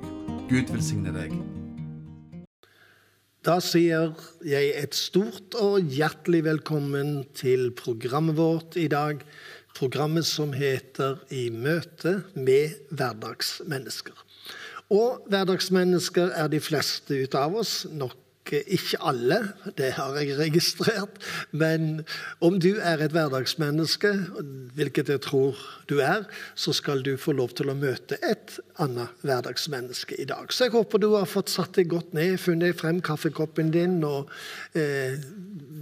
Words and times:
Gud 0.53 0.67
velsigne 0.71 1.11
deg. 1.17 1.35
Da 3.43 3.59
sier 3.59 4.15
jeg 4.47 4.71
et 4.85 4.95
stort 4.95 5.55
og 5.59 5.83
hjertelig 5.83 6.47
velkommen 6.47 7.27
til 7.35 7.75
programmet 7.75 8.39
vårt 8.39 8.79
i 8.79 8.87
dag. 8.87 9.19
Programmet 9.75 10.23
som 10.31 10.55
heter 10.55 11.27
I 11.35 11.51
møte 11.51 12.23
med 12.39 12.79
hverdagsmennesker. 12.95 14.24
Og 14.93 15.25
hverdagsmennesker 15.33 16.35
er 16.37 16.51
de 16.53 16.61
fleste 16.61 17.25
ut 17.25 17.35
av 17.39 17.57
oss. 17.63 17.85
Nok 17.91 18.21
ikke 18.53 18.99
alle, 19.01 19.39
det 19.79 19.95
har 19.97 20.17
jeg 20.21 20.37
registrert. 20.39 21.17
Men 21.51 22.05
om 22.45 22.59
du 22.61 22.77
er 22.77 23.01
et 23.01 23.15
hverdagsmenneske, 23.15 24.13
hvilket 24.77 25.09
jeg 25.09 25.23
tror 25.25 25.59
du 25.89 25.99
er, 26.05 26.27
så 26.55 26.75
skal 26.77 27.03
du 27.03 27.17
få 27.21 27.33
lov 27.33 27.55
til 27.57 27.73
å 27.73 27.79
møte 27.79 28.19
et 28.23 28.59
annet 28.83 29.25
hverdagsmenneske 29.25 30.21
i 30.21 30.29
dag. 30.29 30.53
Så 30.53 30.69
jeg 30.69 30.75
håper 30.77 31.01
du 31.01 31.11
har 31.17 31.29
fått 31.31 31.53
satt 31.53 31.79
deg 31.79 31.89
godt 31.93 32.13
ned, 32.17 32.37
funnet 32.43 32.77
frem 32.79 33.01
kaffekoppen 33.05 33.73
din 33.75 34.03
og 34.05 34.31
eh, 34.77 35.17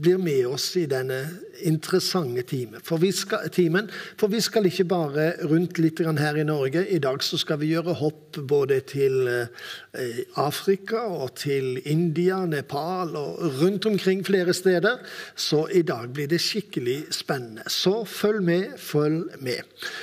blir 0.02 0.22
med 0.22 0.46
oss 0.54 0.70
i 0.78 0.86
denne 0.90 1.24
interessante 1.60 2.42
time. 2.42 2.80
For 2.84 3.02
skal, 3.12 3.48
timen. 3.50 3.90
For 4.20 4.30
vi 4.32 4.40
skal 4.40 4.66
ikke 4.66 4.84
bare 4.88 5.26
rundt 5.50 5.78
litt 5.78 6.00
her 6.00 6.36
i 6.36 6.44
Norge. 6.44 6.86
I 6.88 6.98
dag 6.98 7.22
så 7.22 7.38
skal 7.38 7.60
vi 7.60 7.72
gjøre 7.72 7.94
hopp 8.00 8.38
både 8.48 8.80
til 8.88 9.28
eh, 9.28 10.22
Afrika 10.40 11.04
og 11.06 11.34
til 11.36 11.80
India, 11.84 12.44
Nepal 12.46 13.16
og 13.16 13.42
rundt 13.60 13.86
omkring 13.86 14.24
flere 14.26 14.54
steder. 14.54 15.02
Så 15.36 15.66
i 15.72 15.82
dag 15.82 16.12
blir 16.12 16.28
det 16.28 16.40
skikkelig 16.40 17.12
spennende. 17.14 17.66
Så 17.68 18.04
følg 18.04 18.42
med, 18.42 18.78
følg 18.78 19.28
med. 19.40 19.62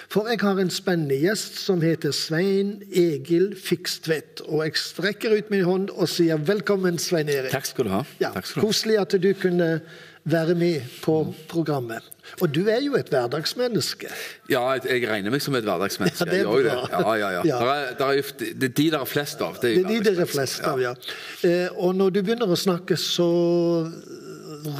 For 0.10 0.30
jeg 0.30 0.42
har 0.42 0.60
en 0.60 0.74
spennende 0.74 1.20
gjest 1.20 1.60
som 1.62 1.82
heter 1.82 2.12
Svein 2.16 2.80
Egil 2.92 3.56
Fikstvedt. 3.58 4.44
Og 4.48 4.64
jeg 4.66 4.78
strekker 4.80 5.38
ut 5.38 5.50
min 5.54 5.66
hånd 5.68 5.90
og 5.96 6.10
sier 6.10 6.40
velkommen, 6.40 7.00
Svein 7.02 7.30
Erik. 7.30 7.52
Takk 7.54 7.68
skal 7.70 7.88
du 7.90 7.94
ha. 7.94 8.04
Ja, 8.22 8.34
koselig 8.60 9.00
at 9.02 9.18
du 9.20 9.32
kunne 9.40 9.80
være 10.26 10.56
med 10.56 10.82
på 11.04 11.34
programmet. 11.48 12.04
Og 12.42 12.52
du 12.56 12.68
er 12.70 12.82
jo 12.84 12.96
et 13.00 13.08
hverdagsmenneske. 13.10 14.10
Ja, 14.52 14.62
jeg 14.78 15.08
regner 15.10 15.34
meg 15.34 15.42
som 15.42 15.56
et 15.58 15.66
hverdagsmenneske. 15.66 16.26
Ja, 16.28 16.32
det 16.32 16.42
er 16.42 16.50
bra. 16.50 16.60
Det. 16.60 16.92
Ja, 16.94 17.14
ja, 17.18 17.30
ja. 17.38 17.42
Ja. 17.48 17.60
Der 17.64 17.72
er, 17.74 17.94
der 17.98 18.06
er, 18.06 18.34
det 18.40 18.70
er 18.70 18.76
de 18.82 18.88
der 18.92 19.00
er 19.00 19.10
flest 19.10 19.42
av. 19.42 19.58
Det 19.62 19.72
er 19.80 19.88
de 19.88 20.00
der 20.06 20.22
er 20.22 20.30
flest 20.30 20.62
av, 20.68 20.82
ja. 20.84 20.94
Eh, 21.48 21.68
Og 21.76 21.96
når 21.96 22.14
du 22.14 22.22
begynner 22.22 22.52
å 22.52 22.60
snakke, 22.60 22.98
så 23.00 23.30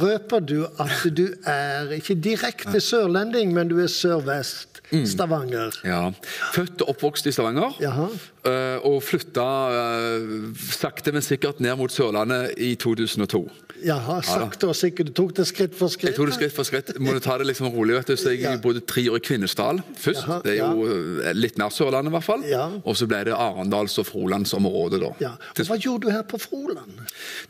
røper 0.00 0.40
du 0.46 0.66
at 0.78 1.06
du 1.16 1.26
er 1.46 1.90
ikke 1.96 2.14
direkte 2.20 2.80
sørlending, 2.80 3.52
men 3.54 3.68
du 3.68 3.78
er 3.80 3.86
sørvest. 3.92 4.66
Stavanger. 5.06 5.70
Ja. 5.86 6.10
Født 6.52 6.82
og 6.82 6.88
oppvokst 6.96 7.26
i 7.26 7.32
Stavanger. 7.32 7.76
Jaha. 7.80 8.08
eh, 8.44 8.78
Og 8.86 9.02
flytta 9.06 9.44
eh, 9.70 10.54
sakte, 10.74 11.12
men 11.14 11.22
sikkert 11.22 11.60
ned 11.62 11.76
mot 11.78 11.92
Sørlandet 11.94 12.56
i 12.58 12.72
2002. 12.74 13.44
Jaha, 13.86 14.18
sakte 14.26 14.66
og 14.68 14.74
sikkert. 14.76 15.06
Du 15.06 15.12
tok 15.22 15.30
det 15.38 15.46
skritt 15.48 15.76
for 15.78 15.88
skritt? 15.88 16.10
Jeg 16.10 16.16
tok 16.18 16.26
det 16.26 16.34
skritt 16.34 16.52
for 16.56 16.66
skritt. 16.68 16.90
Må 17.00 17.14
du 17.16 17.20
ta 17.24 17.38
det 17.38 17.46
liksom 17.48 17.70
rolig. 17.72 17.94
vet 18.00 18.06
du. 18.10 18.16
Så 18.16 18.30
jeg 18.34 18.40
Ja. 18.42 18.56
bodde 18.60 18.80
tre 18.80 19.06
år 19.10 19.16
i 19.16 19.20
Kvinesdal 19.24 19.78
først. 19.96 20.26
Jaha, 20.26 20.40
Det 20.42 20.58
er 20.58 20.66
jo 20.74 21.22
ja. 21.22 21.32
litt 21.32 21.56
nær 21.56 21.70
Sørlandet, 21.70 22.10
i 22.10 22.14
hvert 22.18 22.24
fall. 22.26 22.42
Ja. 22.50 22.66
Og 22.84 22.96
så 22.96 23.06
ble 23.06 23.22
det 23.24 23.32
Arendals- 23.32 23.96
og 23.98 24.06
Frolandsområdet, 24.06 25.00
da. 25.00 25.12
Ja. 25.20 25.30
Og 25.58 25.64
hva 25.70 25.78
gjorde 25.78 26.02
du 26.08 26.10
her 26.10 26.22
på 26.22 26.36
Froland? 26.38 26.90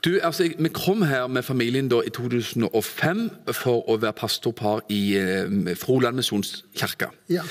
Du, 0.05 0.19
altså, 0.23 0.45
jeg- 0.45 0.57
Vi 0.59 0.69
kom 0.69 1.03
her 1.03 1.27
med 1.27 1.43
familien 1.43 1.89
da 1.89 2.01
i 2.05 2.11
2005 2.21 3.23
for 3.57 3.89
å 3.91 3.97
være 4.01 4.17
pastorpar 4.19 4.85
i 4.93 5.01
eh, 5.19 5.73
Froland 5.79 6.21
misjonskirke. 6.21 7.11
Ja. 7.33 7.45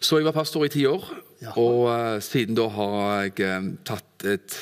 Så 0.00 0.20
jeg 0.20 0.28
var 0.28 0.36
pastor 0.36 0.66
i 0.66 0.72
ti 0.72 0.84
år, 0.88 1.06
Jaha. 1.42 1.54
og 1.60 1.90
eh, 1.94 2.18
siden 2.24 2.58
da 2.58 2.68
har 2.72 2.98
jeg 3.26 3.46
eh, 3.46 3.70
tatt 3.86 4.28
et 4.34 4.58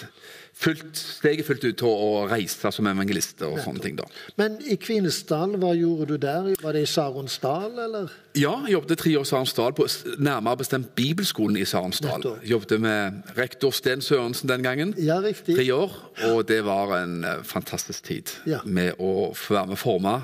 fullt, 0.63 0.97
steget 0.97 1.47
fullt 1.49 1.65
ut 1.67 1.77
til 1.81 1.89
å 1.91 2.23
reise 2.31 2.71
som 2.75 2.87
evangelist 2.87 3.43
og 3.47 3.59
sånne 3.65 3.83
ting. 3.83 3.97
da. 3.99 4.05
Men 4.39 4.59
i 4.71 4.77
Kvinesdal, 4.81 5.57
hva 5.61 5.73
gjorde 5.75 6.07
du 6.13 6.17
der? 6.23 6.53
Var 6.63 6.77
det 6.77 6.83
i 6.87 6.91
Saronsdal, 6.91 7.73
eller? 7.87 8.13
Ja, 8.39 8.55
jeg 8.67 8.77
jobbet 8.77 8.99
tre 9.03 9.17
år 9.19 9.27
i 9.27 9.31
Saronsdal, 9.33 9.75
på 9.77 9.87
nærmere 10.23 10.57
bestemt 10.63 10.95
Bibelskolen 10.99 11.59
i 11.61 11.65
Saronsdal. 11.69 12.25
Jobbet 12.49 12.81
med 12.81 13.23
rektor 13.37 13.75
Sten 13.75 14.01
Sørensen 14.01 14.49
den 14.49 14.63
gangen. 14.63 14.95
Ja, 14.99 15.19
riktig. 15.25 15.57
Tre 15.59 15.67
år, 15.75 15.93
og 16.31 16.47
det 16.49 16.63
var 16.65 16.95
en 17.03 17.25
eh, 17.25 17.43
fantastisk 17.45 18.05
tid 18.09 18.31
Ja. 18.47 18.61
med 18.65 18.95
å 18.99 19.33
få 19.35 19.55
være 19.59 19.67
med 19.67 19.77
å 19.77 19.83
forme 19.83 20.17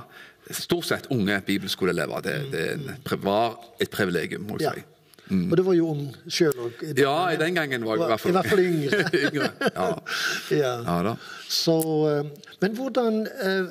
stort 0.50 0.86
sett 0.88 1.06
unge 1.12 1.42
bibelskoleelever. 1.44 2.22
Det, 2.24 2.36
det 2.52 2.62
en- 2.72 3.20
var 3.20 3.58
et 3.80 3.90
privilegium, 3.90 4.46
må 4.48 4.56
jeg 4.58 4.62
Ja. 4.68 4.72
si. 4.78 4.84
Og 5.28 5.56
du 5.58 5.62
var 5.66 5.76
jo 5.76 5.90
ung 5.92 6.06
sjøl 6.30 6.64
òg. 6.68 6.82
Ja, 6.96 7.28
i 7.34 7.38
den 7.40 7.58
gangen 7.58 7.84
var 7.86 7.98
jeg 7.98 8.06
i 8.06 8.10
hvert 8.12 8.22
fall 8.22 8.32
I 8.32 8.36
hvert 8.38 8.50
fall 8.52 8.64
yngre. 8.64 9.04
yngre. 9.26 9.52
Ja. 9.68 9.88
Ja. 10.58 10.72
ja 10.86 10.96
da. 11.04 11.14
Så, 11.52 11.78
eh, 12.08 12.50
men 12.62 12.74
hvordan 12.76 13.22
eh, 13.28 13.70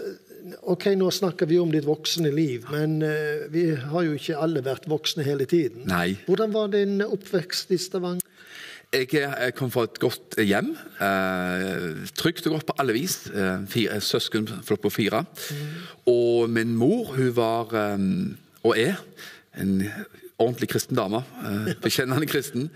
Ok, 0.72 0.86
nå 0.96 1.10
snakker 1.12 1.50
vi 1.50 1.58
om 1.60 1.72
ditt 1.74 1.84
voksne 1.84 2.30
liv, 2.32 2.64
men 2.72 3.02
eh, 3.04 3.48
vi 3.52 3.66
har 3.76 4.06
jo 4.06 4.14
ikke 4.16 4.38
alle 4.40 4.62
vært 4.64 4.86
voksne 4.88 5.26
hele 5.28 5.48
tiden. 5.50 5.84
Nei. 5.90 6.16
Hvordan 6.28 6.54
var 6.54 6.72
din 6.72 7.02
oppvekst 7.04 7.74
i 7.76 7.80
Stavanger? 7.82 8.24
Jeg, 8.96 9.10
jeg 9.12 9.54
kom 9.58 9.72
fra 9.74 9.84
et 9.84 9.98
godt 10.00 10.38
hjem. 10.40 10.70
Eh, 11.04 12.06
trygt 12.16 12.48
og 12.48 12.56
godt 12.56 12.70
på 12.70 12.76
alle 12.80 12.96
vis. 12.96 13.18
Eh, 13.28 13.66
fire, 13.68 14.00
søskenflokk 14.00 14.86
på 14.86 14.94
fire. 15.02 15.26
Og 16.08 16.48
min 16.50 16.72
mor, 16.80 17.12
hun 17.18 17.34
var, 17.36 17.74
um, 17.98 18.38
og 18.64 18.80
er, 18.80 19.02
en 19.60 19.82
ordentlig 20.40 20.70
kristen 20.70 20.96
dame. 20.98 21.24
Eh, 21.46 21.74
bekjennende 21.82 22.28
kristen. 22.30 22.70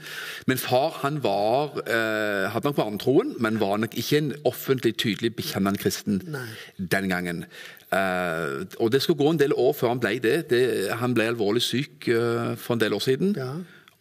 Min 0.48 0.58
far 0.58 0.96
han 1.04 1.20
var, 1.24 1.76
eh, 1.86 2.50
hadde 2.50 2.66
nok 2.68 2.76
barnetroen, 2.80 3.36
men 3.40 3.60
var 3.60 3.78
nok 3.78 3.94
ikke 3.94 4.18
en 4.18 4.32
offentlig, 4.46 4.96
tydelig 4.98 5.36
bekjennende 5.36 5.78
kristen 5.80 6.22
Nei. 6.28 6.48
den 6.78 7.10
gangen. 7.10 7.46
Eh, 7.94 8.66
og 8.80 8.92
det 8.92 9.02
skulle 9.02 9.18
gå 9.20 9.30
en 9.30 9.40
del 9.40 9.54
år 9.54 9.74
før 9.78 9.88
han 9.94 10.00
ble 10.00 10.16
det. 10.24 10.50
det 10.50 10.92
han 10.98 11.14
ble 11.14 11.28
alvorlig 11.28 11.62
syk 11.62 12.08
eh, 12.08 12.56
for 12.56 12.74
en 12.74 12.80
del 12.82 12.94
år 12.94 13.04
siden. 13.06 13.36
Ja. 13.38 13.52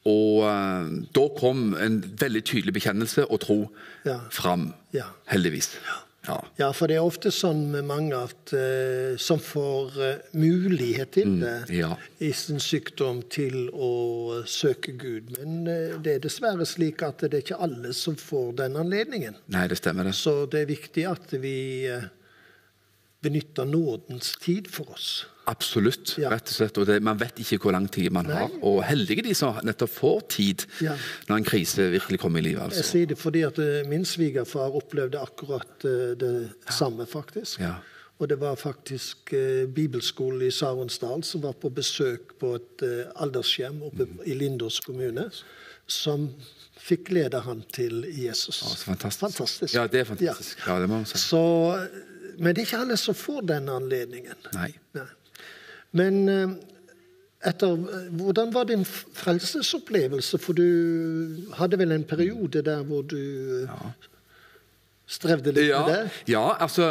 Og 0.08 0.44
eh, 0.48 1.06
da 1.14 1.28
kom 1.38 1.74
en 1.76 2.00
veldig 2.20 2.44
tydelig 2.44 2.72
bekjennelse 2.80 3.26
og 3.30 3.40
tro 3.40 3.58
Ja. 4.06 4.20
fram. 4.30 4.72
Ja. 4.94 5.04
Heldigvis. 5.28 5.74
Ja. 5.84 5.98
Ja, 6.28 6.68
for 6.76 6.90
det 6.90 6.98
er 6.98 7.06
ofte 7.06 7.30
sånn 7.32 7.62
med 7.72 7.86
mange 7.88 8.18
at, 8.18 8.52
uh, 8.52 9.16
som 9.20 9.40
får 9.40 9.96
uh, 9.96 10.34
mulighet 10.36 11.14
til 11.16 11.38
det 11.40 11.54
Mm, 11.70 11.74
ja. 11.78 11.90
i 12.20 12.30
sin 12.36 12.60
sykdom 12.60 13.22
til 13.32 13.70
å 13.72 14.42
søke 14.46 14.92
Gud. 15.00 15.32
Men 15.38 15.64
det 16.04 16.14
er 16.14 16.22
dessverre 16.22 16.66
slik 16.68 17.02
at 17.06 17.24
det 17.24 17.32
er 17.40 17.44
ikke 17.44 17.60
alle 17.64 17.94
som 17.96 18.16
får 18.20 18.52
den 18.60 18.76
anledningen. 18.80 19.40
Nei, 19.50 19.66
det 19.72 19.80
stemmer, 19.80 20.04
det. 20.04 20.14
Så 20.18 20.44
det 20.50 20.62
er 20.62 20.70
viktig 20.70 21.06
at 21.08 21.32
vi 21.40 21.56
benytter 23.24 23.68
nådens 23.68 24.36
tid 24.40 24.68
for 24.72 24.92
oss. 24.94 25.26
Absolutt. 25.50 26.14
Ja. 26.20 26.30
rett 26.32 26.48
og 26.48 26.54
slett. 26.56 26.78
Og 26.80 26.86
det, 26.88 26.98
man 27.02 27.18
vet 27.20 27.40
ikke 27.42 27.58
hvor 27.64 27.74
lang 27.76 27.88
tid 27.92 28.10
man 28.14 28.26
har. 28.30 28.48
Og 28.62 28.80
heldige 28.86 29.22
de 29.26 29.34
som 29.34 29.58
nettopp 29.66 29.90
får 29.98 30.20
tid 30.36 30.66
Ja. 30.84 30.94
når 31.28 31.36
en 31.42 31.44
krise 31.50 31.90
virkelig 31.92 32.20
kommer 32.22 32.38
i 32.40 32.48
livet. 32.50 32.60
Jeg 32.62 32.70
altså. 32.72 32.86
sier 32.94 33.06
det 33.10 33.18
fordi 33.18 33.42
at 33.48 33.58
eh, 33.58 33.80
min 33.90 34.04
svigerfar 34.08 34.70
opplevde 34.80 35.18
akkurat 35.20 35.84
eh, 35.88 36.12
det 36.20 36.34
samme, 36.70 37.06
faktisk. 37.06 37.60
Ja. 37.60 37.74
Og 38.20 38.28
det 38.28 38.36
var 38.40 38.54
faktisk 38.60 39.32
eh, 39.32 39.64
bibelskolen 39.66 40.42
i 40.44 40.50
Saronsdal 40.52 41.22
som 41.24 41.40
var 41.42 41.54
på 41.56 41.70
besøk 41.72 42.34
på 42.40 42.54
et 42.58 42.82
eh, 42.84 43.06
aldershjem 43.16 43.82
oppe 43.88 44.04
Mm. 44.10 44.18
i 44.26 44.34
Lindås 44.36 44.80
kommune, 44.84 45.30
som 45.86 46.28
fikk 46.80 47.10
lede 47.12 47.40
han 47.44 47.62
til 47.72 48.04
Jesus. 48.08 48.60
Ja, 48.62 48.68
så 48.76 48.84
fantastisk. 48.90 49.20
Fantastisk. 49.24 49.74
Ja, 49.74 49.86
det 49.86 50.00
er 50.00 50.04
fantastisk. 50.08 50.60
Ja, 50.66 50.76
det 50.80 50.88
må 50.88 51.00
man 51.00 51.06
si. 51.08 51.18
Så, 51.18 51.40
men 52.38 52.54
det 52.54 52.62
er 52.62 52.68
ikke 52.68 52.82
alle 52.84 52.96
som 53.00 53.14
får 53.14 53.40
den 53.50 53.68
anledningen. 53.72 54.36
Nei. 54.54 54.70
Nei. 54.96 55.06
Men 55.96 56.28
eh, 56.28 56.52
etter, 57.50 57.76
hvordan 58.20 58.52
var 58.54 58.68
din 58.68 58.84
frelsesopplevelse? 58.84 60.38
For 60.38 60.52
du 60.56 60.66
hadde 61.58 61.78
vel 61.80 61.92
en 61.96 62.04
periode 62.04 62.62
der 62.66 62.82
hvor 62.86 63.02
du 63.08 63.16
ja. 63.64 63.78
strevde 65.10 65.54
litt 65.56 65.70
Ja, 65.70 65.80
med 65.86 65.94
det? 65.94 66.20
ja, 66.34 66.44
altså 66.60 66.90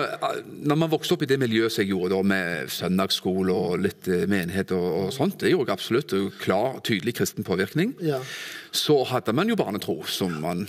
Når 0.50 0.76
man 0.82 0.92
vokste 0.92 1.14
opp 1.16 1.24
i 1.24 1.30
det 1.30 1.38
miljøet 1.40 1.72
som 1.72 1.84
jeg 1.86 1.94
gjorde, 1.94 2.16
da, 2.18 2.22
med 2.34 2.74
søndagsskole 2.74 3.54
og 3.56 3.80
litt 3.86 4.10
eh, 4.10 4.26
menighet 4.28 4.74
og, 4.76 4.88
og 5.06 5.14
sånt, 5.16 5.38
det 5.44 5.54
gjorde 5.54 5.70
jeg 5.72 5.78
absolutt. 5.80 6.18
Klar, 6.42 6.82
tydelig 6.84 7.16
kristen 7.22 7.48
påvirkning. 7.48 7.94
Ja. 8.04 8.20
Så 8.76 9.04
hadde 9.14 9.34
man 9.38 9.50
jo 9.54 9.56
barnetro, 9.60 10.02
som 10.10 10.34
man 10.44 10.66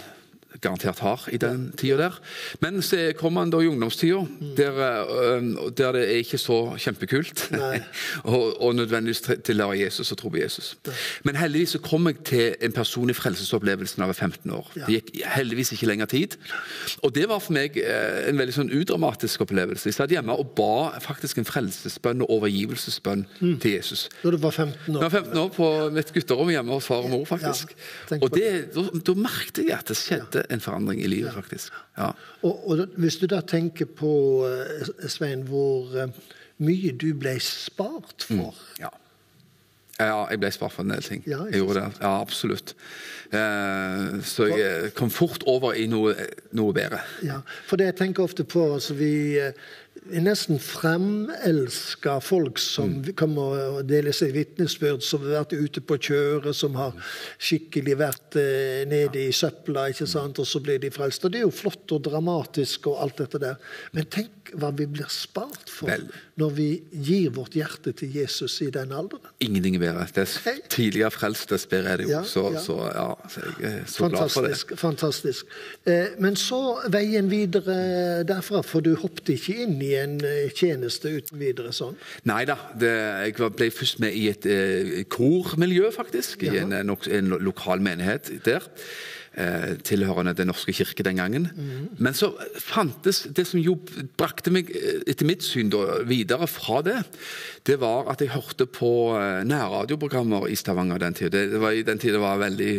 garantert 0.61 0.99
har 0.99 1.29
i 1.33 1.37
den 1.41 1.73
tida 1.79 1.97
der. 1.97 2.19
Men 2.61 2.83
så 2.83 3.13
kommer 3.19 3.41
han 3.45 3.51
da 3.53 3.61
i 3.63 3.67
ungdomstida, 3.71 4.25
der, 4.57 4.81
øh, 5.11 5.43
der 5.77 5.93
det 5.93 6.03
er 6.03 6.17
ikke 6.21 6.39
så 6.39 6.75
kjempekult 6.79 7.51
og, 8.25 8.63
og 8.63 8.75
nødvendigvis 8.75 9.21
til- 9.21 9.41
tilhøre 9.41 9.79
Jesus 9.81 10.13
og 10.13 10.19
tro 10.19 10.29
på 10.29 10.37
Jesus. 10.43 10.77
Men 11.25 11.37
heldigvis 11.37 11.69
så 11.77 11.79
kom 11.79 12.07
jeg 12.07 12.17
til 12.25 12.55
en 12.61 12.73
person 12.73 13.11
i 13.11 13.13
frelsesopplevelsen 13.13 14.03
var 14.07 14.13
15 14.13 14.51
år. 14.51 14.73
Ja. 14.77 14.85
Det 14.87 14.95
gikk 14.99 15.23
heldigvis 15.37 15.73
ikke 15.73 15.87
lenger 15.87 16.07
tid. 16.07 16.37
Og 17.03 17.15
det 17.15 17.29
var 17.29 17.39
for 17.39 17.53
meg 17.57 17.77
eh, 17.81 18.29
en 18.31 18.39
veldig 18.39 18.55
sånn 18.57 18.71
udramatisk 18.75 19.41
opplevelse. 19.47 19.89
Jeg 19.91 19.95
satt 19.97 20.11
hjemme 20.15 20.33
og 20.37 20.53
ba 20.59 20.99
faktisk 21.01 21.39
en 21.41 21.49
frelsesbønn 21.49 22.23
og 22.27 22.31
overgivelsesbønn 22.41 23.25
til 23.63 23.71
Jesus. 23.79 24.09
Da 24.25 24.31
du 24.35 24.37
var 24.43 24.51
15 24.51 24.97
år? 24.97 25.03
Jeg 25.03 25.13
var 25.13 25.21
år. 25.21 25.25
15 25.25 25.39
år 25.45 25.49
på 25.57 25.71
mitt 25.95 26.13
gutterom 26.15 26.51
hjemme 26.53 26.73
hos 26.77 26.87
far 26.91 27.05
og 27.07 27.11
mor, 27.13 27.25
faktisk. 27.29 27.75
Ja, 28.11 28.19
og 28.21 28.35
det, 28.35 28.51
da, 28.75 28.87
da 29.07 29.15
merket 29.19 29.63
jeg 29.69 29.77
at 29.79 29.89
det 29.93 29.97
skjedde 30.01 30.40
en 30.51 30.61
forandring 30.61 31.03
i 31.03 31.11
livet, 31.11 31.35
faktisk. 31.35 31.73
Ja. 31.99 32.11
Og, 32.43 32.69
og 32.71 32.87
hvis 32.97 33.21
du 33.21 33.27
da 33.31 33.41
tenker 33.41 33.87
på, 33.87 34.13
eh, 34.49 35.09
Svein, 35.09 35.45
hvor 35.49 35.93
eh, 35.97 36.13
mye 36.61 36.93
du 36.93 37.13
ble 37.17 37.37
spart 37.43 38.27
for 38.29 38.57
ja. 38.81 38.91
Ja, 40.01 40.23
jeg 40.31 40.41
ble 40.41 40.49
spart 40.55 40.73
for 40.73 40.87
en 40.87 40.95
del 40.95 41.03
ting. 41.05 41.21
Ja, 41.29 41.43
jeg 41.51 41.61
gjorde 41.61 41.83
det. 41.83 41.99
Ja, 42.01 42.15
absolutt. 42.23 42.73
Eh, 43.37 44.21
så 44.25 44.47
jeg 44.49 44.95
kom 44.97 45.11
fort 45.13 45.45
over 45.51 45.77
i 45.77 45.85
noe, 45.91 46.15
noe 46.57 46.73
bedre. 46.75 47.03
Ja, 47.27 47.43
for 47.69 47.81
det 47.81 47.91
jeg 47.91 47.99
tenker 48.01 48.25
ofte 48.25 48.47
på 48.49 48.65
altså 48.79 48.97
Vi 48.97 49.13
eh, 49.39 49.53
nesten 50.09 50.59
fremelska 50.59 52.21
folk 52.21 52.59
som 52.59 52.89
Mm. 52.91 53.15
kommer 53.15 53.43
og 53.79 53.89
deler 53.89 54.13
seg 54.13 54.33
vitnesbyrd, 54.33 55.03
som 55.03 55.21
har 55.21 55.45
vært 55.45 55.53
ute 55.53 55.81
på 55.81 55.99
kjøret, 55.99 56.55
som 56.55 56.75
har 56.75 56.93
skikkelig 57.39 57.97
vært 57.99 58.37
eh, 58.37 58.85
nede 58.89 59.29
i 59.29 59.31
søpla, 59.33 59.89
ikke 59.91 60.07
sant, 60.09 60.39
og 60.39 60.47
så 60.47 60.61
blir 60.63 60.79
de 60.81 60.91
frelst. 60.91 61.25
Og 61.25 61.33
det 61.33 61.39
er 61.41 61.47
jo 61.47 61.51
flott 61.51 61.93
og 61.93 62.03
dramatisk 62.03 62.87
og 62.87 63.03
alt 63.03 63.17
dette 63.19 63.39
der. 63.39 63.57
Men 63.93 64.05
tenk 64.07 64.40
hva 64.59 64.71
vi 64.77 64.87
blir 64.91 65.09
spart 65.13 65.71
for 65.71 65.91
Vel. 65.91 66.07
når 66.41 66.55
vi 66.57 66.69
gir 66.91 67.31
vårt 67.37 67.55
hjerte 67.59 67.93
til 67.97 68.13
Jesus 68.15 68.57
i 68.65 68.71
den 68.75 68.93
alderen. 68.97 69.31
Ingenting 69.45 69.79
bedre. 69.81 70.07
Dess 70.15 70.39
Hei. 70.45 70.57
tidligere 70.73 71.11
frelst, 71.15 71.51
dess 71.53 71.67
bedre 71.71 71.95
er 71.95 72.01
det 72.01 72.09
jo. 72.09 72.13
Ja, 72.15 72.23
så, 72.25 72.45
ja. 72.55 72.63
så 72.65 72.77
ja, 72.89 73.07
så 73.29 73.45
jeg 73.47 73.71
er 73.71 73.85
så 73.87 74.09
glad 74.09 74.33
for 74.35 74.49
det. 74.49 74.79
Fantastisk. 74.81 75.55
Eh, 75.87 76.17
men 76.19 76.39
så 76.41 76.61
veien 76.93 77.31
videre 77.31 78.25
derfra, 78.29 78.63
for 78.67 78.85
du 78.85 78.95
hoppet 79.01 79.35
ikke 79.37 79.59
inn 79.67 79.79
i 79.85 79.93
en 80.01 80.19
eh, 80.25 80.51
tjeneste 80.55 81.13
uten 81.21 81.41
videre 81.41 81.75
sånn? 81.77 81.99
Nei 82.29 82.43
da. 82.49 82.59
Jeg 82.81 83.37
ble 83.39 83.71
først 83.75 84.03
med 84.03 84.17
i 84.17 84.27
et 84.33 84.49
eh, 84.49 85.01
kormiljø, 85.11 85.93
faktisk. 85.95 86.45
I 86.49 86.63
en, 86.65 86.75
en, 86.77 86.97
en 86.97 87.35
lokal 87.41 87.83
menighet 87.85 88.33
der. 88.47 88.67
Eh, 89.31 89.77
tilhørende 89.87 90.33
Den 90.35 90.49
norske 90.51 90.73
kirke 90.75 91.05
den 91.07 91.21
gangen. 91.21 91.45
Mm. 91.55 91.89
Men 92.03 92.15
så 92.15 92.33
fantes 92.59 93.29
Det 93.31 93.47
som 93.47 93.61
jo 93.61 93.77
brakte 94.19 94.51
meg, 94.51 94.71
eh, 94.75 95.05
etter 95.07 95.25
mitt 95.25 95.45
syn, 95.47 95.71
da, 95.71 96.03
videre 96.03 96.49
fra 96.51 96.83
det, 96.83 97.05
det 97.65 97.79
var 97.79 98.11
at 98.11 98.21
jeg 98.21 98.35
hørte 98.35 98.67
på 98.67 99.15
eh, 99.15 99.45
nærradioprogrammer 99.47 100.49
i 100.51 100.57
Stavanger 100.59 100.99
den 100.99 101.15
tida. 101.15 101.31
Det, 101.31 101.53
det 101.53 101.61
var 101.61 101.71
i 101.71 101.87
den 101.87 101.99
tida 101.99 102.19
det 102.19 102.25
var 102.25 102.43
veldig 102.43 102.75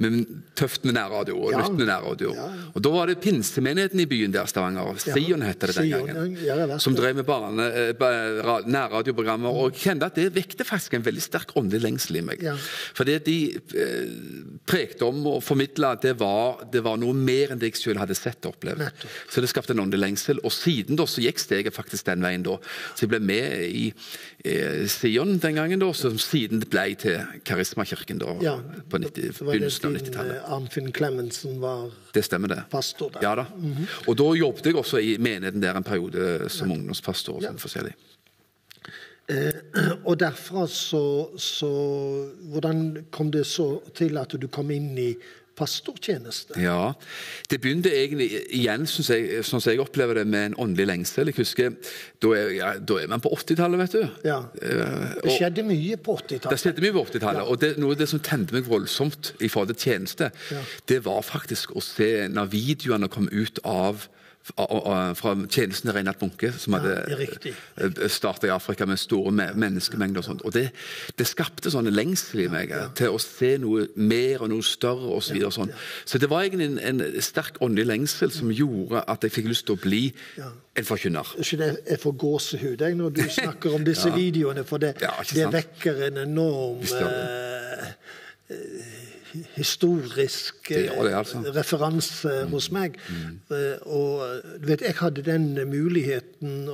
men 0.00 0.42
tøft 0.56 0.84
med 0.84 0.94
nærradio 0.94 1.36
og 1.40 1.52
Ja. 1.52 1.58
nytt 1.62 1.78
med 1.78 1.86
nærradio. 1.88 2.34
Ja. 2.34 2.48
Og 2.74 2.82
Da 2.82 2.90
var 2.90 3.06
det 3.06 3.20
pinsemenigheten 3.20 4.00
i 4.00 4.06
byen 4.06 4.32
der, 4.32 4.46
Stavanger. 4.46 4.96
Sion 4.98 5.42
het 5.42 5.58
det 5.60 5.74
den 5.74 5.90
Sion, 5.90 6.06
gangen. 6.06 6.36
ja, 6.44 6.78
som 6.78 6.94
drev 6.94 7.14
med 7.16 7.26
eh, 7.28 8.66
nærradioprogrammer. 8.66 9.48
Og 9.48 9.72
jeg 9.72 9.80
kjente 9.80 10.06
at 10.06 10.14
det 10.14 10.34
vekte 10.34 10.64
faktisk 10.64 10.94
en 10.94 11.02
veldig 11.04 11.22
sterk 11.22 11.54
åndelig 11.56 11.82
lengsel 11.82 12.16
i 12.16 12.20
meg. 12.20 12.42
Ja. 12.42 12.54
For 12.94 13.04
det 13.04 13.24
de 13.24 13.54
eh, 13.54 14.54
prekte 14.66 15.02
om 15.08 15.26
og 15.26 15.42
formidla, 15.42 15.94
det, 16.00 16.16
det 16.72 16.82
var 16.84 16.96
noe 17.00 17.14
mer 17.16 17.52
enn 17.52 17.58
det 17.60 17.72
jeg 17.72 17.80
selv 17.82 17.98
hadde 17.98 18.14
sett 18.18 18.44
og 18.46 18.54
opplevd. 18.56 18.86
Så 19.30 19.40
det 19.40 19.48
skapte 19.52 19.72
en 19.72 19.80
åndelig 19.80 20.00
lengsel. 20.04 20.40
Og 20.44 20.52
siden 20.52 20.96
da 20.96 21.04
så 21.08 21.20
gikk 21.24 21.38
steget 21.40 21.74
faktisk 21.74 22.04
den 22.06 22.22
veien 22.22 22.42
da. 22.46 22.58
Så 22.94 23.06
jeg 23.06 23.14
ble 23.14 23.20
med 23.20 23.64
i 23.68 23.92
eh, 24.44 24.86
Sion 24.90 25.38
den 25.40 25.54
gangen, 25.60 25.80
da, 25.80 25.92
som 25.96 26.18
siden 26.20 26.60
ble 26.68 26.94
til 27.00 27.20
Karismakirken 27.44 28.18
da, 28.20 28.36
på 28.90 28.98
90, 29.00 29.12
det 29.30 29.40
var 29.46 29.58
det 29.60 29.70
begynnelsen 29.82 30.14
av 30.20 30.26
90-tallet. 30.26 30.36
eh, 30.36 30.52
Arnfinn 30.54 30.92
Clemensen 30.92 31.60
var 31.60 31.90
Det 32.12 32.22
stemmer, 32.24 32.48
det. 32.48 32.62
pastor 32.70 33.10
der. 33.14 33.22
Ja 33.22 33.34
da. 33.34 33.46
Og 34.06 34.16
da 34.16 34.24
jobbet 34.38 34.64
jeg 34.70 34.74
også 34.76 35.00
i 35.02 35.16
menigheten 35.18 35.60
der 35.62 35.76
en 35.76 35.82
periode 35.84 36.48
som 36.50 36.70
ungdomspastor. 36.72 37.36
og 37.36 37.42
sånn 37.42 37.58
forskjellig. 37.58 37.94
Eh, 39.30 39.52
og 40.08 40.16
derfra 40.18 40.66
så, 40.66 41.30
så 41.38 41.68
Hvordan 42.50 43.06
kom 43.10 43.30
det 43.30 43.44
så 43.46 43.80
til 43.94 44.18
at 44.18 44.34
du 44.40 44.48
kom 44.48 44.70
inn 44.74 44.96
i 44.98 45.12
pastortjeneste? 45.60 46.56
Ja, 46.60 46.92
Det 47.50 47.60
begynte 47.60 47.92
egentlig 47.92 48.30
igjen, 48.56 48.86
jeg, 48.88 49.44
sånn 49.46 49.60
som 49.60 49.70
jeg 49.70 49.80
opplever 49.82 50.20
det, 50.20 50.26
med 50.26 50.50
en 50.50 50.56
åndelig 50.66 50.86
lengsel. 50.90 51.30
Jeg 51.30 51.36
husker, 51.42 51.76
Da 52.20 52.32
er, 52.36 52.50
ja, 52.56 52.70
da 52.78 52.98
er 53.00 53.08
man 53.08 53.20
på 53.24 53.30
80-tallet, 53.36 53.78
vet 53.84 53.94
du. 53.96 54.08
Ja. 54.28 54.38
Eh, 54.60 55.14
Det 55.22 55.36
skjedde 55.38 55.64
mye 55.68 55.96
på 56.00 56.16
80-tallet. 56.18 56.50
Det 56.50 56.60
skjedde 56.64 56.84
mye 56.84 56.96
på 56.98 57.04
80-tallet, 57.06 57.44
og 57.48 57.60
det, 57.62 57.74
noe 57.80 57.94
av 57.94 58.00
det 58.02 58.08
som 58.10 58.20
tente 58.20 58.56
meg 58.56 58.64
voldsomt 58.68 59.34
i 59.40 59.48
forhold 59.48 59.74
til 59.76 59.90
tjeneste, 59.92 60.30
Ja. 60.50 60.62
det 60.86 61.02
var 61.04 61.22
faktisk 61.22 61.76
å 61.76 61.82
se 61.84 62.28
når 62.28 62.50
videoene 62.52 63.08
kom 63.08 63.28
ut 63.32 63.58
av- 63.64 64.08
fra 64.50 65.34
tjenesten 65.46 65.88
til 65.88 65.94
Reinhard 65.94 66.18
Bunke, 66.18 66.52
som 66.58 66.74
hadde 66.74 67.16
riktig. 67.18 67.52
starta 68.10 68.48
i 68.48 68.50
Afrika 68.50 68.86
med 68.86 68.96
store 68.96 69.32
menneskemengder. 69.54 70.18
og 70.18 70.24
sånt. 70.24 70.42
Og 70.42 70.54
det, 70.54 70.70
det 71.18 71.26
skapte 71.26 71.70
sånn 71.70 71.90
lengsel 71.92 72.46
i 72.46 72.48
meg 72.50 72.72
eh, 72.74 72.88
til 72.98 73.14
å 73.14 73.20
se 73.22 73.56
noe 73.62 73.86
mer 73.94 74.42
og 74.42 74.50
noe 74.50 74.64
større 74.66 75.12
osv. 75.14 75.30
Så, 75.30 75.34
videre 75.36 75.50
og 75.50 75.54
sånn. 75.54 75.72
så 76.04 76.18
det 76.18 76.30
var 76.30 76.42
egentlig 76.42 76.70
en, 76.72 77.02
en 77.02 77.22
sterk 77.22 77.60
åndelig 77.62 77.86
lengsel 77.86 78.32
som 78.34 78.50
gjorde 78.50 79.04
at 79.06 79.22
jeg 79.26 79.34
fikk 79.36 79.50
lyst 79.52 79.68
til 79.68 79.78
å 79.78 79.82
bli 79.82 80.02
en 80.40 80.88
forkynner. 80.88 81.34
Jeg 81.38 82.00
får 82.02 82.16
gåsehud 82.24 82.86
når 82.96 83.14
du 83.14 83.22
snakker 83.40 83.76
om 83.76 83.84
disse 83.86 84.10
videoene, 84.14 84.64
for 84.66 84.82
det, 84.82 84.96
det 85.34 85.46
vekker 85.52 86.06
en 86.08 86.24
enorm 86.24 86.82
eh, 86.82 87.92
eh, 88.50 88.89
historisk 89.56 90.68
Det 90.68 90.86
det, 90.88 91.10
eh, 91.10 91.18
altså. 91.18 91.42
referanse 91.54 92.32
hos 92.50 92.70
meg. 92.72 92.98
Mm. 93.08 93.38
og 93.82 94.42
du 94.62 94.66
vet, 94.66 94.82
jeg 94.82 94.98
hadde 95.00 95.22
den 95.26 95.52
muligheten 95.70 96.68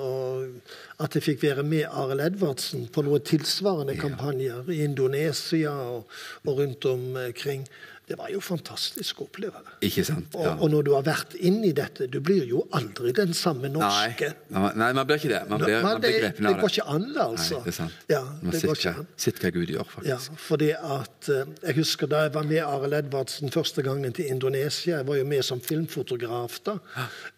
at 1.01 1.15
jeg 1.15 1.23
fikk 1.23 1.43
være 1.43 1.63
med 1.63 1.85
Arild 1.91 2.25
Edvardsen 2.25 2.87
på 2.93 3.05
noen 3.05 3.25
tilsvarende 3.27 3.97
kampanjer 4.01 4.71
i 4.73 4.83
Indonesia 4.85 5.71
og, 5.71 6.09
og 6.45 6.59
rundt 6.59 6.85
omkring. 6.89 7.67
Det 8.07 8.15
var 8.15 8.29
jo 8.31 8.39
fantastisk 8.39 9.19
å 9.19 9.25
oppleve. 9.27 9.59
Ikke 9.83 10.05
sant? 10.07 10.35
Ja. 10.39 10.53
og 10.63 10.71
når 10.71 10.85
du 10.87 10.93
har 10.95 11.03
vært 11.09 11.33
inni 11.43 11.73
dette, 11.75 12.07
du 12.07 12.21
blir 12.23 12.45
jo 12.47 12.61
aldri 12.79 13.11
den 13.17 13.33
samme 13.35 13.67
norske. 13.73 14.29
nei, 14.55 14.91
man 14.95 15.09
blir 15.09 15.19
ikke 15.19 15.33
det. 15.33 15.41
Man 15.51 15.59
blir, 15.65 15.81
man 15.83 15.99
blir 15.99 16.15
det, 16.15 16.31
av 16.31 16.39
det 16.39 16.47
Det 16.47 16.53
går 16.61 16.71
ikke 16.71 16.85
an, 16.95 17.09
altså. 17.25 17.59
Nei, 17.59 17.65
det 17.65 17.73
er 17.73 17.77
sant. 17.81 17.97
Ja, 18.13 18.21
Man 18.43 18.55
det 18.55 18.61
sitter, 18.61 19.01
går 19.01 19.09
ser 19.25 19.41
hva 19.43 19.51
Gud 19.57 19.73
gjør, 19.75 19.91
faktisk. 19.97 20.31
Ja, 20.31 20.39
fordi 20.45 20.71
at 20.77 21.33
eh, 21.35 21.51
Jeg 21.67 21.79
husker 21.81 22.13
da 22.13 22.23
jeg 22.29 22.35
var 22.39 22.47
med 22.53 22.63
Arild 22.63 22.99
Edvardsen 23.01 23.51
første 23.51 23.83
gangen 23.83 24.15
til 24.15 24.31
Indonesia. 24.31 25.01
Jeg 25.01 25.09
var 25.11 25.19
jo 25.19 25.27
med 25.35 25.43
som 25.51 25.61
filmfotograf 25.61 26.61
da, 26.71 26.79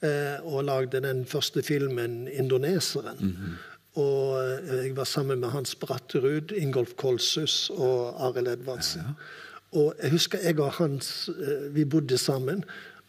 eh, 0.04 0.36
og 0.44 0.68
lagde 0.68 1.00
den 1.00 1.24
første 1.24 1.64
filmen 1.64 2.28
'Indoneseren'. 2.28 3.24
Mhm. 3.24 3.58
Og 3.98 4.38
eh, 4.44 4.84
jeg 4.84 4.96
var 4.96 5.04
sammen 5.04 5.40
med 5.40 5.48
Hans 5.48 5.74
Bratterud, 5.74 6.52
Ingolf 6.52 6.92
Kolshus 6.96 7.70
og 7.70 8.20
Arild 8.28 8.52
Edvardsen. 8.52 9.16
Og 9.76 9.94
jeg 10.02 10.10
husker 10.14 10.44
jeg 10.44 10.60
og 10.60 10.72
Hans 10.78 11.28
eh, 11.28 11.68
vi 11.74 11.84
bodde 11.84 12.18
sammen. 12.18 12.64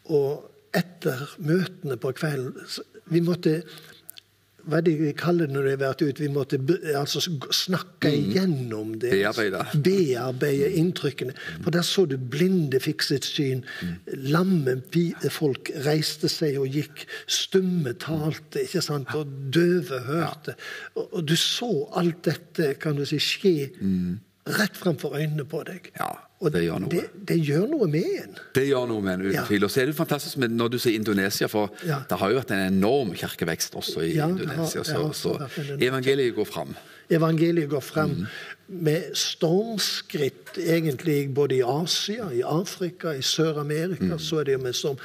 Og 0.06 0.50
etter 0.76 1.26
møtene 1.42 1.98
på 1.98 2.12
kvelden 2.14 2.54
Vi 3.10 3.22
måtte 3.26 3.62
hva 4.70 4.80
er 4.80 4.86
det 4.86 4.94
vi 5.00 5.12
kaller 5.18 5.48
det 5.48 5.56
når 5.56 5.66
det 5.66 5.72
har 5.72 5.82
vært 5.82 6.02
ute? 6.04 6.22
Vi 6.22 6.30
måtte 6.34 6.58
be- 6.62 6.78
altså 6.98 7.22
snakke 7.56 8.12
igjennom 8.14 8.92
det. 9.02 9.12
Bearbeide. 9.16 9.64
Bearbeide 9.86 10.70
inntrykkene. 10.78 11.34
For 11.64 11.74
der 11.74 11.86
så 11.88 12.06
du 12.06 12.18
blinde 12.20 12.80
fikk 12.84 13.02
sitt 13.06 13.26
syn. 13.26 13.64
Lamme 14.30 14.78
folk 15.34 15.72
reiste 15.88 16.30
seg 16.30 16.60
og 16.62 16.68
gikk. 16.76 17.06
Stumme 17.26 17.96
talte, 17.98 18.66
ikke 18.68 18.84
sant? 18.86 19.16
og 19.16 19.32
døve 19.54 20.04
hørte. 20.06 20.56
Og, 20.96 21.08
og 21.14 21.28
du 21.28 21.36
så 21.40 21.90
alt 21.98 22.22
dette 22.28 22.74
kan 22.82 23.00
du 23.00 23.06
si, 23.10 23.18
skje 23.18 23.72
rett 24.58 24.78
framfor 24.78 25.16
øynene 25.16 25.46
på 25.46 25.64
deg. 25.68 25.92
Ja, 26.00 26.10
Og 26.42 26.52
det 26.54 26.62
gjør 26.64 26.80
noe. 26.80 26.90
Det, 26.90 27.10
det 27.28 27.38
gjør 27.46 27.66
noe 27.70 27.88
med 27.88 28.06
en. 28.24 28.36
Det 28.56 28.64
gjør 28.70 28.86
noe 28.88 29.02
med 29.02 29.14
en 29.14 29.22
uten 29.26 29.34
Ja. 29.34 29.44
tvil. 29.46 29.64
Og 29.64 29.70
så 29.72 29.82
er 29.82 29.86
det 29.88 29.96
fantastisk 29.96 30.38
med, 30.38 30.50
når 30.52 30.68
du 30.72 30.78
sier 30.80 30.96
Indonesia, 30.96 31.48
for 31.48 31.70
Ja. 31.86 31.98
det 32.10 32.18
har 32.18 32.30
jo 32.32 32.40
vært 32.40 32.52
en 32.52 32.74
enorm 32.74 33.12
kirkevekst 33.14 33.76
også 33.76 34.00
i 34.06 34.14
Ja, 34.16 34.28
Indonesia. 34.30 34.84
har- 34.84 35.12
Så, 35.14 35.14
så 35.14 35.78
evangeliet 35.82 36.36
går 36.36 36.46
fram. 36.48 36.76
Evangeliet 37.10 37.70
går 37.70 37.82
frem 37.82 38.10
Mm. 38.10 38.26
med 38.86 39.04
stormskritt 39.16 40.58
egentlig 40.58 41.34
både 41.34 41.56
i 41.58 41.62
Asia, 41.66 42.30
i 42.32 42.42
Afrika, 42.46 43.10
i 43.14 43.22
Sør-Amerika. 43.22 44.04
Mm. 44.16 44.20
så 44.20 44.40
er 44.40 44.44
det 44.44 44.52
jo 44.54 44.60
med 44.64 44.74
storm. 44.74 44.98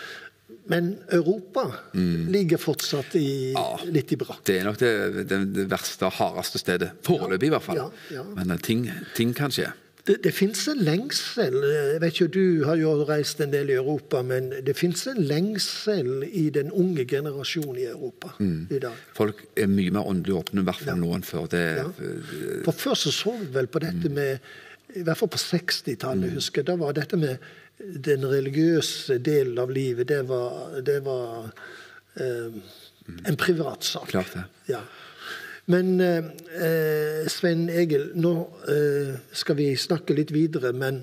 Men 0.67 0.95
Europa 1.13 1.67
ligger 1.93 2.57
fortsatt 2.57 3.15
i, 3.21 3.53
Mm. 3.55 3.61
Ja. 3.61 3.79
litt 3.93 4.13
i 4.13 4.17
brakk. 4.17 4.41
Det 4.49 4.61
er 4.61 4.65
nok 4.65 4.79
det, 4.81 4.93
det, 5.29 5.39
det 5.55 5.67
verste, 5.71 6.09
hardeste 6.09 6.59
stedet. 6.59 6.93
Foreløpig, 7.05 7.51
i 7.51 7.53
hvert 7.53 7.63
fall. 7.67 7.77
Ja, 7.77 7.89
ja. 8.11 8.23
Men 8.37 8.51
eh, 8.55 8.61
ting, 8.65 8.87
ting 9.15 9.35
kan 9.37 9.53
skje. 9.53 9.71
Det, 10.05 10.19
det 10.21 10.35
fins 10.37 10.67
en 10.69 10.83
lengsel 10.85 11.55
jeg 11.65 12.01
vet 12.03 12.13
ikke, 12.13 12.27
Du 12.35 12.65
har 12.69 12.77
jo 12.77 12.91
reist 13.09 13.39
en 13.41 13.53
del 13.55 13.71
i 13.73 13.77
Europa, 13.79 14.21
men 14.23 14.51
det 14.67 14.75
fins 14.77 15.07
en 15.09 15.17
lengsel 15.25 16.27
i 16.29 16.51
den 16.53 16.69
unge 16.77 17.07
generasjonen 17.09 17.79
i 17.81 17.87
Europa 17.89 18.35
i 18.41 18.81
dag. 18.83 18.93
Folk 19.17 19.41
er 19.57 19.67
mye 19.73 19.95
mer 19.97 20.05
åndelig 20.11 20.37
åpne, 20.43 20.61
i 20.61 20.69
hvert 20.69 20.83
fall 20.85 21.01
nå 21.01 21.15
enn 21.17 21.25
før. 21.25 21.47
Det. 21.49 21.65
For 22.67 22.73
Før 22.85 23.01
så 23.01 23.13
så 23.17 23.33
vi 23.41 23.49
vel 23.57 23.67
på 23.73 23.81
dette 23.81 24.13
med 24.13 24.45
I 24.95 25.03
hvert 25.03 25.19
fall 25.19 25.33
på 25.33 25.41
60-tallet, 25.43 26.35
husker 26.37 26.63
jeg. 26.63 26.69
Da 26.71 26.77
var 26.81 26.97
dette 26.97 27.19
med 27.19 27.43
den 27.79 28.27
religiøse 28.31 29.19
delen 29.19 29.59
av 29.59 29.73
livet, 29.75 30.09
det 30.09 30.23
var, 30.29 30.77
det 30.87 31.01
var 31.05 31.49
eh, 32.21 32.55
en 33.27 33.41
privatsak. 33.41 34.07
Klart 34.13 34.37
det. 34.37 34.45
Ja. 34.71 34.85
Men 35.67 35.99
eh, 36.01 36.31
eh, 36.61 37.27
Svein 37.33 37.67
Egil, 37.73 38.11
nå 38.21 38.35
eh, 38.71 39.15
skal 39.33 39.59
vi 39.59 39.73
snakke 39.81 40.17
litt 40.17 40.33
videre, 40.35 40.75
men 40.77 41.03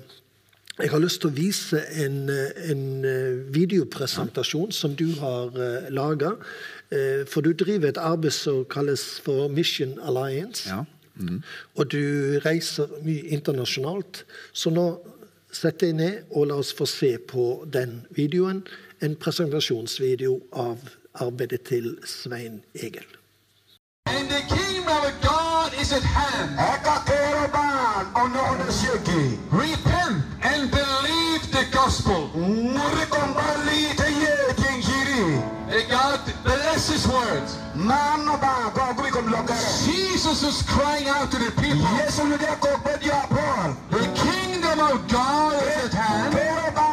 jeg 0.80 0.88
har 0.88 1.02
lyst 1.02 1.20
til 1.20 1.28
å 1.28 1.36
vise 1.36 1.82
en, 2.00 2.30
eh, 2.32 2.70
en 2.72 2.84
videopresentasjon 3.04 3.52
videopresentasjon 3.52 4.72
som 4.72 4.94
du 4.96 5.12
har 5.20 5.52
eh, 5.60 5.90
laga. 5.92 6.36
Eh, 6.90 7.26
for 7.28 7.44
du 7.44 7.52
driver 7.52 7.90
et 7.90 8.00
arbeid 8.00 8.32
som 8.32 8.64
kalles 8.64 9.04
for 9.20 9.48
Mission 9.52 9.98
Alliance. 10.00 10.68
Ja. 10.68 10.84
Og 11.76 11.92
du 11.92 12.02
reiser 12.44 12.88
mye 13.04 13.32
internasjonalt. 13.36 14.24
Så 14.52 14.70
nå 14.70 14.86
setter 15.52 15.86
jeg 15.86 15.96
ned, 15.96 16.18
og 16.30 16.48
la 16.48 16.58
oss 16.60 16.72
få 16.76 16.86
se 16.88 17.16
på 17.18 17.64
den 17.72 18.02
videoen. 18.16 18.62
En 19.02 19.16
presentasjonsvideo 19.16 20.38
av 20.52 20.78
arbeidet 21.20 21.60
til 21.68 21.96
Svein 22.06 22.62
Egil. 22.74 23.06
God 25.22 25.74
is 25.78 25.92
words. 37.06 37.52
Mano 40.32 40.48
ba 40.48 40.48
ko 40.48 40.62
gumi 40.62 40.62
kom 40.62 40.62
lokare. 40.62 40.62
Jesus 40.62 40.62
is 40.62 40.62
crying 40.62 41.08
out 41.08 41.30
to 41.30 41.36
the 41.36 41.50
people. 41.60 41.84
Yesu 42.00 42.24
nu 42.24 42.38
dia 42.38 42.56
ko 42.56 42.68
bedio 42.80 43.12
apol. 43.12 43.76
The 43.90 44.00
kingdom 44.16 44.80
of 44.80 45.06
God 45.08 45.60
is 45.60 45.92
at 45.92 45.92
hand. 45.92 46.91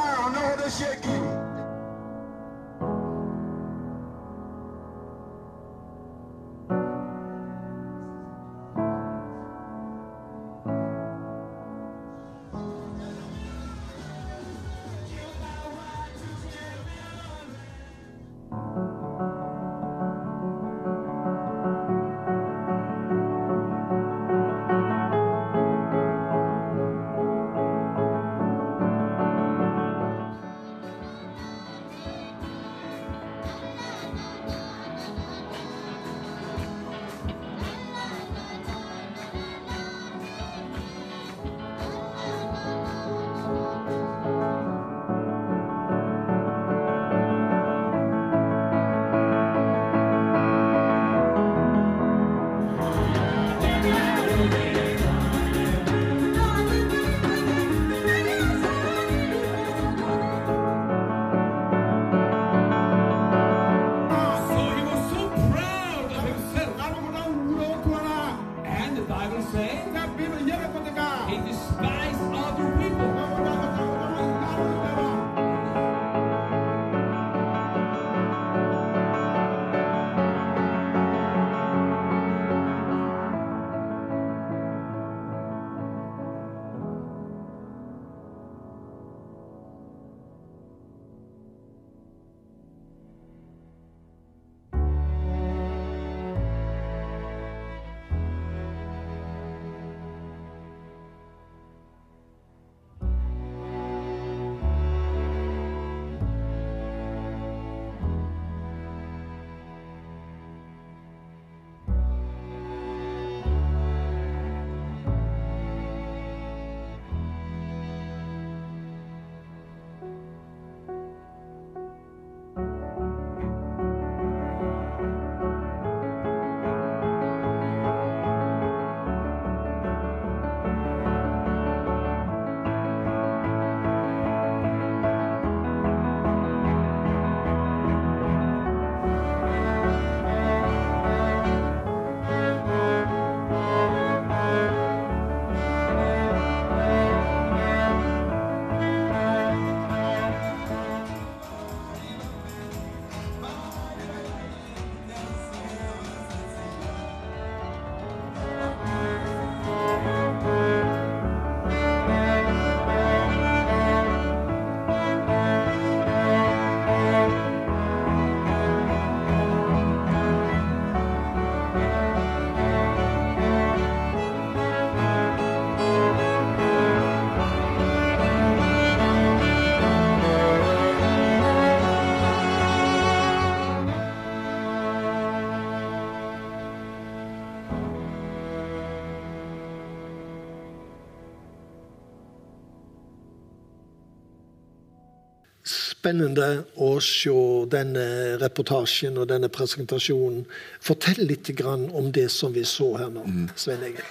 Spennende 196.09 196.45
å 196.81 196.95
se 197.03 197.33
denne 197.69 198.05
reportasjen 198.41 199.17
og 199.21 199.27
denne 199.29 199.49
presentasjonen. 199.53 200.45
Fortell 200.81 201.21
litt 201.29 201.51
grann 201.57 201.85
om 201.93 202.09
det 202.11 202.29
som 202.33 202.53
vi 202.55 202.63
så 202.65 202.95
her 202.97 203.11
nå, 203.13 203.25
Svein 203.55 203.83
Egil. 203.85 204.01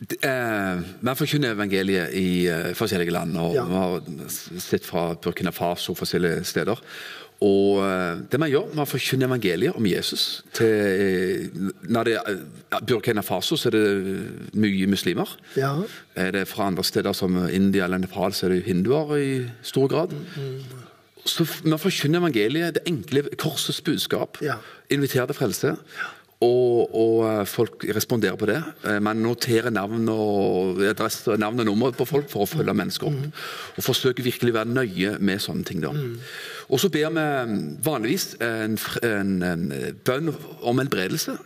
Man 0.00 1.12
Vi 1.12 1.14
forkynner 1.20 1.52
evangeliet 1.54 2.14
i 2.16 2.46
eh, 2.48 2.72
forskjellige 2.76 3.12
land, 3.12 3.36
og 3.36 3.54
Ja. 3.54 3.64
vi 3.64 3.74
har 3.74 4.00
sett 4.60 4.84
fra 4.84 5.14
Burkina 5.14 5.52
Faso 5.52 5.94
forskjellige 5.94 6.44
steder. 6.44 6.80
Og 7.44 7.82
eh, 7.84 8.18
det 8.30 8.40
man 8.40 8.50
gjør, 8.50 8.74
man 8.74 8.86
forkynner 8.86 9.26
evangeliet 9.28 9.76
om 9.76 9.86
Jesus. 9.86 10.42
Til, 10.52 10.66
eh, 10.66 11.46
når 11.88 12.04
det 12.04 12.14
er 12.16 12.80
Burkina 12.88 13.20
Faso 13.22 13.56
så 13.56 13.68
er 13.68 13.76
det 13.76 14.54
mye 14.54 14.86
muslimer. 14.86 15.36
Ja. 15.56 15.74
Er 16.16 16.30
det 16.32 16.48
fra 16.48 16.66
andre 16.66 16.84
steder 16.84 17.12
som 17.12 17.36
India 17.48 17.84
eller 17.84 17.98
Nepal, 17.98 18.32
så 18.32 18.46
er 18.46 18.54
det 18.56 18.64
hinduer 18.64 19.16
i 19.16 19.46
stor 19.62 19.88
grad. 19.88 20.12
Så 21.24 21.46
vi 21.46 21.78
forkynner 21.80 22.20
evangeliet, 22.20 22.74
det 22.76 22.82
enkle 22.90 23.22
korsets 23.40 23.80
budskap. 23.84 24.38
Ja. 24.44 24.58
Inviterer 24.92 25.30
til 25.30 25.38
frelse. 25.38 25.74
Og, 26.44 26.90
og 26.92 27.20
eh, 27.24 27.44
folk 27.48 27.84
responderer 27.96 28.36
på 28.36 28.48
det. 28.50 28.58
Eh, 28.84 28.98
Man 29.00 29.22
noterer 29.24 29.70
navn 29.72 30.08
og 30.12 30.82
adresse, 30.84 31.38
navn 31.40 31.62
og 31.62 31.68
nummer 31.70 31.94
på 31.96 32.04
folk 32.04 32.26
for 32.28 32.44
å 32.44 32.48
følge 32.50 32.74
mennesker 32.76 33.08
opp. 33.08 33.38
Og 33.78 33.86
forsøker 33.86 34.26
virkelig 34.26 34.52
å 34.52 34.58
være 34.58 34.74
nøye 34.74 35.14
med 35.24 35.40
sånne 35.40 35.64
ting. 35.64 35.80
da. 35.80 35.94
Og 36.68 36.82
så 36.82 36.90
ber 36.92 37.14
vi 37.16 37.24
vanligvis 37.86 38.34
en, 38.44 38.76
en, 39.08 39.32
en 39.54 39.64
bønn 40.04 40.34
om 40.60 40.82
helbredelse. 40.82 41.38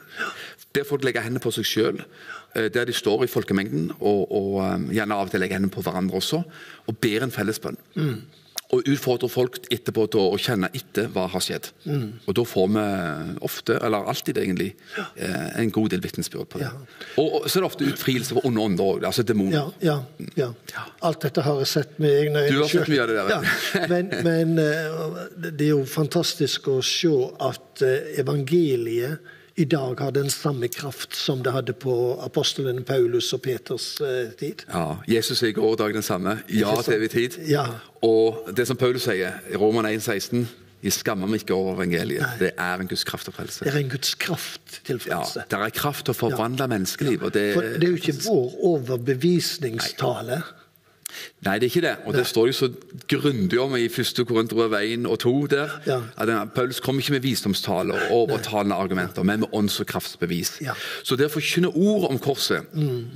Ber 0.75 0.89
folk 0.89 1.07
legge 1.07 1.23
hendene 1.23 1.45
på 1.45 1.53
seg 1.55 1.69
sjøl, 1.69 2.03
der 2.59 2.89
de 2.89 2.97
står 2.97 3.23
i 3.25 3.31
folkemengden, 3.31 3.93
og, 4.01 4.25
og 4.35 4.59
eh, 4.65 4.89
gjerne 4.99 5.15
av 5.21 5.29
og 5.29 5.37
til 5.37 5.45
legge 5.45 5.55
hendene 5.61 5.75
på 5.77 5.85
hverandre 5.87 6.19
også, 6.19 6.43
og 6.89 6.99
ber 7.05 7.29
en 7.29 7.35
fellesbønn. 7.39 7.79
Og 8.69 8.85
utfordrer 8.85 9.31
folk 9.33 9.55
etterpå 9.73 10.03
til 10.13 10.21
å 10.21 10.39
kjenne 10.41 10.69
etter 10.77 11.07
hva 11.15 11.23
har 11.33 11.41
skjedd. 11.41 11.71
Og 12.29 12.35
da 12.37 12.45
får 12.45 12.67
vi 12.75 12.83
ofte, 13.49 13.79
eller 13.81 14.11
alltid 14.13 14.41
egentlig, 14.43 14.75
ja. 14.97 15.07
en 15.63 15.73
god 15.73 15.95
del 15.95 16.03
vitnesbyrd 16.05 16.51
på 16.53 16.61
det. 16.61 16.69
Ja. 16.69 17.07
Og, 17.23 17.39
og 17.39 17.49
så 17.49 17.59
er 17.59 17.65
det 17.65 17.71
ofte 17.71 17.89
utfrielse 17.89 18.37
for 18.37 18.45
onde 18.49 18.67
ånder 18.67 18.91
òg, 18.93 19.07
altså 19.09 19.25
demoner. 19.25 19.73
Ja, 19.81 19.97
ja, 20.37 20.51
ja. 20.75 20.85
Alt 21.09 21.25
dette 21.25 21.47
har 21.47 21.63
jeg 21.63 21.71
sett 21.73 21.97
med 22.03 22.13
egne 22.13 22.45
øyne 22.45 22.53
Du 22.53 22.61
har 22.61 22.73
sett 22.75 22.93
mye 22.93 23.07
av 23.07 23.11
det 23.11 23.25
der. 23.33 23.89
Men, 23.89 24.13
men 24.27 24.55
eh, 24.61 25.09
det 25.49 25.71
er 25.71 25.73
jo 25.73 25.83
fantastisk 25.89 26.69
å 26.73 26.79
se 26.85 27.13
at 27.49 27.85
eh, 27.87 28.15
evangeliet 28.21 29.35
i 29.59 29.65
dag 29.67 29.99
har 30.01 30.13
den 30.15 30.31
samme 30.31 30.69
kraft 30.71 31.17
som 31.19 31.41
det 31.43 31.53
hadde 31.53 31.75
på 31.75 31.95
apostelen 32.23 32.85
Paulus 32.87 33.33
og 33.35 33.43
Peters 33.43 33.89
eh, 34.01 34.31
tid. 34.39 34.63
Ja, 34.71 34.97
Jesus 35.11 35.43
er 35.43 35.51
i 35.51 35.57
går 35.57 35.73
og 35.73 35.79
dag 35.81 35.95
den 35.97 36.03
samme. 36.07 36.37
Ja 36.53 36.77
til 36.87 36.95
evig 36.99 37.11
tid. 37.11 37.39
Ja. 37.51 37.65
Og 38.07 38.53
det 38.57 38.69
som 38.71 38.79
Paulus 38.79 39.09
sier 39.09 39.41
i 39.51 39.59
Roman 39.59 39.89
1,16 39.91 40.47
Jeg 40.79 40.93
skammer 40.95 41.27
meg 41.27 41.41
ikke 41.43 41.57
over 41.59 41.75
evangeliet. 41.75 42.37
Det 42.39 42.53
er 42.55 42.79
en 42.79 42.87
Guds 42.87 43.03
kraft 43.05 43.27
til 43.27 43.35
frelse. 43.35 43.65
Det 43.67 43.73
er 43.75 43.81
en 43.81 43.89
Guds 43.91 44.13
kraft 44.15 44.77
til 44.87 45.01
Ja, 45.09 45.17
frelse. 45.25 45.43
det 45.51 45.59
er 45.59 45.73
kraft 45.75 46.05
til 46.07 46.15
å 46.15 46.19
forvandle 46.21 46.69
menneskeliv. 46.71 47.25
Og 47.27 47.35
det, 47.35 47.49
For 47.57 47.67
det 47.67 47.89
er 47.89 47.97
jo 47.97 47.99
ikke 47.99 48.15
vår 48.29 48.55
overbevisningstale. 48.71 50.39
Nei, 50.39 50.58
det 51.45 51.53
er 51.53 51.67
ikke 51.69 51.81
det. 51.81 51.95
Og 52.05 52.15
det 52.15 52.27
står 52.27 52.47
jo 52.47 52.53
så 52.53 52.69
grundig 53.09 53.61
om 53.61 53.77
i 53.77 53.85
1. 53.85 54.25
Korinterbrev 54.29 54.75
1 54.83 55.07
og 55.07 55.19
2 55.19 55.47
der. 55.47 55.69
Ja. 55.87 56.01
At 56.17 56.49
Paulus 56.55 56.81
kommer 56.81 57.03
ikke 57.03 57.13
med 57.13 57.21
visdomstale 57.21 57.95
og 57.95 58.11
overtalende 58.11 58.75
argumenter, 58.75 59.23
men 59.23 59.41
med 59.41 59.49
ånds- 59.55 59.81
og 59.81 59.87
kraftsbevis. 59.87 60.59
Ja. 60.61 60.73
Så 61.03 61.17
det 61.17 61.29
å 61.29 61.33
forkynne 61.33 61.71
ord 61.75 62.11
om 62.11 62.19
korset, 62.19 62.67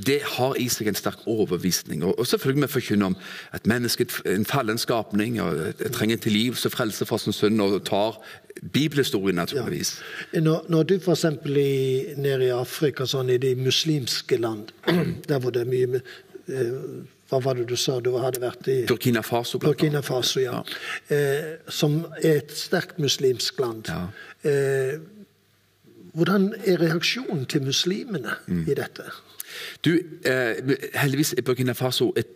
det 0.07 0.21
har 0.37 0.55
i 0.61 0.69
seg 0.73 0.89
en 0.89 0.99
sterk 0.99 1.27
overbevisning. 1.27 2.05
Og, 2.05 2.27
selvfølgelig 2.27 2.69
vi 2.69 2.73
forkynner 2.73 3.07
om 3.07 3.17
at 3.53 3.67
mennesket 3.67 4.21
er 4.25 4.37
en 4.37 4.47
fallen 4.49 4.79
skapning 4.79 5.41
og 5.43 5.75
trenger 5.93 6.17
tilgivelse 6.17 6.69
og 6.69 6.73
frelse 6.73 7.07
fra 7.07 7.19
sin 7.19 7.33
synd, 7.37 7.61
og 7.61 7.85
tar 7.85 8.19
bibelhistorien 8.73 9.35
naturligvis. 9.35 10.01
Når, 10.33 10.65
når 10.69 10.83
du 10.83 10.95
f.eks. 10.99 11.25
nede 12.17 12.47
i 12.47 12.53
Afrika, 12.55 13.07
sånn 13.09 13.33
i 13.33 13.41
de 13.43 13.55
muslimske 13.59 14.39
land, 14.41 14.71
der 15.31 15.43
hvor 15.43 15.55
det 15.55 15.65
er 15.65 15.73
mye 15.73 15.91
med, 15.97 16.15
eh, 16.49 16.77
Hva 17.33 17.39
var 17.41 17.57
det 17.57 17.65
du 17.71 17.77
sa 17.81 17.95
du 18.05 18.11
hadde 18.21 18.43
vært 18.43 18.67
i? 18.69 18.75
Burkina 18.85 19.23
Faso, 19.25 19.57
blant 19.59 19.73
Burkina. 19.79 20.03
Faso, 20.05 20.43
ja. 20.45 20.59
Eh, 21.09 21.55
som 21.73 22.03
er 22.21 22.43
et 22.43 22.53
sterkt 22.53 22.99
muslimsk 23.01 23.59
land. 23.65 23.89
Ja. 23.89 24.03
Eh, 24.45 24.99
hvordan 26.13 26.51
er 26.69 26.77
reaksjonen 26.83 27.47
til 27.49 27.63
muslimene 27.65 28.35
Mm. 28.49 28.67
i 28.69 28.75
dette? 28.75 29.05
Du, 29.85 29.91
eh, 30.25 30.57
heldigvis 30.95 31.35
er 31.39 31.43
Burkina 31.43 31.73
Faso 31.77 32.13
et 32.17 32.29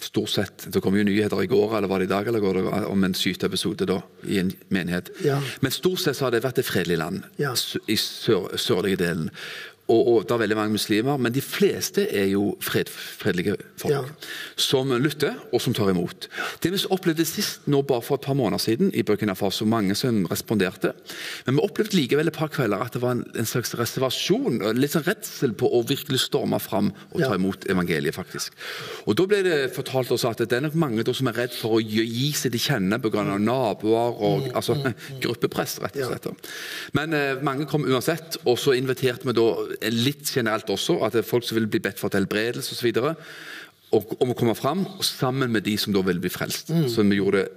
stort 0.00 0.28
sett 0.28 0.66
Det 0.72 0.82
kom 0.82 0.94
jo 0.96 1.04
nyheter 1.04 1.42
i 1.42 1.46
går 1.46 1.76
eller 1.78 1.88
var 1.88 1.98
det 2.00 2.06
i 2.10 2.12
dag 2.12 2.26
eller 2.28 2.40
går 2.40 2.54
det 2.54 2.86
om 2.88 3.04
en 3.04 3.14
skyteepisode 3.14 3.86
da, 3.86 4.00
i 4.28 4.38
en 4.38 4.52
menighet. 4.70 5.08
Ja. 5.24 5.40
Men 5.62 5.70
stort 5.70 5.98
sett 6.00 6.16
så 6.16 6.24
har 6.26 6.30
det 6.30 6.42
vært 6.42 6.58
et 6.58 6.66
fredelig 6.66 6.98
land 6.98 7.22
Ja. 7.38 7.52
i 7.88 7.96
sør, 7.96 8.50
sørlige 8.56 8.96
delen. 8.98 9.30
Og, 9.90 10.06
og 10.08 10.22
det 10.24 10.34
er 10.36 10.42
veldig 10.44 10.56
mange 10.56 10.76
muslimer, 10.76 11.18
men 11.18 11.34
de 11.34 11.42
fleste 11.42 12.04
er 12.14 12.28
jo 12.30 12.52
fred, 12.62 12.88
fredelige 12.88 13.56
folk. 13.80 13.92
Ja. 13.92 14.02
Som 14.56 14.92
lytter, 15.02 15.34
og 15.52 15.60
som 15.60 15.74
tar 15.74 15.90
imot. 15.90 16.28
Det 16.62 16.70
vi 16.72 16.80
opplevde 16.94 17.26
sist, 17.26 17.66
nå 17.66 17.82
bare 17.86 18.04
for 18.06 18.14
et 18.20 18.24
par 18.24 18.36
måneder 18.38 18.62
siden, 18.62 18.92
i 18.94 19.02
Burkina 19.02 19.34
Faso, 19.34 19.66
mange 19.68 19.96
som 19.98 20.22
responderte. 20.30 20.92
Men 21.46 21.58
vi 21.58 21.64
opplevde 21.66 21.98
likevel 21.98 22.30
et 22.30 22.36
par 22.36 22.52
kvelder 22.54 22.84
at 22.86 22.94
det 22.94 23.02
var 23.02 23.16
en, 23.18 23.24
en 23.36 23.48
slags 23.48 23.74
reservasjon, 23.78 24.60
litt 24.78 24.94
sånn 24.94 25.04
redsel 25.08 25.52
på 25.58 25.68
å 25.68 25.82
virkelig 25.88 26.22
storme 26.28 26.60
fram 26.62 26.92
og 27.10 27.18
ta 27.20 27.32
Ja. 27.32 27.40
imot 27.40 27.66
evangeliet, 27.72 28.14
faktisk. 28.14 28.54
Og 29.06 29.16
da 29.18 29.26
ble 29.26 29.42
det 29.44 29.58
fortalt 29.74 30.10
oss 30.14 30.24
at 30.28 30.38
det 30.44 30.52
er 30.56 30.64
nok 30.68 30.78
mange 30.78 31.04
som 31.12 31.28
er 31.28 31.36
redd 31.42 31.54
for 31.58 31.78
å 31.78 31.82
gi 31.82 32.04
gi 32.06 32.30
seg 32.36 32.52
til 32.54 32.62
kjenne 32.70 32.98
pga. 33.02 33.24
naboer 33.38 34.16
og 34.22 34.48
altså, 34.54 34.76
gruppepress, 35.22 35.78
rett 35.82 35.98
og 36.02 36.12
slett. 36.12 36.50
Men 36.96 37.12
eh, 37.16 37.42
mange 37.44 37.66
kom 37.70 37.84
uansett, 37.88 38.38
og 38.46 38.58
så 38.60 38.74
inviterte 38.78 39.26
vi 39.28 39.34
da 39.36 39.46
litt 39.92 40.28
generelt 40.28 40.70
også 40.72 41.00
at 41.06 41.16
det 41.16 41.22
er 41.24 41.28
folk 41.28 41.46
som 41.46 41.58
vil 41.60 41.70
bli 41.70 41.82
bedt 41.84 42.00
for 42.00 42.12
til 42.12 42.22
helbredelse 42.22 42.76
osv. 42.76 42.92
Om 43.92 44.30
å 44.32 44.36
komme 44.38 44.54
fram, 44.56 44.86
sammen 45.04 45.52
med 45.52 45.66
de 45.68 45.76
som 45.80 45.92
da 45.92 46.00
vil 46.06 46.20
bli 46.22 46.30
frelst. 46.32 46.72
Så 46.88 47.04
vi 47.04 47.18
gjorde 47.20 47.42
det 47.44 47.50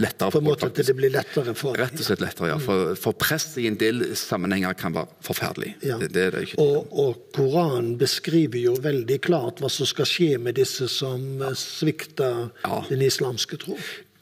lettere 0.00 0.30
For 0.30 0.40
På 0.40 0.44
en 0.44 0.48
måte 0.50 0.68
at 0.70 0.78
det 0.86 0.94
blir 0.96 1.12
lettere 1.12 1.54
for 1.58 1.76
Rett 1.78 1.98
og 1.98 2.06
slett 2.06 2.22
lettere, 2.22 2.52
ja. 2.52 2.58
For, 2.62 2.94
for 2.98 3.16
press 3.20 3.50
i 3.60 3.66
en 3.68 3.78
del 3.80 4.04
sammenhenger 4.18 4.76
kan 4.78 4.94
være 4.96 5.10
forferdelig. 5.26 5.74
Ja. 5.86 5.98
Det, 6.00 6.10
det 6.14 6.26
det. 6.36 6.44
Og, 6.62 6.88
og 6.92 7.26
Koranen 7.36 7.96
beskriver 8.00 8.60
jo 8.62 8.76
veldig 8.80 9.18
klart 9.26 9.60
hva 9.60 9.70
som 9.72 9.88
skal 9.88 10.08
skje 10.08 10.30
med 10.42 10.56
disse 10.60 10.88
som 10.92 11.42
eh, 11.42 11.56
svikter 11.58 12.48
Ja. 12.64 12.80
den 12.88 13.02
islamske 13.04 13.58
tro. 13.60 13.76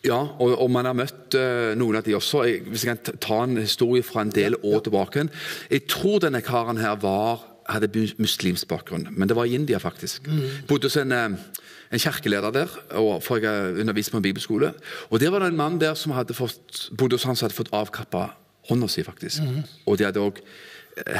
Ja, 0.09 0.19
og, 0.41 0.55
og 0.63 0.71
man 0.73 0.89
har 0.89 0.97
møtt 0.97 1.37
uh, 1.37 1.75
noen 1.79 1.99
av 2.01 2.07
de 2.07 2.15
også. 2.17 2.43
Jeg, 2.49 2.63
hvis 2.73 2.87
jeg 2.87 2.97
kan 2.97 3.19
ta- 3.21 3.43
en 3.45 3.59
historie 3.61 4.03
fra 4.07 4.23
en 4.25 4.33
del 4.35 4.57
år 4.65 4.81
tilbake. 4.87 5.27
Jeg 5.71 5.85
tror 5.93 6.19
denne 6.25 6.41
karen 6.47 6.81
her 6.81 6.97
var, 7.03 7.45
hadde 7.69 7.91
muslimsk 8.17 8.69
bakgrunn, 8.71 9.09
men 9.13 9.29
det 9.29 9.37
var 9.37 9.45
i 9.45 9.53
India, 9.59 9.77
faktisk. 9.83 10.31
Bodde 10.71 10.89
hos 10.89 10.97
en, 10.97 11.13
eh, 11.13 11.37
en 11.93 12.01
kirkeleder 12.01 12.51
der, 12.55 12.73
og 12.97 13.19
for 13.23 13.37
jeg 13.43 13.51
har 13.51 13.77
undervist 13.83 14.11
på 14.15 14.17
en 14.23 14.25
bibelskole. 14.25 14.71
Og 15.11 15.21
der 15.21 15.31
var 15.35 15.45
det 15.45 15.51
en 15.53 15.61
mann 15.61 15.77
der 15.81 15.93
som 15.95 16.13
hadde 16.17 16.33
fått, 16.37 16.89
bodde 16.97 17.19
hos 17.19 17.29
han 17.29 17.37
som 17.37 17.45
hadde 17.49 17.59
fått 17.59 17.73
avkappa 17.77 18.31
hånda 18.71 18.89
si, 18.89 19.05
faktisk. 19.05 19.45
Og 19.87 19.99
de 20.01 20.05
hadde 20.09 20.21
òg 20.25 20.41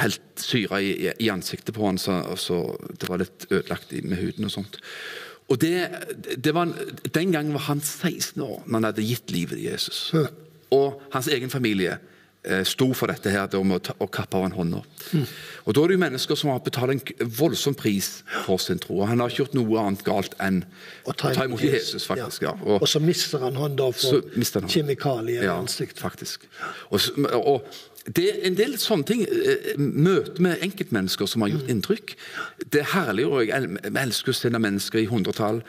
helt 0.01 0.21
syre 0.43 0.81
i, 0.83 0.89
i, 1.07 1.13
i 1.27 1.29
ansiktet 1.31 1.77
på 1.77 1.85
han, 1.87 2.01
så, 2.01 2.17
så 2.41 2.63
det 2.99 3.09
var 3.09 3.21
litt 3.23 3.45
ødelagt 3.53 3.93
med 4.05 4.19
huden 4.19 4.49
og 4.49 4.51
sånt. 4.57 4.81
Og 5.49 5.57
det, 5.61 5.73
det 6.45 6.53
var, 6.55 6.69
Den 7.15 7.33
gangen 7.33 7.55
var 7.57 7.67
han 7.71 7.81
16 7.81 8.43
år 8.45 8.63
når 8.67 8.75
han 8.79 8.85
hadde 8.91 9.07
gitt 9.09 9.31
livet 9.33 9.57
til 9.57 9.71
Jesus. 9.71 10.03
Og 10.75 11.01
hans 11.15 11.29
egen 11.33 11.49
familie 11.51 11.95
eh, 12.45 12.61
sto 12.69 12.91
for 12.93 13.09
dette 13.09 13.33
her 13.33 13.47
det 13.49 13.57
om 13.57 13.73
å, 13.73 13.79
ta, 13.81 13.95
å 13.97 14.07
kappe 14.13 14.37
av 14.37 14.45
han 14.45 14.53
hånda. 14.53 14.83
Og 15.65 15.73
Da 15.75 15.81
er 15.83 15.89
det 15.89 15.97
jo 15.97 16.03
mennesker 16.05 16.37
som 16.37 16.51
har 16.53 16.61
betalt 16.65 16.93
en 16.93 17.29
voldsom 17.41 17.75
pris 17.81 18.11
for 18.45 18.61
sin 18.61 18.79
tro. 18.79 19.01
og 19.01 19.09
Han 19.09 19.21
har 19.25 19.33
ikke 19.33 19.47
gjort 19.47 19.57
noe 19.57 19.81
annet 19.87 20.05
galt 20.05 20.37
enn 20.45 20.61
å 21.09 21.17
ta 21.17 21.33
imot 21.45 21.65
Jesus, 21.65 22.05
faktisk. 22.09 22.45
ja. 22.45 22.53
Og, 22.69 22.85
så 22.89 23.01
mister 23.01 23.41
han 23.49 23.57
hånda 23.57 23.89
for 23.97 24.29
kjemikalier 24.69 25.43
i 25.43 25.49
Ja, 25.49 25.57
ansiktet. 25.57 25.99
faktisk. 26.05 26.45
Og, 26.93 27.01
og 27.41 27.65
det 28.17 28.25
er 28.31 28.47
en 28.47 28.55
del 28.57 28.73
sånne 28.79 29.05
ting. 29.07 29.23
eh, 29.29 29.75
Møte 29.79 30.41
med 30.43 30.59
enkeltmennesker 30.63 31.27
som 31.29 31.43
har 31.43 31.49
Mm. 31.51 31.59
gjort 31.59 31.71
inntrykk. 31.71 32.15
Det 32.71 32.81
er 32.81 32.85
herlig, 32.85 33.27
og 33.27 33.47
jeg 33.47 33.57
el- 33.57 33.79
jeg 33.83 33.93
elsker 34.07 34.33
å 34.33 34.35
se 34.35 34.49
mennesker 34.51 34.99
i 34.99 35.05
hundretall 35.07 35.63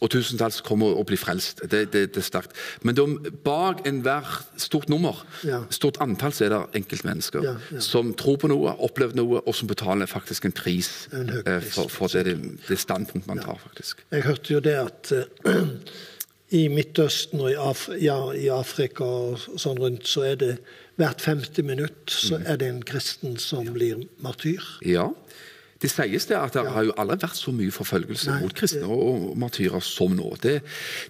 og 0.00 0.10
tusentalls 0.10 0.60
kommer 0.60 0.86
og 0.96 1.06
blir 1.06 1.16
frelst. 1.16 1.60
Det, 1.70 1.90
det, 1.92 2.12
det 2.14 2.16
er 2.16 2.20
sterkt. 2.22 2.52
Men 2.82 2.94
de, 2.94 3.06
bak 3.44 3.86
enhver 3.86 4.44
stort 4.56 4.88
nummer, 4.88 5.24
Ja. 5.44 5.62
stort 5.70 5.96
antall, 6.00 6.32
så 6.32 6.44
er 6.44 6.48
det 6.48 6.82
enkeltmennesker 6.84 7.42
Ja, 7.42 7.56
ja. 7.72 7.78
som 7.80 8.14
tror 8.14 8.36
på 8.38 8.48
noe, 8.48 8.76
opplever 8.78 9.14
noe, 9.14 9.40
og 9.46 9.54
som 9.54 9.68
betaler 9.68 10.06
faktisk 10.06 10.44
en 10.44 10.52
pris, 10.52 11.08
En 11.12 11.28
eh, 11.28 11.60
pris. 11.60 11.74
for, 11.74 11.88
for 11.88 12.08
det, 12.08 12.24
det 12.68 12.78
standpunkt 12.78 13.26
man 13.26 13.38
tar, 13.38 13.58
faktisk. 13.62 13.98
Jeg 14.12 14.22
hørte 14.22 14.52
jo 14.54 14.60
det 14.60 14.74
at 14.74 15.12
eh, 15.12 15.24
i 16.50 16.68
Midtøsten 16.68 17.40
og 17.40 17.50
i, 17.50 17.54
Af 17.58 17.88
ja, 18.00 18.30
i 18.32 18.46
Afrika 18.48 19.04
og 19.04 19.38
sånn 19.58 19.78
rundt, 19.82 20.06
så 20.06 20.22
er 20.22 20.36
det 20.36 20.58
hvert 20.96 21.20
femte 21.20 21.62
minutt 21.62 22.10
så 22.10 22.38
Mm. 22.38 22.44
er 22.46 22.56
det 22.56 22.68
en 22.68 22.82
kristen 22.82 23.36
som 23.36 23.66
blir 23.74 24.06
martyr. 24.22 24.62
Ja, 24.86 25.08
Det 25.82 25.90
sies 25.92 26.24
det 26.30 26.36
at 26.38 26.54
det 26.56 26.62
har 26.72 26.84
jo 26.88 26.92
aldri 26.96 27.18
vært 27.20 27.36
så 27.36 27.52
mye 27.52 27.72
forfølgelse 27.74 28.30
Nei, 28.30 28.36
mot 28.46 28.54
kristne 28.56 28.86
og 28.88 29.36
martyrer 29.36 29.82
som 29.84 30.14
nå. 30.16 30.30
Det, 30.40 30.54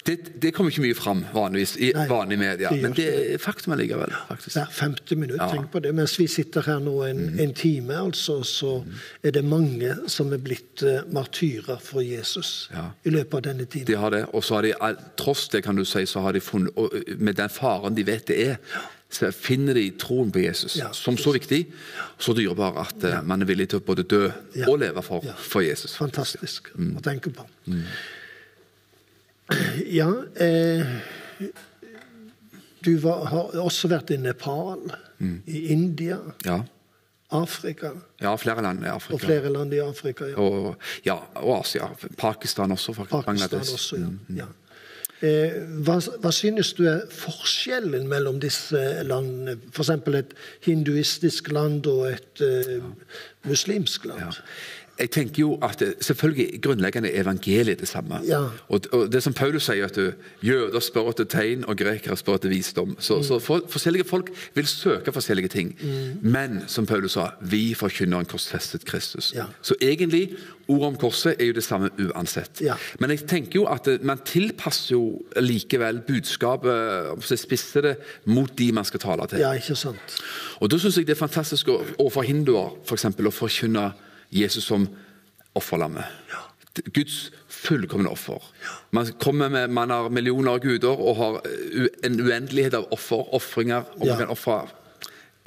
det, 0.09 0.17
det 0.43 0.51
kommer 0.57 0.73
ikke 0.75 0.83
mye 0.83 0.97
fram 0.99 1.21
vanligvis 1.35 1.77
i 1.79 1.93
Nei, 1.95 2.07
vanlige 2.11 2.41
media, 2.41 2.73
det 2.75 2.83
men 2.83 2.97
det 2.99 3.07
er 3.37 3.39
faktum 3.39 3.77
allikevel. 3.77 4.11
faktisk. 4.29 4.57
Hver 4.59 4.73
femte 4.75 5.17
minutt, 5.17 5.39
Ja. 5.39 5.49
tenk 5.53 5.71
på 5.71 5.79
det. 5.85 5.95
Mens 5.95 6.17
vi 6.19 6.27
sitter 6.27 6.67
her 6.67 6.81
nå 6.83 6.97
en, 7.07 7.23
en 7.41 7.55
time, 7.55 7.95
altså, 7.95 8.41
så 8.43 8.73
er 9.23 9.31
det 9.39 9.45
mange 9.45 9.95
som 10.11 10.33
er 10.35 10.43
blitt 10.43 10.83
uh, 10.83 11.03
martyrer 11.15 11.79
for 11.81 12.01
Jesus 12.03 12.69
Ja. 12.75 12.89
i 13.05 13.11
løpet 13.15 13.35
av 13.35 13.43
denne 13.53 13.65
tiden. 13.71 13.87
De 13.87 13.95
har 14.03 14.11
det, 14.11 14.25
og 14.35 14.43
så 14.45 14.59
har 14.59 14.63
de, 14.67 14.75
tross 15.17 15.47
det 15.55 15.63
kan 15.65 15.77
du 15.79 15.85
si, 15.87 16.03
så 16.07 16.21
har 16.27 16.33
de 16.35 16.41
funnet, 16.41 16.75
og 16.77 16.91
med 17.19 17.39
den 17.39 17.49
faren 17.49 17.95
de 17.95 18.03
vet 18.07 18.27
det 18.27 18.41
er, 18.49 18.57
så 19.11 19.31
finner 19.33 19.75
de 19.75 19.91
troen 19.99 20.33
på 20.33 20.39
Jesus 20.43 20.77
Ja, 20.77 20.89
som 20.93 21.17
så 21.17 21.33
viktig, 21.33 21.67
så 22.19 22.35
dyrebar 22.35 22.77
at 22.83 23.03
ja. 23.03 23.21
man 23.23 23.43
er 23.43 23.47
villig 23.47 23.69
til 23.71 23.79
å 23.79 23.85
både 23.87 24.03
dø 24.03 24.31
Ja. 24.57 24.67
og 24.69 24.79
leve 24.81 25.03
for, 25.03 25.21
Ja. 25.25 25.33
for 25.39 25.61
Jesus. 25.63 25.95
Fantastisk 25.97 26.69
Mm. 26.75 26.97
å 26.97 27.01
tenke 27.03 27.31
på. 27.31 27.47
Ja 29.87 30.09
eh, 30.37 30.87
Du 32.85 32.97
var, 32.99 33.25
har 33.31 33.57
også 33.63 33.89
vært 33.89 34.11
i 34.11 34.17
Nepal, 34.17 34.91
Mm. 35.19 35.43
i 35.47 35.67
India, 35.73 36.19
Ja. 36.45 36.61
Afrika 37.33 37.91
ja, 38.21 38.37
flere 38.37 38.63
land 38.63 38.85
i 38.85 38.89
Afrika. 38.89 39.15
og 39.15 39.21
flere 39.21 39.49
land 39.53 39.73
i 39.73 39.79
Afrika. 39.81 40.25
Ja. 40.27 40.37
Og, 40.37 40.77
ja, 41.05 41.15
og 41.37 41.61
Asia. 41.65 41.89
Pakistan 42.19 42.71
også, 42.73 42.93
faktisk. 42.95 43.11
Pakistan 43.25 43.25
Bangladesh. 43.49 43.73
også, 43.75 43.97
Mm. 43.97 44.37
ja. 44.37 44.45
Eh, 45.25 45.53
hva, 45.81 45.97
hva 46.21 46.31
synes 46.35 46.75
du 46.77 46.83
er 46.91 47.07
forskjellen 47.09 48.05
mellom 48.11 48.41
disse 48.43 48.81
landene? 49.09 49.57
F.eks. 49.73 49.93
et 50.13 50.35
hinduistisk 50.67 51.49
land 51.57 51.87
og 51.89 52.11
et 52.11 52.43
uh, 52.45 52.85
muslimsk 53.49 54.05
land? 54.11 54.27
Ja. 54.27 54.35
Jeg 54.99 55.11
tenker 55.11 55.41
jo 55.43 55.59
at 55.63 55.83
Selvfølgelig 56.01 56.61
grunnleggende 56.63 57.11
evangeliet 57.13 57.81
det 57.81 57.89
samme. 57.89 58.21
Ja. 58.25 58.39
Og, 58.69 58.81
og 58.93 59.13
det 59.13 59.23
som 59.23 59.35
Paulus 59.37 59.67
sier, 59.69 59.85
at 59.87 59.97
du, 59.97 60.13
jøder 60.45 60.81
spør 60.81 61.11
etter 61.13 61.25
tegn, 61.31 61.65
og 61.69 61.77
grekere 61.79 62.17
spør 62.17 62.39
etter 62.41 62.53
visdom. 62.53 62.97
Så, 62.99 63.21
så 63.27 63.39
for, 63.43 63.65
forskjellige 63.69 64.05
folk 64.09 64.31
vil 64.55 64.67
søke 64.67 65.13
forskjellige 65.13 65.49
ting. 65.53 65.75
Mm. 65.81 66.31
Men 66.33 66.59
som 66.67 66.87
Paulus 66.87 67.17
sa, 67.17 67.29
vi 67.41 67.75
forkynner 67.77 68.23
en 68.25 68.31
korsfestet 68.31 68.85
Kristus. 68.89 69.33
Ja. 69.37 69.45
Så 69.63 69.77
egentlig, 69.83 70.31
ordet 70.69 70.87
om 70.93 70.97
korset 71.01 71.37
er 71.41 71.51
jo 71.51 71.57
det 71.59 71.65
samme 71.65 71.91
uansett. 72.09 72.61
Ja. 72.65 72.75
Men 73.01 73.11
jeg 73.15 73.27
tenker 73.29 73.61
jo 73.61 73.67
at 73.71 73.89
man 74.03 74.23
tilpasser 74.27 74.95
jo 74.97 75.23
likevel 75.41 76.01
budskapet, 76.07 77.13
så 77.25 77.37
spisser 77.37 77.91
det, 77.91 77.95
mot 78.25 78.51
de 78.59 78.73
man 78.73 78.85
skal 78.85 79.01
tale 79.01 79.29
til. 79.31 79.45
Ja, 79.45 79.53
ikke 79.57 79.77
sant? 79.77 80.19
Og 80.61 80.71
da 80.73 80.79
syns 80.81 80.97
jeg 80.99 81.07
det 81.07 81.17
er 81.17 81.21
fantastisk 81.27 81.69
å- 81.69 82.23
hinduer 82.27 82.77
for 82.85 82.97
eksempel, 82.97 83.27
å 83.29 83.35
forkynne 83.35 83.93
Jesus 84.37 84.65
som 84.69 84.89
offerlammet. 85.57 86.05
Guds 86.93 87.31
fullkomne 87.49 88.11
offer. 88.13 88.43
Man 88.93 89.09
kommer 89.23 89.49
med, 89.49 89.71
man 89.73 89.91
har 89.91 90.11
millioner 90.13 90.53
av 90.59 90.61
guder 90.61 90.93
og 91.01 91.17
har 91.17 91.39
en 92.05 92.19
uendelighet 92.21 92.75
av 92.77 92.89
offer, 92.93 93.23
ofringer. 93.35 93.87
Og 93.97 94.07
Ja. 94.07 94.13
man 94.13 94.27
kan 94.27 94.35
ofre 94.35 94.59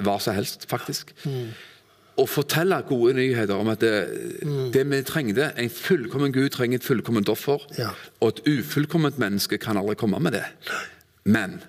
hva 0.02 0.18
som 0.20 0.34
helst, 0.34 0.66
faktisk. 0.68 1.12
Å 2.18 2.26
fortelle 2.28 2.82
gode 2.88 3.14
nyheter 3.14 3.54
om 3.56 3.68
at 3.72 3.80
det, 3.80 3.92
det 4.74 4.82
vi 4.90 4.98
trengte 5.02 5.52
En 5.56 5.70
fullkommen 5.70 6.32
Gud 6.34 6.50
trenger 6.50 6.80
et 6.80 6.84
fullkomment 6.84 7.28
offer. 7.32 7.62
Ja. 7.78 7.90
Og 8.20 8.28
et 8.34 8.42
ufullkomment 8.58 9.18
menneske 9.18 9.58
kan 9.58 9.76
aldri 9.80 9.94
komme 9.94 10.18
med 10.20 10.32
det. 10.32 10.44
Men 11.24 11.60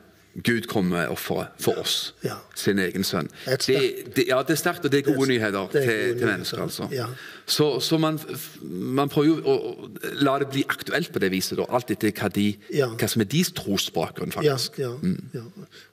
Gud 0.44 0.68
kommer 0.68 0.98
med 1.02 1.10
offeret 1.12 1.48
for 1.60 1.78
oss, 1.82 2.14
Ja. 2.24 2.36
sin 2.56 2.80
egen 2.80 3.04
sønn. 3.04 3.28
Et 3.48 3.60
Det, 3.68 4.14
det, 4.16 4.28
ja, 4.28 4.42
det 4.44 4.52
er 4.52 4.56
sterkt, 4.56 4.86
og 4.86 4.92
det 4.92 5.00
er 5.00 5.12
gode 5.14 5.28
Det 5.28 5.36
er- 5.36 5.40
nyheter 5.52 5.60
er 5.60 5.68
til, 5.68 5.82
gode 5.82 5.92
til 5.92 6.16
nyheter, 6.16 6.28
mennesker. 6.32 6.62
altså. 6.64 6.88
ja. 6.92 7.06
Så, 7.46 7.80
så 7.82 7.98
man, 8.00 8.20
man 8.70 9.10
prøver 9.10 9.28
jo 9.28 9.42
å 9.44 9.90
la 10.24 10.38
det 10.40 10.48
bli 10.54 10.64
aktuelt 10.70 11.12
på 11.12 11.20
det 11.20 11.32
viset, 11.32 11.58
da, 11.58 11.66
alt 11.70 11.92
etter 11.92 12.12
hva, 12.12 12.30
de, 12.32 12.56
Ja. 12.74 12.88
hva 12.88 13.08
som 13.10 13.22
er 13.22 13.26
deres 13.26 13.52
trosbakgrunn, 13.52 14.32
faktisk. 14.32 14.80
ja, 14.80 14.94
ja. 15.34 15.42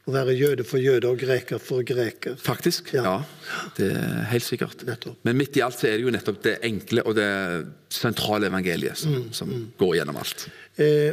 Å 0.08 0.12
være 0.12 0.36
jøde 0.38 0.64
for 0.64 0.78
jøde 0.78 1.04
og 1.10 1.18
greker 1.18 1.58
for 1.58 1.82
greker. 1.82 2.36
Faktisk, 2.38 2.92
Ja. 2.94 3.02
ja. 3.02 3.22
Det 3.76 3.90
er 3.92 4.22
helt 4.30 4.44
sikkert. 4.44 4.86
Nettopp. 4.86 5.16
Men 5.24 5.36
midt 5.36 5.56
i 5.56 5.60
alt 5.60 5.74
så 5.74 5.88
er 5.88 5.96
det 5.98 6.02
jo 6.06 6.10
nettopp 6.10 6.42
det 6.42 6.58
enkle 6.62 7.02
og 7.04 7.14
det 7.16 7.66
sentrale 7.90 8.46
evangeliet 8.46 8.96
som, 8.96 9.12
Mm, 9.14 9.32
som 9.32 9.72
går 9.78 9.96
gjennom 9.96 10.16
alt. 10.16 10.48
Eh, 10.78 11.12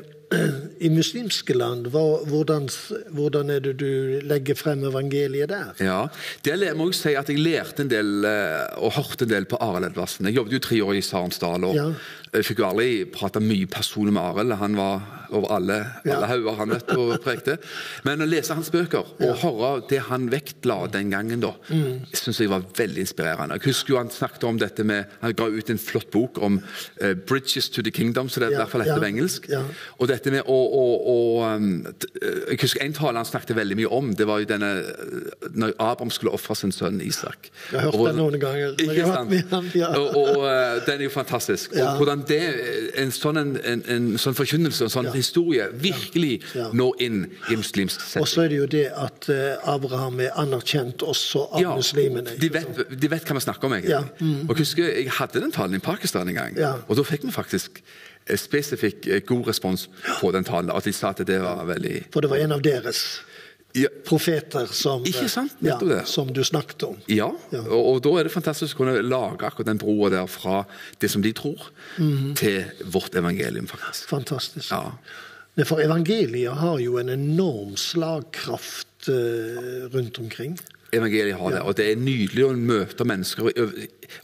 I 0.81 0.89
muslimske 0.89 1.53
land, 1.53 1.85
hvordan, 1.91 2.69
hvordan 3.13 3.49
er 3.49 3.59
det 3.59 3.75
du 3.79 4.19
legger 4.25 4.55
frem 4.57 4.83
evangeliet 4.83 5.49
der? 5.49 5.73
Ja, 5.79 6.07
det 6.45 6.57
le- 6.59 6.73
må 6.73 6.87
jeg 6.89 6.95
si 6.95 7.13
at 7.15 7.29
Jeg 7.29 7.39
lærte 7.39 7.81
en 7.85 7.89
del 7.89 8.25
eh, 8.25 8.65
og 8.81 8.93
hørte 8.97 9.23
en 9.25 9.29
del 9.29 9.45
på 9.45 9.55
Arild 9.61 9.85
Edvardsen. 9.91 10.25
Jeg 10.25 10.35
jobbet 10.35 10.53
jo 10.53 10.59
tre 10.59 10.83
år 10.83 10.93
i 10.97 11.01
Sarensdal. 11.01 11.63
og 11.63 11.75
Ja. 11.75 11.91
Jeg 12.35 12.45
fikk 12.49 12.59
jo 12.59 12.67
aldri 12.67 13.05
prate 13.11 13.39
mye 13.43 13.67
personlig 13.71 14.11
med 14.15 14.21
Arild. 14.23 14.55
Han 14.59 14.75
var 14.75 15.11
over 15.35 15.49
alle, 15.55 15.75
Ja. 16.05 16.15
alle 16.17 16.27
hauger 16.29 16.55
han 16.59 16.69
vet 16.69 16.89
og 16.95 17.15
prekte. 17.23 17.57
Men 18.05 18.19
å 18.21 18.27
lese 18.29 18.53
hans 18.53 18.69
bøker 18.71 18.99
og 19.19 19.37
høre 19.41 19.69
det 19.89 19.99
han 20.09 20.27
vektla 20.29 20.87
den 20.91 21.09
gangen, 21.11 21.39
da, 21.41 21.53
Mm. 21.71 22.01
synes 22.13 22.37
jeg 22.39 22.49
var 22.49 22.61
veldig 22.77 22.99
inspirerende. 23.01 23.55
Jeg 23.57 23.63
husker 23.73 23.89
jo 23.93 23.97
Han 23.97 24.09
snakket 24.09 24.43
om 24.43 24.57
dette 24.59 24.83
med, 24.85 25.05
han 25.21 25.33
ga 25.33 25.45
ut 25.47 25.69
en 25.69 25.77
flott 25.77 26.11
bok 26.11 26.37
om 26.43 26.59
uh, 27.01 27.13
'Bridges 27.15 27.69
to 27.69 27.81
the 27.81 27.91
Kingdom', 27.91 28.29
så 28.29 28.39
det 28.39 28.51
Ja, 28.51 28.57
i 28.57 28.61
hvert 28.61 28.69
fall 28.69 28.81
heter 28.81 28.93
ja, 28.95 28.99
på 28.99 29.05
engelsk. 29.07 29.49
ja. 29.49 29.61
Og 29.99 30.07
dette 30.07 30.31
med 30.31 30.43
å, 30.45 30.51
å, 30.53 30.85
å 31.07 31.55
um, 31.55 31.85
eh, 32.21 32.29
Jeg 32.51 32.59
husker 32.61 32.83
en 32.85 32.93
tale 32.93 33.15
han 33.17 33.25
snakket 33.25 33.55
veldig 33.55 33.75
mye 33.77 33.87
om. 33.91 34.13
Det 34.13 34.27
var 34.27 34.39
jo 34.39 34.45
denne 34.45 34.71
eh, 34.79 35.49
Når 35.55 35.73
Abraham 35.79 36.09
skulle 36.11 36.33
ofre 36.33 36.55
sin 36.55 36.71
sønn 36.71 37.01
Isak. 37.01 37.49
Jeg 37.71 37.79
har 37.81 37.91
hørt 37.91 37.95
Og 37.99 38.07
den 38.07 38.15
noen 38.17 38.39
ganger, 38.39 38.75
Ikke 38.77 39.05
sant? 39.05 39.75
ja. 39.75 39.87
Og, 39.97 40.37
og, 40.37 40.85
den 40.85 40.99
er 41.01 41.03
jo 41.03 41.09
fantastisk. 41.09 41.73
Ja. 41.75 41.91
Og 41.95 41.97
hvordan 42.03 42.24
det, 42.27 42.39
en 43.01 43.11
sånn, 43.11 43.37
en, 43.37 43.83
en, 43.87 44.07
sånn 44.21 44.35
forkynnelse, 44.37 44.83
en 44.87 44.93
sånn 44.93 45.05
Ja. 45.09 45.11
historie, 45.15 45.67
virkelig 45.73 46.41
Ja. 46.55 46.69
når 46.73 47.01
inn 47.01 47.19
i 47.51 47.55
muslimsk 47.55 47.99
Og 48.21 48.27
så 48.27 48.45
er 48.45 48.49
det 48.49 48.57
jo 48.57 48.65
det 48.65 48.85
at 48.95 49.29
eh, 49.29 49.57
Abraham 49.63 50.19
er 50.19 50.31
anerkjent 50.35 51.03
også 51.03 51.47
av 51.53 51.77
muslimene. 51.77 52.37
de 52.39 52.49
vet, 52.49 52.99
de 53.01 53.07
vet 53.07 53.25
hva 53.25 53.33
vi 53.33 53.39
snakker 53.45 53.65
om, 53.65 53.73
egentlig. 53.73 54.09
Mm. 54.21 54.49
Og 54.49 54.57
husker, 54.57 54.83
jeg 54.95 55.09
hadde 55.09 55.41
den 55.41 55.51
talen 55.51 55.75
i 55.75 55.79
Pakistan 55.79 56.27
en 56.27 56.35
gang, 56.35 56.57
og 56.87 56.95
da 56.97 57.03
fikk 57.03 57.23
vi 57.23 57.31
faktisk 57.31 57.81
eh, 58.27 58.37
spesifikk 58.37 59.07
eh, 59.07 59.21
god 59.25 59.47
respons 59.47 59.87
på 60.19 60.31
den 60.31 60.43
talen. 60.43 60.71
At 60.71 60.83
de 60.85 60.93
sa 60.93 61.09
at 61.09 61.17
det 61.27 61.41
var 61.41 61.65
veldig 61.65 62.05
For 62.13 62.21
det 62.21 62.29
var 62.29 62.37
en 62.37 62.51
av 62.51 62.61
deres 62.61 63.21
ja, 63.75 63.89
profeter 64.07 64.69
som, 64.71 65.03
eh, 65.03 65.27
sant? 65.27 65.53
ja, 65.59 65.77
som 66.07 66.31
du 66.33 66.43
snakket 66.43 66.83
om. 66.87 66.97
Ja. 67.11 67.27
Og, 67.51 67.79
og 67.79 68.01
da 68.05 68.13
er 68.19 68.29
det 68.29 68.33
fantastisk 68.33 68.79
å 68.79 68.85
kunne 68.85 69.03
lage 69.03 69.47
akkurat 69.47 69.69
den 69.69 69.81
broa 69.81 70.11
der 70.13 70.29
fra 70.31 70.63
det 71.03 71.11
som 71.11 71.23
de 71.25 71.33
tror, 71.35 71.69
til 72.39 72.87
vårt 72.91 73.15
evangelium, 73.19 73.67
faktisk. 73.67 74.09
Fantastisk. 74.13 74.71
For 75.63 75.79
evangeliet 75.79 76.59
har 76.59 76.79
jo 76.83 76.97
en 76.99 77.11
enorm 77.13 77.75
slagkraft 77.79 79.07
uh, 79.07 79.85
rundt 79.93 80.19
omkring. 80.19 80.57
Evangeliet 80.95 81.39
har 81.39 81.51
det, 81.51 81.61
og 81.61 81.75
det 81.77 81.85
er 81.91 81.99
nydelig 81.99 82.43
å 82.45 82.51
møte 82.55 83.07
mennesker 83.07 83.47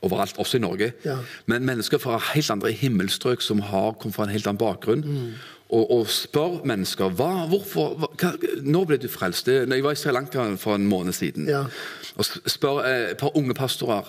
overalt, 0.06 0.38
også 0.40 0.60
i 0.60 0.64
Norge. 0.64 0.92
Ja. 1.08 1.18
Men 1.52 1.66
mennesker 1.68 2.00
fra 2.00 2.20
helt 2.32 2.52
andre 2.54 2.72
himmelstrøk 2.76 3.44
som 3.44 3.64
har 3.72 3.96
kommet 4.00 4.16
fra 4.16 4.28
en 4.28 4.36
helt 4.36 4.48
annen 4.48 4.62
bakgrunn. 4.62 5.04
Mm. 5.04 5.34
Og, 5.71 5.86
og 5.95 6.07
spør 6.12 6.65
mennesker 6.67 7.13
hva, 7.15 7.45
hvorfor, 7.47 7.93
hva, 8.01 8.31
Når 8.62 8.86
ble 8.89 8.97
du 8.99 9.07
frelst? 9.07 9.45
Det- 9.47 9.69
jeg 9.71 9.84
var 9.86 9.91
i 9.95 9.95
Sri 9.95 10.12
Lanka 10.12 10.43
for 10.60 10.75
en 10.75 10.88
måned 10.88 11.13
siden, 11.15 11.47
Ja. 11.47 11.62
og 12.17 12.25
spør 12.25 12.81
eh, 12.84 13.12
et 13.12 13.17
par 13.17 13.31
unge 13.39 13.53
pastorer 13.55 14.03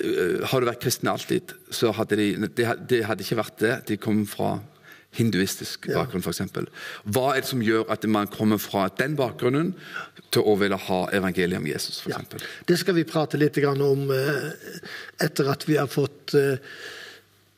eh, 0.00 0.40
har 0.48 0.60
du 0.60 0.66
vært 0.66 0.80
kristen 0.80 1.08
alltid, 1.12 1.52
så 1.70 1.92
hadde 1.92 2.16
de 2.16 2.46
de, 2.48 2.64
de 2.88 3.02
hadde 3.04 3.20
ikke 3.26 3.36
vært 3.42 3.58
det. 3.60 3.74
De 3.88 3.96
kom 4.00 4.24
fra 4.26 4.54
hinduistisk 5.12 5.86
Ja. 5.90 5.98
bakgrunn, 6.00 6.22
f.eks. 6.24 6.40
Hva 7.04 7.36
er 7.36 7.42
det 7.42 7.48
som 7.50 7.60
gjør 7.60 7.84
at 7.92 8.06
man 8.08 8.26
kommer 8.32 8.56
fra 8.58 8.86
den 8.96 9.14
bakgrunnen 9.14 9.74
til 10.32 10.42
å 10.48 10.56
ville 10.58 10.76
ha 10.76 11.02
evangeliet 11.12 11.58
om 11.60 11.66
Jesus, 11.68 12.00
f.eks.? 12.00 12.32
Ja. 12.32 12.38
Det 12.66 12.78
skal 12.80 12.94
vi 12.96 13.04
prate 13.04 13.36
litt 13.36 13.54
grann 13.60 13.82
om 13.84 14.08
eh, 14.10 14.52
etter 15.20 15.50
at 15.52 15.68
vi 15.68 15.76
har 15.76 15.86
fått 15.92 16.32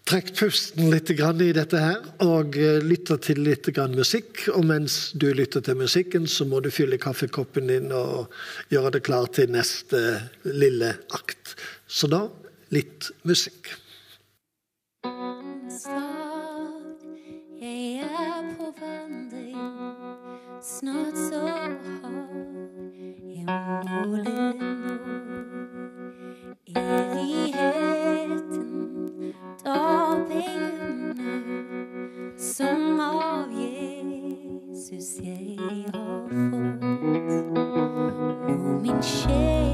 trukket 0.08 0.38
pusten 0.38 0.90
litt 0.92 1.10
i 1.10 1.52
dette 1.56 1.80
her, 1.80 2.02
og 2.24 2.58
eh, 2.60 2.80
lytter 2.84 3.20
til 3.24 3.40
litt 3.46 3.70
musikk. 3.94 4.48
Og 4.54 4.64
mens 4.68 5.12
du 5.12 5.30
lytter 5.32 5.64
til 5.64 5.78
musikken, 5.80 6.26
så 6.26 6.44
må 6.44 6.60
du 6.60 6.70
fylle 6.70 7.00
kaffekoppen 7.00 7.68
din 7.72 7.92
og 7.92 8.32
gjøre 8.72 8.98
det 8.98 9.04
klar 9.06 9.26
til 9.32 9.52
neste 9.54 10.20
lille 10.44 10.96
akt. 11.16 11.56
Så 11.88 12.10
da 12.12 12.26
litt 12.74 13.10
musikk. 13.24 13.72
Som 32.56 33.00
av 33.00 33.50
Jesus 33.50 35.18
jeg 35.18 35.58
har 35.94 36.28
fått. 36.50 36.84
Sjel 39.04 39.73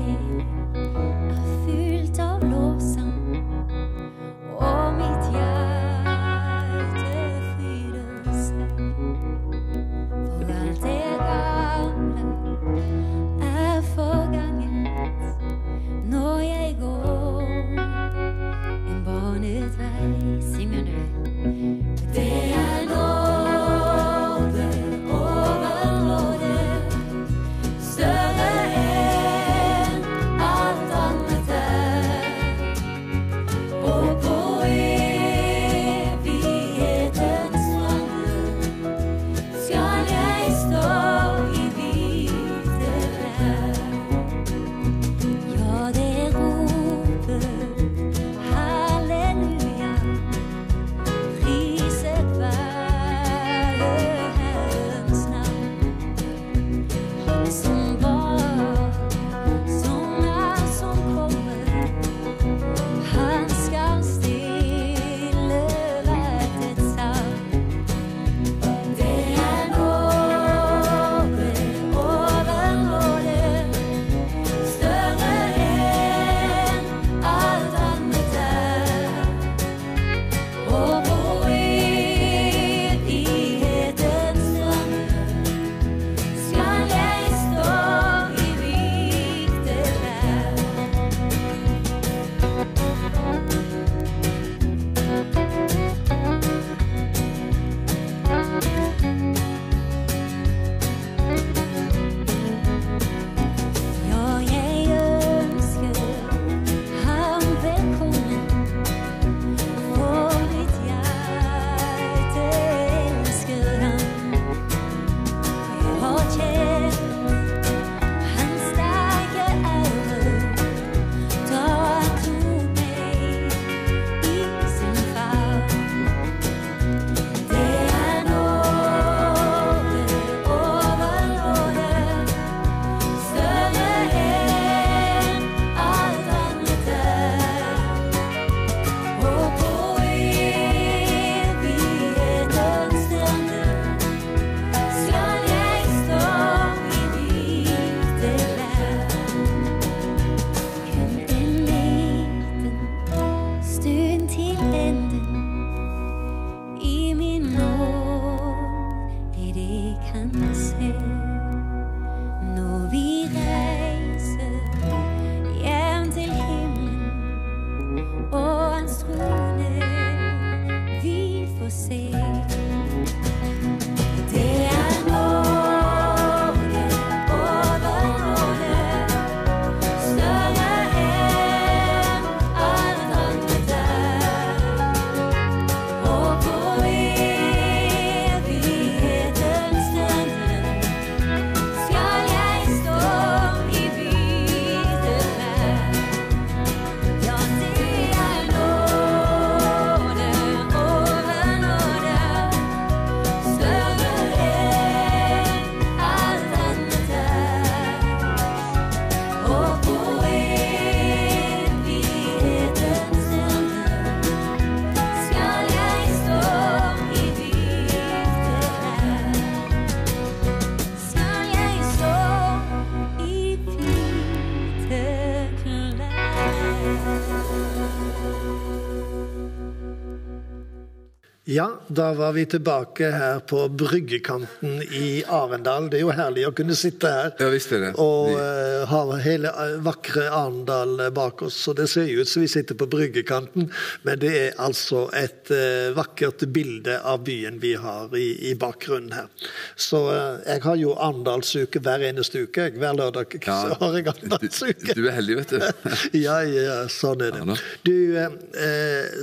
da 231.90 232.12
var 232.14 232.32
vi 232.32 232.46
tilbake 232.46 233.10
her 233.10 233.38
på 233.40 233.68
bryggekanten 233.68 234.82
i 234.82 235.24
Arendal. 235.26 235.88
Det 235.90 235.98
er 235.98 236.04
jo 236.04 236.12
herlig 236.14 236.44
å 236.46 236.52
kunne 236.54 236.76
sitte 236.78 237.10
her 237.10 237.32
Ja, 237.40 237.48
visst 237.50 237.72
er 237.74 237.82
det. 237.82 237.90
og 237.98 238.30
eh, 238.38 238.84
ha 238.86 239.00
hele 239.18 239.50
eh, 239.50 239.72
vakre 239.82 240.28
Arendal 240.30 241.06
eh, 241.06 241.10
bak 241.14 241.42
oss. 241.42 241.56
Så 241.64 241.74
det 241.74 241.88
ser 241.90 242.06
jo 242.06 242.22
ut 242.22 242.30
som 242.30 242.44
vi 242.44 242.50
sitter 242.52 242.78
på 242.78 242.86
bryggekanten, 242.90 243.66
men 244.06 244.20
det 244.22 244.30
er 244.38 244.60
altså 244.62 245.08
et 245.16 245.50
uh, 245.50 245.90
vakkert 245.96 246.44
bilde 246.54 246.94
av 247.06 247.24
byen 247.26 247.58
vi 247.62 247.72
har 247.74 248.14
i, 248.16 248.28
i 248.50 248.54
bakgrunnen 248.58 249.10
her. 249.16 249.26
Så 249.74 250.04
uh, 250.12 250.38
jeg 250.46 250.62
har 250.62 250.78
jo 250.78 250.94
Arendalsuke 250.94 251.82
hver 251.82 252.06
eneste 252.06 252.44
uke. 252.46 252.68
jeg. 252.68 252.78
Hver 252.78 252.94
lørdag 253.00 253.34
Ja, 253.40 253.58
så 253.66 253.80
har 253.82 253.98
jeg 253.98 254.08
Arendalsuke. 254.14 254.94
du 254.94 255.02
er 255.08 255.18
heldig, 255.18 255.40
vet 255.42 255.56
du. 255.56 255.90
ja, 256.26 256.38
ja, 256.46 256.78
sånn 256.92 257.26
er 257.26 257.34
det. 257.34 257.58
Du, 257.82 257.94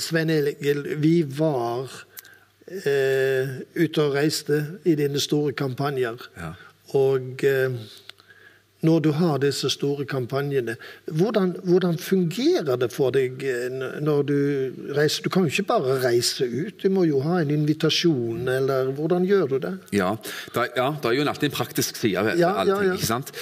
Svein 0.04 0.32
Egil, 0.34 0.84
vi 1.00 1.22
var 1.24 2.07
eh, 2.72 3.56
ute 3.76 4.04
og 4.04 4.16
reiste 4.18 4.64
i 4.86 4.96
dine 5.00 5.20
store 5.20 5.54
kampanjer. 5.58 6.18
Ja. 6.38 6.52
Og 6.98 7.44
eh, 7.44 7.74
når 8.88 9.00
du 9.02 9.10
har 9.18 9.40
disse 9.42 9.70
store 9.74 10.06
kampanjene, 10.06 10.76
hvordan, 11.10 11.56
hvordan 11.66 11.98
fungerer 11.98 12.76
det 12.78 12.92
for 12.94 13.10
deg 13.16 13.42
eh, 13.44 13.80
når 14.06 14.22
du 14.30 14.36
reiser? 14.96 15.24
Du 15.26 15.32
kan 15.34 15.48
jo 15.48 15.50
ikke 15.52 15.66
bare 15.72 15.98
reise 16.06 16.46
ut, 16.46 16.78
du 16.84 16.90
må 16.94 17.08
jo 17.10 17.20
ha 17.26 17.40
en 17.42 17.52
invitasjon, 17.56 18.46
eller 18.48 18.92
hvordan 18.98 19.26
gjør 19.28 19.48
du 19.56 19.58
det? 19.66 19.74
Ja, 19.98 20.14
det 20.54 20.62
er, 20.68 20.70
ja, 20.78 20.92
det 21.02 21.10
er 21.10 21.18
jo 21.18 21.26
alltid 21.28 21.50
en 21.50 21.58
praktisk 21.58 21.98
side 21.98 22.24
ved 22.30 22.38
Ja, 22.44 22.54
allting. 22.62 22.76
ja, 22.76 22.92
ja. 22.92 23.00
ikke 23.00 23.10
sant? 23.10 23.34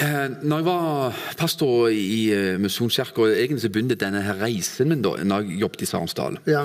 Eh, 0.00 0.28
Når 0.42 0.56
jeg 0.62 0.64
var 0.64 1.16
pastor 1.36 1.88
i 1.92 2.30
eh, 2.32 2.54
Misjonskirka, 2.60 3.26
egentlig 3.32 3.60
så 3.64 3.68
begynte 3.72 3.98
denne 4.00 4.22
her 4.24 4.38
reisen 4.40 4.88
min 4.88 5.02
da 5.04 5.16
når 5.20 5.42
jeg 5.50 5.58
jobbet 5.66 5.82
i 5.84 5.88
Sarensdal. 5.90 6.38
Ja. 6.48 6.62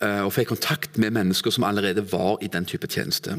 Eh, 0.00 0.20
Og 0.22 0.30
fikk 0.30 0.52
kontakt 0.52 0.98
med 1.02 1.10
mennesker 1.10 1.50
som 1.50 1.64
allerede 1.66 2.04
var 2.12 2.36
i 2.40 2.46
den 2.46 2.64
type 2.64 2.86
tjeneste. 2.86 3.32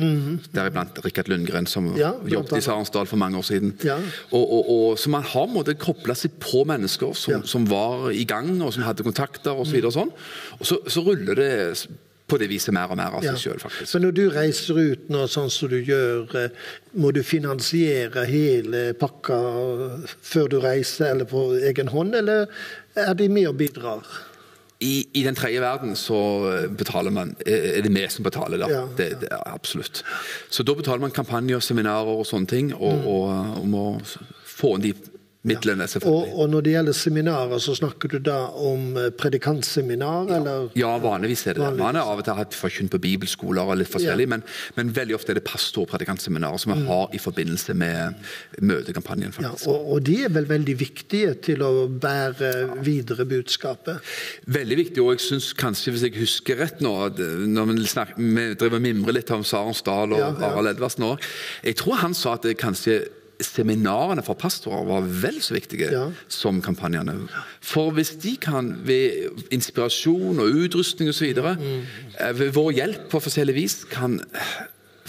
Deriblant 0.52 1.00
Rikard 1.06 1.30
Lundgren, 1.32 1.66
som. 1.72 1.94
Ja, 1.96 2.12
jobbet 2.28 2.58
i. 2.58 2.62
Sarensdal 2.66 3.08
for 3.08 3.16
mange 3.22 3.38
år 3.40 3.46
siden. 3.48 3.74
Ja. 3.84 3.96
Og, 4.32 4.44
og, 4.44 4.70
og, 4.70 5.00
så 5.00 5.10
man 5.10 5.24
har 5.24 5.48
måttet 5.48 5.80
koble 5.80 6.16
seg 6.20 6.36
på 6.44 6.66
mennesker 6.68 7.14
som, 7.16 7.32
Ja. 7.34 7.40
som 7.48 7.64
var 7.70 8.10
i 8.12 8.26
gang, 8.28 8.62
og 8.62 8.74
som 8.76 8.84
hadde 8.84 9.04
kontakter 9.08 9.56
osv. 9.56 9.80
Og, 9.86 9.94
sånn. 9.96 10.12
og 10.60 10.66
så, 10.68 10.82
så 10.88 11.00
ruller 11.08 11.36
det 11.40 11.88
på 12.30 12.38
det 12.38 12.50
viset 12.52 12.74
mer 12.76 12.92
og 12.92 12.98
mer 13.00 13.16
av 13.18 13.24
Ja. 13.24 13.32
seg 13.38 13.54
sjøl, 13.54 13.60
faktisk. 13.64 13.94
Men 13.96 14.04
når 14.10 14.12
du 14.20 14.30
reiser 14.30 14.78
ut 14.92 15.08
nå, 15.10 15.24
sånn 15.32 15.50
som 15.50 15.70
du 15.72 15.80
gjør, 15.80 16.28
eh, 16.44 16.50
må 17.00 17.14
du 17.16 17.24
finansiere 17.24 18.26
hele 18.28 18.94
pakka 19.00 19.40
før 20.22 20.50
du 20.52 20.60
reiser, 20.60 21.14
eller 21.16 21.26
på 21.26 21.54
egen 21.72 21.88
hånd, 21.88 22.14
eller 22.20 22.48
er 23.00 23.14
de 23.16 23.30
med 23.30 23.48
og 23.48 23.58
bidrar? 23.58 24.04
I, 24.82 25.10
I 25.14 25.24
den 25.26 25.36
tredje 25.36 25.60
verden 25.60 25.96
så 26.00 26.18
eh, 26.54 26.68
betaler 26.72 27.12
man, 27.12 27.34
er 27.46 27.78
er 27.78 27.82
det 27.84 27.92
vi 27.92 28.06
som 28.08 28.24
betaler, 28.24 28.62
da. 28.62 28.70
Ja, 28.72 28.86
det, 28.98 29.10
det, 29.22 29.28
er 29.32 29.42
absolutt. 29.52 30.04
Så 30.50 30.64
da 30.64 30.74
betaler 30.74 31.04
man 31.04 31.12
kampanjer, 31.12 31.60
seminarer 31.60 32.08
og 32.22 32.26
sånne 32.26 32.48
ting, 32.48 32.74
og, 32.78 32.94
Mm. 32.96 33.08
og, 33.08 33.60
og 33.60 33.68
må 33.68 33.84
få 34.46 34.76
inn 34.78 34.86
de 34.88 34.94
midlene, 35.48 35.84
Og, 35.86 35.90
selvfølgelig. 35.90 36.34
og 36.36 36.50
når 36.52 36.62
det 36.66 36.72
gjelder 36.74 36.96
seminarer, 37.00 37.60
så 37.64 37.74
snakker 37.78 38.10
du 38.12 38.18
da 38.20 38.38
om 38.60 38.98
predikantseminar, 39.18 40.28
ja. 40.28 40.36
eller? 40.40 40.66
Ja, 40.76 40.90
vanligvis 41.00 41.46
er 41.48 41.54
det 41.56 41.64
det. 41.64 41.78
Man 41.80 41.96
har 41.96 42.10
av 42.12 42.20
og 42.20 42.26
til 42.28 42.36
hatt 42.36 42.58
forkynt 42.58 42.92
på 42.92 43.00
bibelskoler 43.00 43.64
og 43.72 43.78
litt 43.80 43.88
forskjellig, 43.92 44.26
Ja. 44.28 44.34
men, 44.36 44.44
men 44.76 44.92
veldig 44.96 45.16
ofte 45.16 45.32
er 45.32 45.40
det 45.40 45.46
pastor- 45.48 45.86
og 45.86 45.92
predikantseminarer 45.94 46.60
som 46.60 46.74
vi 46.76 46.84
har 46.90 47.16
i 47.16 47.22
forbindelse 47.24 47.74
med 47.74 48.20
møtekampanjen, 48.62 49.32
Ja, 49.40 49.54
og, 49.72 49.88
og 49.94 50.04
de 50.04 50.18
er 50.26 50.34
vel 50.36 50.48
veldig 50.50 50.76
viktige 50.80 51.34
til 51.48 51.64
å 51.64 51.88
bære 51.88 52.52
videre 52.84 53.26
budskapet? 53.30 54.04
Veldig 54.46 54.78
viktig, 54.82 55.04
og 55.04 55.14
jeg 55.16 55.24
synes 55.24 55.54
kanskje, 55.54 55.94
hvis 55.96 56.04
jeg 56.10 56.18
husker 56.20 56.60
rett 56.66 56.84
nå, 56.84 56.94
eh, 57.16 57.46
når 57.48 57.72
vi, 57.72 57.88
snakker, 57.88 58.20
vi 58.20 58.50
driver 58.60 58.82
og 58.82 58.86
mimrer 58.90 59.16
litt 59.22 59.32
om 59.32 59.44
Sarensdal 59.48 60.18
og. 60.20 60.44
Harald 60.44 60.70
Edvardsen 60.74 61.04
òg, 61.08 61.24
jeg 61.64 61.76
tror 61.80 62.00
han 62.04 62.14
sa 62.18 62.34
at 62.36 62.44
det 62.48 62.58
kanskje 62.60 63.00
seminarene 63.40 64.24
for 64.26 64.36
pastorer 64.36 64.86
var 64.88 65.06
vel 65.22 65.40
så 65.42 65.56
viktige 65.56 65.92
Ja. 65.92 66.12
som 66.28 66.62
kampanjene. 66.62 67.30
For 67.62 67.92
hvis 67.92 68.16
de 68.22 68.36
kan 68.38 68.74
ved 68.86 69.30
inspirasjon 69.52 70.40
og 70.40 70.52
utrustning 70.66 71.10
osv., 71.10 71.34
Mm. 71.58 71.86
eh, 72.20 72.34
ved 72.34 72.52
vår 72.54 72.72
hjelp 72.74 73.10
på 73.10 73.20
forskjellig 73.22 73.56
vis, 73.56 73.84
kan 73.90 74.20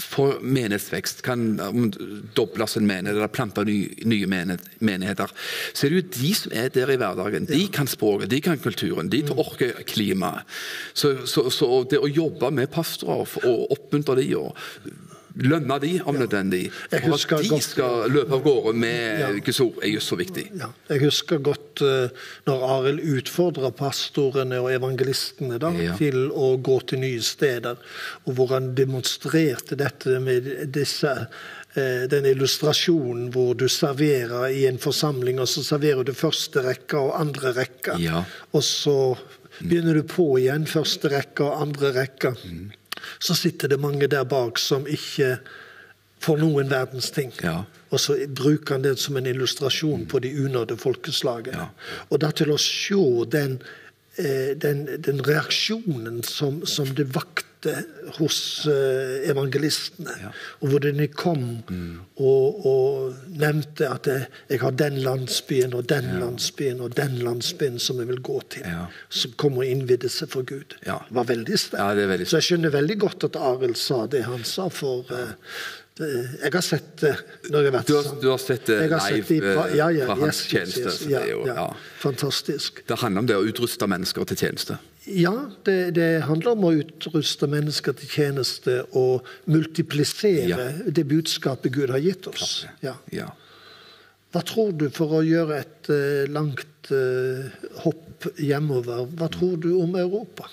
få 0.01 0.41
menighetsvekst, 0.41 1.21
kan 1.21 1.57
doble 1.57 2.25
dobles 2.35 2.75
en 2.77 2.87
menighet 2.87 3.15
eller 3.15 3.27
plante 3.27 3.63
ny, 3.63 3.93
nye 4.03 4.25
menigheter, 4.79 5.29
så 5.73 5.85
er 5.85 5.89
det 5.89 5.99
jo 6.01 6.21
de 6.23 6.33
som 6.33 6.51
er 6.57 6.69
der 6.69 6.89
i 6.89 6.97
hverdagen. 6.97 7.45
De 7.45 7.67
kan 7.67 7.85
språket, 7.87 8.29
de 8.29 8.41
kan 8.41 8.57
kulturen, 8.57 9.09
de 9.09 9.21
Mm. 9.21 9.37
orker 9.37 9.71
klimaet. 9.85 10.41
Så, 10.95 11.27
så, 11.27 11.49
så 11.51 11.83
det 11.87 11.99
å 11.99 12.09
jobbe 12.09 12.51
med 12.51 12.71
pastorer 12.71 13.27
og 13.45 13.71
oppmuntre 13.71 14.15
de 14.15 14.35
og 14.35 14.55
lønne 15.35 15.79
de 15.81 16.01
om 16.05 16.15
nødvendig, 16.15 16.71
Jeg 16.91 17.01
for 17.03 17.13
at 17.13 17.43
de 17.43 17.49
godt- 17.49 17.63
skal 17.63 18.09
løpe 18.11 18.33
av 18.33 18.43
gårde 18.43 18.73
med 18.75 19.19
Ja. 19.19 19.27
Er 19.81 19.87
jo 19.93 19.99
så 19.99 20.15
viktig. 20.17 20.49
Ja, 20.59 20.67
jeg 20.89 21.01
husker 21.01 21.37
godt 21.39 21.81
eh, 21.81 22.09
når 22.47 22.63
Arild 22.69 22.99
utfordra 23.17 23.71
pastorene 23.71 24.59
og 24.61 24.71
evangelistene 24.71 25.57
da, 25.59 25.71
Ja. 25.71 25.95
til 25.97 26.29
å 26.31 26.57
gå 26.61 26.79
til 26.87 26.99
nye 26.99 27.21
steder, 27.21 27.77
og 28.27 28.33
hvor 28.35 28.47
han 28.49 28.75
demonstrerte 28.75 29.75
dette 29.77 30.19
med 30.19 30.71
disse 30.71 31.27
eh, 31.75 32.05
den 32.07 32.25
illustrasjonen 32.25 33.31
hvor 33.31 33.53
du 33.55 33.67
serverer 33.69 34.49
i 34.51 34.65
en 34.67 34.77
forsamling, 34.77 35.39
og 35.39 35.47
så 35.47 35.63
serverer 35.63 36.03
du 36.03 36.11
første 36.13 36.61
rekke 36.61 36.97
og 36.99 37.13
andre 37.19 37.53
rekke. 37.53 37.97
Ja. 37.99 38.25
Og 38.53 38.61
så 38.63 39.17
begynner 39.61 39.93
du 39.93 40.03
på 40.03 40.37
igjen 40.39 40.65
første 40.67 41.09
rekke 41.09 41.45
og 41.45 41.61
andre 41.61 41.93
rekke. 41.93 42.35
Mm. 42.43 42.71
Så 43.19 43.35
sitter 43.35 43.71
det 43.71 43.79
mange 43.81 44.07
der 44.11 44.23
bak 44.23 44.59
som 44.59 44.87
ikke 44.87 45.37
får 46.21 46.41
noen 46.41 46.69
verdens 46.69 47.09
ting. 47.13 47.33
Ja. 47.43 47.63
Og 47.91 47.99
så 47.99 48.15
bruker 48.27 48.77
han 48.77 48.85
det 48.85 48.97
som 49.01 49.17
en 49.17 49.27
illustrasjon 49.27 50.05
på 50.09 50.21
de 50.23 50.31
unådde 50.45 50.77
folkeslagene. 50.79 51.67
Ja. 51.67 51.69
Og 52.09 52.21
da 52.23 52.31
til 52.35 52.53
å 52.53 52.59
se 52.61 53.01
den, 53.33 53.57
eh, 54.17 54.53
den, 54.55 54.85
den 55.01 55.23
reaksjonen 55.25 56.21
som, 56.23 56.61
som 56.65 56.93
det 56.95 57.09
vakte 57.15 57.50
hos 58.17 58.37
eh, 58.65 59.29
evangelistene, 59.29 60.13
og 60.61 60.71
hvordan 60.71 60.97
de 60.97 61.07
kom 61.13 61.43
og, 62.17 62.65
og 62.65 63.13
nevnte 63.37 63.85
at 63.89 64.07
jeg, 64.09 64.23
jeg 64.49 64.59
har 64.63 64.71
den 64.79 64.97
landsbyen 65.05 65.75
og 65.77 65.85
den 65.89 66.07
landsbyen 66.21 66.81
og 66.81 66.95
den 66.97 67.19
landsbyen 67.21 67.77
som 67.79 67.99
jeg 68.01 68.09
vil 68.09 68.21
gå 68.25 68.39
til, 68.55 68.65
Ja. 68.65 68.87
som 69.09 69.35
kom 69.37 69.57
og 69.61 69.65
innvidde 69.69 70.09
seg 70.09 70.29
for 70.33 70.41
Gud. 70.47 70.73
Ja. 70.87 70.97
Det 71.07 71.15
var 71.19 71.29
veldig 71.29 71.59
sterkt. 71.59 71.79
Ja, 71.83 71.91
er 72.05 72.11
veldig 72.15 72.27
Så 72.27 72.37
jeg 72.41 72.49
skjønner 72.49 72.73
veldig 72.73 72.97
godt 73.05 73.23
at 73.29 73.35
Arild 73.37 73.77
sa 73.77 74.05
det 74.07 74.23
han 74.25 74.43
sa, 74.43 74.67
for 74.69 75.05
uh, 75.11 75.33
det, 76.01 76.09
jeg 76.41 76.53
har 76.53 76.61
sett 76.65 76.91
det 77.01 77.15
når 77.51 77.59
jeg 77.61 77.71
har 77.71 77.77
vært 77.79 77.87
Du 77.87 77.95
har- 77.95 78.03
sammen. 78.09 78.21
du 78.21 78.29
har 78.31 78.37
sett 78.41 78.65
det 78.65 78.91
har 78.91 79.11
live, 79.11 79.75
ja, 79.77 79.89
ja, 79.93 80.05
fra 80.09 80.15
hans 80.15 80.39
yes, 80.45 80.49
tjeneste, 80.49 80.87
yes, 80.89 81.01
ja, 81.11 81.25
ja. 81.29 81.43
ja. 81.45 81.67
Fantastisk. 82.01 82.81
Det 82.87 82.97
handler 83.03 83.19
om 83.21 83.27
det 83.27 83.35
å 83.37 83.45
utruste 83.45 83.87
mennesker 83.87 84.23
til 84.25 84.37
tjeneste. 84.37 84.77
Ja, 85.09 85.33
det, 85.65 85.95
det 85.97 86.09
handler 86.27 86.53
om 86.53 86.65
å 86.67 86.73
utruste 86.77 87.47
mennesker 87.49 87.95
til 87.97 88.09
tjeneste 88.11 88.81
og 88.93 89.25
multiplisere 89.49 90.49
Ja. 90.51 90.57
det 90.85 91.07
budskapet 91.09 91.73
Gud 91.73 91.89
har 91.89 92.01
gitt 92.03 92.27
oss. 92.29 92.67
Ja. 92.85 92.99
Ja. 93.09 93.31
Hva 94.31 94.43
tror 94.47 94.71
du, 94.77 94.87
for 94.93 95.17
å 95.17 95.23
gjøre 95.25 95.57
et 95.59 95.89
uh, 95.91 96.23
langt 96.31 96.91
uh, 96.93 97.49
hopp 97.83 98.29
hjemover, 98.39 99.07
hva 99.17 99.27
tror 99.33 99.57
du 99.59 99.73
om 99.81 99.97
Europa? 99.99 100.47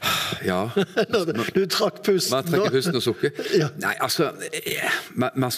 ja. 0.50 0.64
Du 1.56 1.66
trakk 1.68 2.00
pusten. 2.06 2.34
Man 2.34 2.48
trekker 2.48 2.72
pusten 2.72 2.98
og 2.98 3.04
sukker. 3.04 3.36
Nei, 3.84 3.94
altså 4.00 4.32
jeg, 4.48 4.90
man, 5.12 5.36
man, 5.36 5.52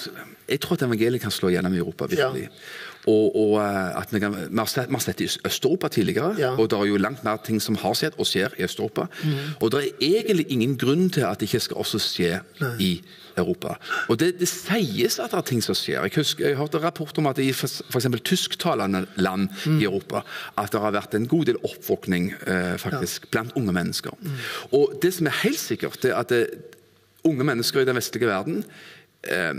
Jeg 0.50 0.60
tror 0.64 0.76
at 0.80 0.86
evangeliet 0.88 1.22
kan 1.22 1.32
slå 1.34 1.52
gjennom 1.54 1.78
i 1.78 1.80
Europa, 1.80 2.10
virkelig. 2.10 2.50
Og, 3.10 3.36
og 3.36 3.56
eh, 3.58 3.98
at 3.98 4.12
vi, 4.14 4.20
kan, 4.22 4.34
vi, 4.36 4.58
har 4.58 4.68
sett, 4.70 4.88
vi 4.88 4.94
har 4.94 5.02
sett 5.02 5.18
det 5.18 5.26
i 5.26 5.40
Øst-Europa 5.48 5.88
tidligere, 5.88 6.34
Ja. 6.38 6.52
og 6.54 6.70
det 6.70 6.78
er 6.78 6.84
jo 6.86 6.96
langt 7.02 7.24
mer 7.24 7.40
ting 7.42 7.58
som 7.62 7.74
har 7.82 7.96
skjedd 7.98 8.14
og 8.18 8.26
skjer 8.30 8.54
i 8.58 8.62
Øst-Europa. 8.62 9.08
Og 9.60 9.72
det 9.72 9.80
er 9.82 9.90
egentlig 9.98 10.46
ingen 10.54 10.76
grunn 10.78 11.10
til 11.10 11.26
at 11.26 11.40
det 11.40 11.48
ikke 11.50 11.60
skal 11.66 11.76
også 11.82 11.98
skje 11.98 12.40
i 12.78 12.92
Europa. 13.36 13.74
Og 14.08 14.18
det, 14.20 14.38
det 14.40 14.48
sies 14.48 15.18
at 15.18 15.32
det 15.32 15.38
er 15.38 15.46
ting 15.48 15.62
som 15.64 15.74
skjer. 15.74 16.02
Jeg, 16.04 16.12
husker, 16.16 16.46
jeg 16.48 16.56
hørte 16.60 16.78
rapport 16.82 17.18
om 17.18 17.26
at 17.30 17.38
i 17.42 17.48
f.eks. 17.50 18.06
tysktalende 18.22 19.06
land 19.16 19.48
i 19.80 19.84
Europa 19.88 20.22
at 20.60 20.72
det 20.72 20.80
har 20.84 20.92
vært 20.94 21.14
en 21.18 21.26
god 21.26 21.48
del 21.48 21.58
oppvåkning 21.64 22.32
eh, 22.46 22.74
faktisk 22.78 23.30
blant 23.32 23.56
unge 23.58 23.72
mennesker. 23.72 24.14
Og 24.72 24.98
det 25.02 25.14
som 25.16 25.26
er 25.26 25.40
helt 25.42 25.58
sikkert, 25.60 25.98
det 26.02 26.12
er 26.12 26.20
at 26.20 26.28
det, 26.28 26.46
unge 27.24 27.44
mennesker 27.46 27.80
i 27.80 27.86
den 27.88 27.96
vestlige 27.96 28.28
verden 28.28 28.64
eh, 29.24 29.54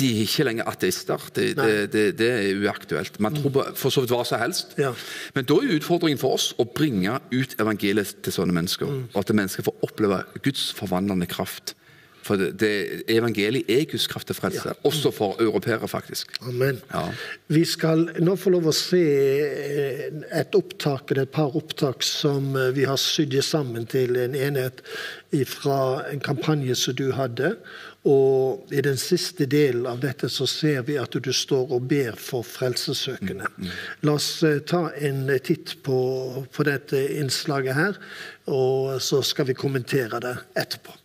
de 0.00 0.10
er 0.10 0.22
ikke 0.24 0.46
lenger 0.48 0.70
ateister. 0.70 1.26
Det, 1.36 1.50
det, 1.58 1.74
det, 1.92 2.04
det 2.18 2.30
er 2.32 2.62
uaktuelt. 2.64 3.20
Man 3.20 3.36
tror 3.36 3.54
på 3.54 3.66
for 3.78 3.92
så 3.92 4.04
vidt 4.04 4.14
hva 4.14 4.22
som 4.26 4.40
helst. 4.42 4.76
Ja. 4.80 4.94
Men 5.36 5.48
da 5.48 5.58
er 5.60 5.76
utfordringen 5.76 6.20
for 6.20 6.38
oss 6.38 6.50
å 6.60 6.66
bringe 6.66 7.18
ut 7.34 7.58
evangeliet 7.60 8.22
til 8.24 8.34
sånne 8.34 8.56
mennesker. 8.56 8.90
Og 9.12 9.20
at 9.20 9.34
mennesker 9.36 9.66
får 9.66 9.86
oppleve 9.86 10.24
Guds 10.40 10.70
forvandlende 10.76 11.28
kraft 11.30 11.76
For 12.20 12.36
evangeliet 13.08 13.70
er 13.72 13.86
Guds 13.88 14.06
kraft 14.10 14.28
til 14.28 14.36
frelse, 14.36 14.74
også 14.84 15.10
for 15.14 15.40
europeere, 15.40 15.88
faktisk. 15.88 16.34
Amen. 16.44 16.80
Ja. 16.92 17.06
Vi 17.48 17.64
skal 17.64 18.10
nå 18.20 18.34
få 18.36 18.52
lov 18.52 18.68
å 18.68 18.74
se 18.76 19.00
eh, 19.00 20.02
et 20.36 20.54
opptak, 20.54 21.10
eller 21.10 21.24
et 21.24 21.32
par 21.32 21.56
opptak 21.56 22.04
som 22.04 22.52
eh, 22.56 22.74
vi 22.76 22.84
har 22.88 23.00
sydd 23.00 23.38
sammen 23.44 23.88
til 23.88 24.20
en 24.20 24.36
enhet 24.36 24.84
fra 25.48 25.80
en 26.10 26.20
kampanje 26.20 26.76
som 26.76 26.98
du 26.98 27.08
hadde. 27.16 27.54
Og 28.08 28.72
i 28.72 28.80
den 28.80 28.96
siste 28.96 29.44
delen 29.50 29.84
av 29.90 29.98
dette 30.00 30.30
så 30.32 30.46
ser 30.48 30.86
vi 30.88 30.96
at 30.96 31.12
du 31.12 31.32
står 31.36 31.74
og 31.76 31.84
ber 31.90 32.16
for 32.16 32.46
frelsesøkende. 32.46 33.50
La 34.08 34.14
oss 34.16 34.30
eh, 34.46 34.62
ta 34.64 34.86
en 34.96 35.26
titt 35.44 35.76
på, 35.84 35.98
på 36.48 36.68
dette 36.68 37.02
innslaget 37.20 37.76
her, 37.76 38.00
og 38.48 38.96
så 39.04 39.20
skal 39.26 39.50
vi 39.50 39.58
kommentere 39.58 40.22
det 40.24 40.36
etterpå. 40.56 40.96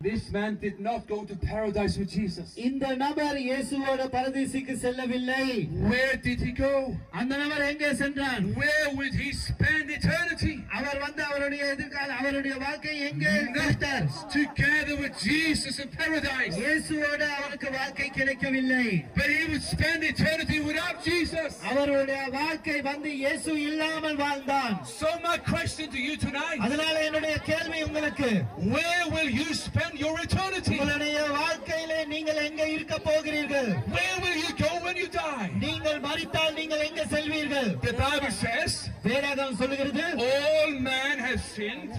This 0.00 0.30
man 0.30 0.56
did 0.56 0.78
not 0.78 1.06
go 1.08 1.24
to 1.24 1.34
paradise 1.42 1.94
with 1.98 2.10
Jesus. 2.10 2.48
இந்த 2.66 2.86
நபர் 3.02 3.36
இயேசுவோட 3.44 4.02
பரதீசுக்கு 4.14 4.74
செல்லவில்லை 4.82 5.44
Where 5.92 6.16
did 6.26 6.40
he 6.46 6.52
go? 6.58 6.72
அந்த 7.20 7.32
நபர் 7.42 7.62
எங்கே 7.68 7.90
சென்றார் 8.00 8.42
Where 8.58 8.88
would 8.96 9.14
he 9.20 9.28
spend 9.38 9.86
eternity? 9.96 10.52
அவர் 10.78 10.98
வந்து 11.04 11.22
அவருடைய 11.28 11.62
எதிர்கால 11.74 12.10
அவருடைய 12.20 12.56
வாழ்க்கை 12.64 12.96
எங்கே 13.08 13.32
கழித்தார் 13.56 14.04
Together 14.36 14.96
with 15.02 15.16
Jesus 15.24 15.78
in 15.84 15.88
paradise. 15.96 16.52
இயேசுவோட 16.60 17.22
அவருக்கு 17.38 17.70
வாழ்க்கை 17.78 18.08
கிடைக்கவில்லை 18.18 18.84
But 19.16 19.30
he 19.36 19.40
would 19.52 19.64
spend 19.72 20.04
eternity 20.12 20.60
without 20.68 20.98
Jesus. 21.08 21.50
அவருடைய 21.72 22.20
வாழ்க்கை 22.38 22.78
வந்து 22.90 23.12
இயேசு 23.24 23.50
இல்லாமல் 23.70 24.20
வாழ்ந்தான் 24.24 24.76
So 25.00 25.08
my 25.26 25.36
question 25.50 25.88
to 25.96 26.02
you 26.08 26.16
tonight, 26.26 26.60
அதனால 26.68 26.94
என்னுடைய 27.08 27.38
கேள்வி 27.50 27.82
உங்களுக்கு 27.88 28.30
where 28.76 29.04
will 29.16 29.32
you 29.40 29.50
spend 29.56 29.82
your 29.94 30.18
eternity? 30.20 30.74
உங்களுடைய 30.74 31.18
வாழ்க்கையிலே 31.36 32.04
நீங்கள் 32.06 32.40
எங்கே 32.48 32.66
இருக்க 32.72 32.96
போகிறீர்கள் 32.98 33.68
Where 33.94 34.16
will 34.22 34.36
you 34.36 34.52
go 34.56 34.70
when 34.86 34.96
you 34.96 35.08
die? 35.16 35.46
நீங்கள் 35.64 36.00
மறித்தால் 36.00 36.54
நீங்கள் 36.54 36.84
எங்கே 36.88 37.04
செல்வீர்கள் 37.14 37.70
The 37.82 37.94
Bible 37.94 38.32
says, 38.42 38.74
வேதாகம் 39.04 39.58
சொல்லுகிறது 39.62 40.04
all 40.28 40.70
man 40.90 41.16
has 41.28 41.40
sinned 41.56 41.94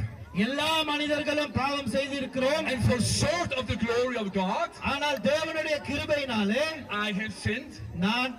எல்லா 0.45 0.71
மனிதர்களும் 0.83 1.51
பாவம் 1.51 1.91
செய்திருக்கிறோம் 1.93 2.65
and 2.71 2.81
fall 2.87 3.01
short 3.13 3.51
of 3.59 3.63
the 3.67 3.77
glory 3.85 4.17
of 4.17 4.27
God. 4.33 4.69
ஆனால் 4.91 5.19
தேவனுடைய 5.29 5.77
கிருபையினாலே 5.89 6.63
I 7.03 7.11
have 7.21 7.33
sinned. 7.45 7.73
நான் 8.05 8.33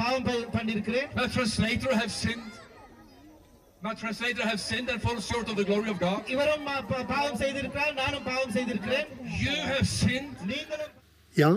பாவம் 0.00 0.26
ப- 0.28 0.48
பண்ணிருக்கிறேன் 0.56 1.08
My 1.14 1.26
translator 1.36 1.92
have 1.94 2.12
sinned. 2.24 2.48
My 3.82 3.94
translator 3.94 4.42
have 4.42 4.60
sinned 4.60 4.88
and 4.88 5.00
fall 5.02 5.18
short 5.20 5.48
of 5.48 5.56
the 5.56 5.64
glory 5.64 5.90
of 5.90 5.98
God. 6.00 6.20
இவரும் 6.26 6.64
பா- 6.66 6.84
பா- 6.90 7.06
பாவம் 7.06 7.38
செய்திருக்கிறார் 7.38 7.94
நானும் 7.94 8.24
பாவம் 8.24 8.52
செய்திருக்கிறேன் 8.52 9.08
You 9.44 9.56
have 9.70 9.86
sinned. 10.00 10.34
நீங்களும் 10.46 10.92
Ja, 11.34 11.50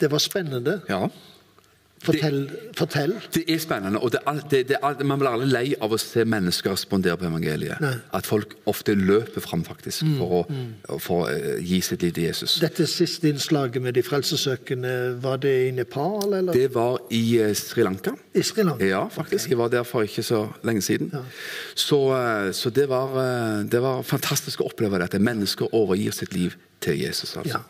det 0.00 0.08
var 0.08 0.20
spennende. 0.20 0.74
Ja. 0.88 1.00
Fortell. 1.99 2.49
fortell. 2.77 3.13
Det 3.33 3.43
er 3.51 3.57
spennende, 3.59 3.99
og 3.99 4.13
det, 4.13 4.21
det, 4.51 4.61
det, 4.69 5.05
man 5.07 5.19
blir 5.19 5.33
aldri 5.33 5.49
lei 5.51 5.65
av 5.83 5.91
å 5.91 5.99
se 5.99 6.23
mennesker 6.23 6.71
respondere 6.71 7.17
på 7.19 7.27
evangeliet. 7.27 7.81
Nei. 7.83 7.91
At 8.15 8.29
folk 8.29 8.55
ofte 8.71 8.95
løper 8.95 9.43
fram 9.43 9.65
faktisk 9.67 10.07
for 10.15 10.37
å, 10.37 10.41
for 11.03 11.25
å 11.25 11.33
eh, 11.33 11.59
gi 11.59 11.81
sitt 11.83 12.05
liv 12.05 12.15
til 12.15 12.29
Jesus. 12.29 12.55
Dette 12.63 12.87
siste 12.87 13.27
innslaget 13.33 13.83
med 13.83 13.97
de 13.99 14.05
frelsesøkende, 14.05 14.95
var 15.23 15.43
det 15.43 15.53
i 15.67 15.69
Nepal, 15.75 16.31
eller? 16.39 16.55
Det 16.55 16.71
var 16.75 17.01
i 17.15 17.23
uh, 17.43 17.51
Sri 17.57 17.83
Lanka. 17.83 18.15
I 18.31 18.45
Sri 18.47 18.63
Lanka? 18.63 18.87
Ja, 18.87 19.03
faktisk. 19.11 19.51
Jeg 19.51 19.59
var 19.59 19.71
der 19.73 19.83
for 19.87 20.07
ikke 20.07 20.23
så 20.23 20.45
lenge 20.63 20.85
siden. 20.85 21.11
Ja. 21.13 21.25
Så, 21.75 22.03
uh, 22.15 22.49
så 22.55 22.71
det, 22.71 22.87
var, 22.91 23.11
uh, 23.19 23.65
det 23.67 23.83
var 23.83 24.05
fantastisk 24.07 24.63
å 24.63 24.71
oppleve 24.71 25.03
dette. 25.03 25.19
Mennesker 25.19 25.75
overgir 25.75 26.15
sitt 26.15 26.31
liv 26.37 26.55
til 26.79 27.01
Jesus. 27.03 27.35
altså. 27.35 27.65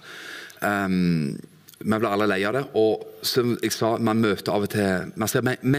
Um, 0.61 1.39
man 1.85 2.01
blir 2.01 2.11
alle 2.11 2.27
lei 2.27 2.39
av 2.47 2.55
det. 2.57 2.63
Og 2.79 3.25
som 3.25 3.55
jeg 3.61 3.73
sa, 3.75 3.95
man 3.97 4.21
møter 4.23 4.53
av 4.53 4.65
og 4.67 4.71
til 4.73 5.11
Man 5.15 5.31
ser 5.31 5.45
menneskemengder, 5.45 5.69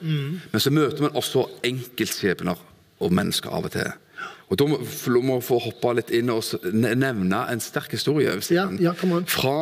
menneskemengder, 0.00 0.50
men 0.52 0.60
så 0.62 0.72
møter 0.72 1.06
man 1.06 1.16
også 1.16 1.46
enkeltskjebner 1.64 2.66
og 3.00 3.12
mennesker 3.12 3.52
av 3.52 3.68
og 3.68 3.76
til. 3.76 3.94
Og 4.46 4.58
Da 4.58 4.66
må 4.70 4.78
vi 4.78 5.42
få 5.42 5.58
hoppe 5.58 5.90
litt 5.98 6.12
inn 6.14 6.30
og 6.30 6.44
nevne 6.72 7.40
en 7.50 7.62
sterk 7.62 7.96
historie. 7.96 8.30
Ja, 8.54 8.68
ja. 8.78 8.92
Fra 8.94 9.54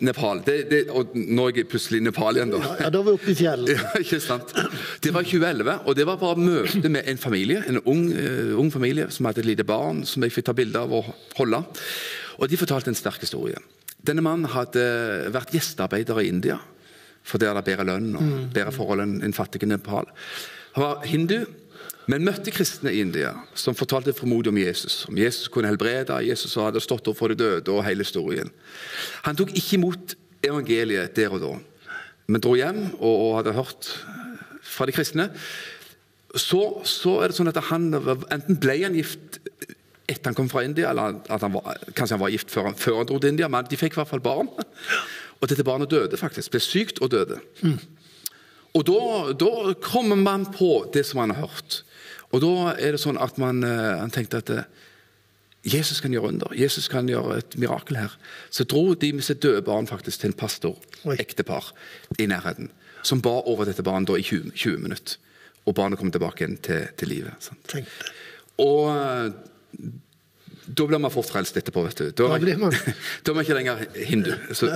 Nepal. 0.00 0.40
Det, 0.46 0.54
det, 0.70 0.80
og 0.96 1.12
nå 1.12 1.50
er 1.50 1.60
jeg 1.60 1.68
plutselig 1.68 2.00
i 2.00 2.06
Nepal 2.06 2.38
igjen, 2.38 2.54
da. 2.54 2.60
Ja, 2.80 2.88
da 2.88 3.02
var 3.04 3.12
vi 3.12 3.18
oppe 3.20 3.34
i 3.34 3.36
fjellet. 3.36 3.74
Ja, 3.76 3.90
ikke 4.00 4.20
sant? 4.24 4.54
Det 5.04 5.12
var 5.12 5.28
2011, 5.28 5.82
og 5.84 5.98
det 5.98 6.06
var 6.08 6.20
bare 6.22 6.40
møte 6.40 6.88
med 6.88 7.04
en 7.10 7.20
familie, 7.20 7.60
en 7.68 7.82
ung, 7.84 8.06
uh, 8.16 8.56
ung 8.60 8.72
familie 8.72 9.10
som 9.12 9.28
hadde 9.28 9.44
et 9.44 9.50
lite 9.52 9.68
barn 9.68 10.06
som 10.08 10.24
jeg 10.24 10.32
fikk 10.32 10.48
ta 10.48 10.56
bilde 10.56 10.86
av 10.88 10.96
og 11.02 11.12
holde. 11.36 11.60
Og 12.40 12.48
de 12.48 12.56
fortalte 12.56 12.88
en 12.88 12.96
sterk 12.96 13.20
historie. 13.20 13.60
Denne 14.06 14.24
mannen 14.24 14.48
hadde 14.50 14.82
vært 15.34 15.52
gjestearbeider 15.54 16.22
i 16.22 16.28
India, 16.32 16.58
for 17.26 17.40
der 17.40 17.52
er 17.52 17.60
det 17.60 17.68
bedre 17.68 17.86
lønn 17.88 18.14
og 18.16 18.28
bedre 18.54 18.72
forhold 18.74 19.04
enn 19.04 19.18
en 19.26 19.36
fattig 19.36 19.66
Nepal. 19.68 20.08
Han 20.76 20.86
var 20.86 21.08
hindu, 21.08 21.38
men 22.10 22.24
møtte 22.26 22.52
kristne 22.54 22.92
i 22.94 23.02
India 23.04 23.34
som 23.58 23.76
fortalte 23.76 24.14
formodig 24.16 24.50
om 24.50 24.58
Jesus. 24.58 25.04
Om 25.10 25.18
Jesus 25.20 25.50
kunne 25.52 25.70
helbrede, 25.70 26.16
Jesus 26.26 26.56
hadde 26.58 26.82
stått 26.82 27.10
opp 27.10 27.18
for 27.18 27.30
de 27.30 27.38
døde 27.38 27.74
og 27.74 27.84
hele 27.86 28.06
historien. 28.06 28.50
Han 29.26 29.38
tok 29.38 29.52
ikke 29.52 29.76
imot 29.76 30.16
evangeliet 30.46 31.14
der 31.18 31.36
og 31.36 31.44
da, 31.44 31.52
men 32.30 32.42
dro 32.42 32.56
hjem 32.56 32.80
og, 32.96 33.12
og 33.12 33.36
hadde 33.40 33.56
hørt 33.58 33.90
fra 34.64 34.88
de 34.88 34.96
kristne. 34.96 35.28
Så, 36.38 36.62
så 36.86 37.16
er 37.20 37.30
det 37.30 37.36
sånn 37.36 37.50
at 37.50 37.58
han 37.68 37.90
enten 37.90 38.58
ble 38.62 38.76
han 38.84 38.96
gift 38.96 39.39
etter 40.10 40.30
han 40.30 40.36
kom 40.38 40.50
fra 40.50 40.64
India, 40.66 40.90
eller 40.90 41.20
han 41.30 41.54
var, 41.54 41.78
kanskje 41.94 42.16
han 42.16 42.22
var 42.24 42.34
gift 42.34 42.52
før 42.52 42.70
han, 42.70 42.78
før 42.78 43.00
han 43.00 43.08
dro 43.08 43.18
til 43.22 43.32
India, 43.32 43.48
men 43.52 43.68
de 43.70 43.78
fikk 43.78 43.96
i 43.96 44.00
hvert 44.00 44.10
fall 44.10 44.24
barn. 44.24 44.50
Og 45.40 45.48
dette 45.48 45.64
barnet 45.64 45.92
døde 45.92 46.18
faktisk, 46.20 46.52
ble 46.52 46.60
sykt 46.64 47.00
og 47.00 47.12
døde. 47.14 47.38
Og 48.76 48.84
da, 48.86 49.00
da 49.34 49.72
kommer 49.82 50.18
man 50.20 50.44
på 50.52 50.84
det 50.94 51.06
som 51.08 51.22
man 51.22 51.32
har 51.34 51.48
hørt. 51.48 51.80
Og 52.30 52.42
da 52.44 52.74
er 52.76 52.94
det 52.94 53.02
sånn 53.02 53.18
at 53.18 53.40
man 53.42 53.64
eh, 53.66 53.96
han 53.98 54.12
tenkte 54.14 54.42
at 54.42 54.52
eh, 54.54 54.68
Jesus 55.66 55.98
kan 56.00 56.12
gjøre 56.14 56.30
under. 56.32 56.52
Jesus 56.56 56.86
kan 56.88 57.08
gjøre 57.10 57.40
et 57.40 57.56
mirakel 57.60 57.98
her. 57.98 58.14
Så 58.54 58.64
dro 58.68 58.94
de 58.94 59.10
med 59.16 59.26
sitt 59.26 59.42
døde 59.42 59.64
barn 59.66 59.90
faktisk 59.90 60.22
til 60.22 60.30
en 60.30 60.38
pastor, 60.38 60.78
Oi. 61.04 61.18
ektepar, 61.20 61.72
i 62.18 62.28
nærheten, 62.30 62.70
som 63.02 63.20
ba 63.24 63.40
over 63.50 63.68
dette 63.68 63.84
barnet 63.84 64.14
i 64.16 64.24
20, 64.24 64.54
20 64.54 64.86
minutter. 64.86 65.18
Og 65.68 65.76
barnet 65.76 66.00
kom 66.00 66.12
tilbake 66.12 66.44
igjen 66.44 66.56
til, 66.64 66.86
til 66.96 67.12
livet. 67.12 67.50
Og 68.62 68.86
eh, 68.94 69.26
da 70.70 70.84
blir 70.86 71.00
man 71.02 71.10
fort 71.10 71.26
frelst 71.30 71.56
etterpå, 71.58 71.82
vet 71.86 71.98
du. 71.98 72.10
Da 72.14 72.28
Da 72.30 72.38
blir 72.38 72.58
man. 72.60 72.74
da 73.24 73.32
er 73.32 73.34
man 73.34 73.44
ikke 73.44 73.56
lenger 73.56 73.80
hindu. 74.06 74.30
Så? 74.54 74.68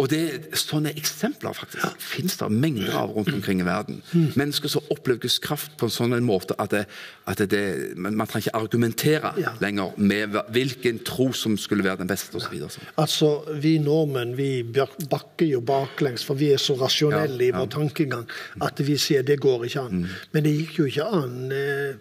Og 0.00 0.08
det, 0.10 0.20
sånne 0.56 0.92
eksempler 0.98 1.54
faktisk 1.54 2.00
finnes 2.02 2.38
det 2.40 2.48
mengder 2.50 2.96
av 3.02 3.12
rundt 3.14 3.30
omkring 3.34 3.60
i 3.62 3.66
verden. 3.68 4.00
Mm. 4.12 4.30
Mennesker 4.40 4.72
som 4.72 4.86
opplever 4.90 5.20
Guds 5.26 5.38
kraft 5.44 5.76
på 5.78 5.86
en 5.86 5.94
sånn 5.94 6.16
en 6.16 6.26
måte 6.26 6.56
at, 6.58 6.72
det, 6.74 6.84
at 7.30 7.42
det, 7.52 7.62
man, 7.96 8.16
trenger 8.26 8.48
ikke 8.48 8.62
argumentere 8.62 9.32
Ja. 9.40 9.52
lenger 9.62 9.94
med 9.96 10.34
hvilken 10.50 11.02
tro 11.06 11.30
som 11.36 11.56
skulle 11.60 11.84
være 11.86 12.00
den 12.02 12.10
beste 12.10 12.34
Og 12.36 12.42
så 12.42 12.50
videre. 12.50 12.88
Altså, 12.96 13.30
Vi 13.60 13.76
nordmenn 13.78 14.34
vi 14.36 14.62
bakker 14.64 15.46
jo 15.46 15.60
baklengs, 15.60 16.24
for 16.24 16.34
vi 16.34 16.50
er 16.54 16.58
så 16.58 16.74
rasjonelle 16.80 17.38
Ja, 17.44 17.48
i 17.48 17.54
vår 17.54 17.68
ja. 17.68 17.74
tankegang 17.76 18.26
at 18.62 18.80
vi 18.80 18.96
sier 18.98 19.22
det 19.22 19.38
går 19.40 19.68
ikke 19.68 19.86
an. 19.86 20.08
Men 20.32 20.44
det 20.44 20.56
gikk 20.56 20.78
jo 20.80 20.88
ikke 20.90 21.06
an 21.20 21.52
eh, 21.52 21.94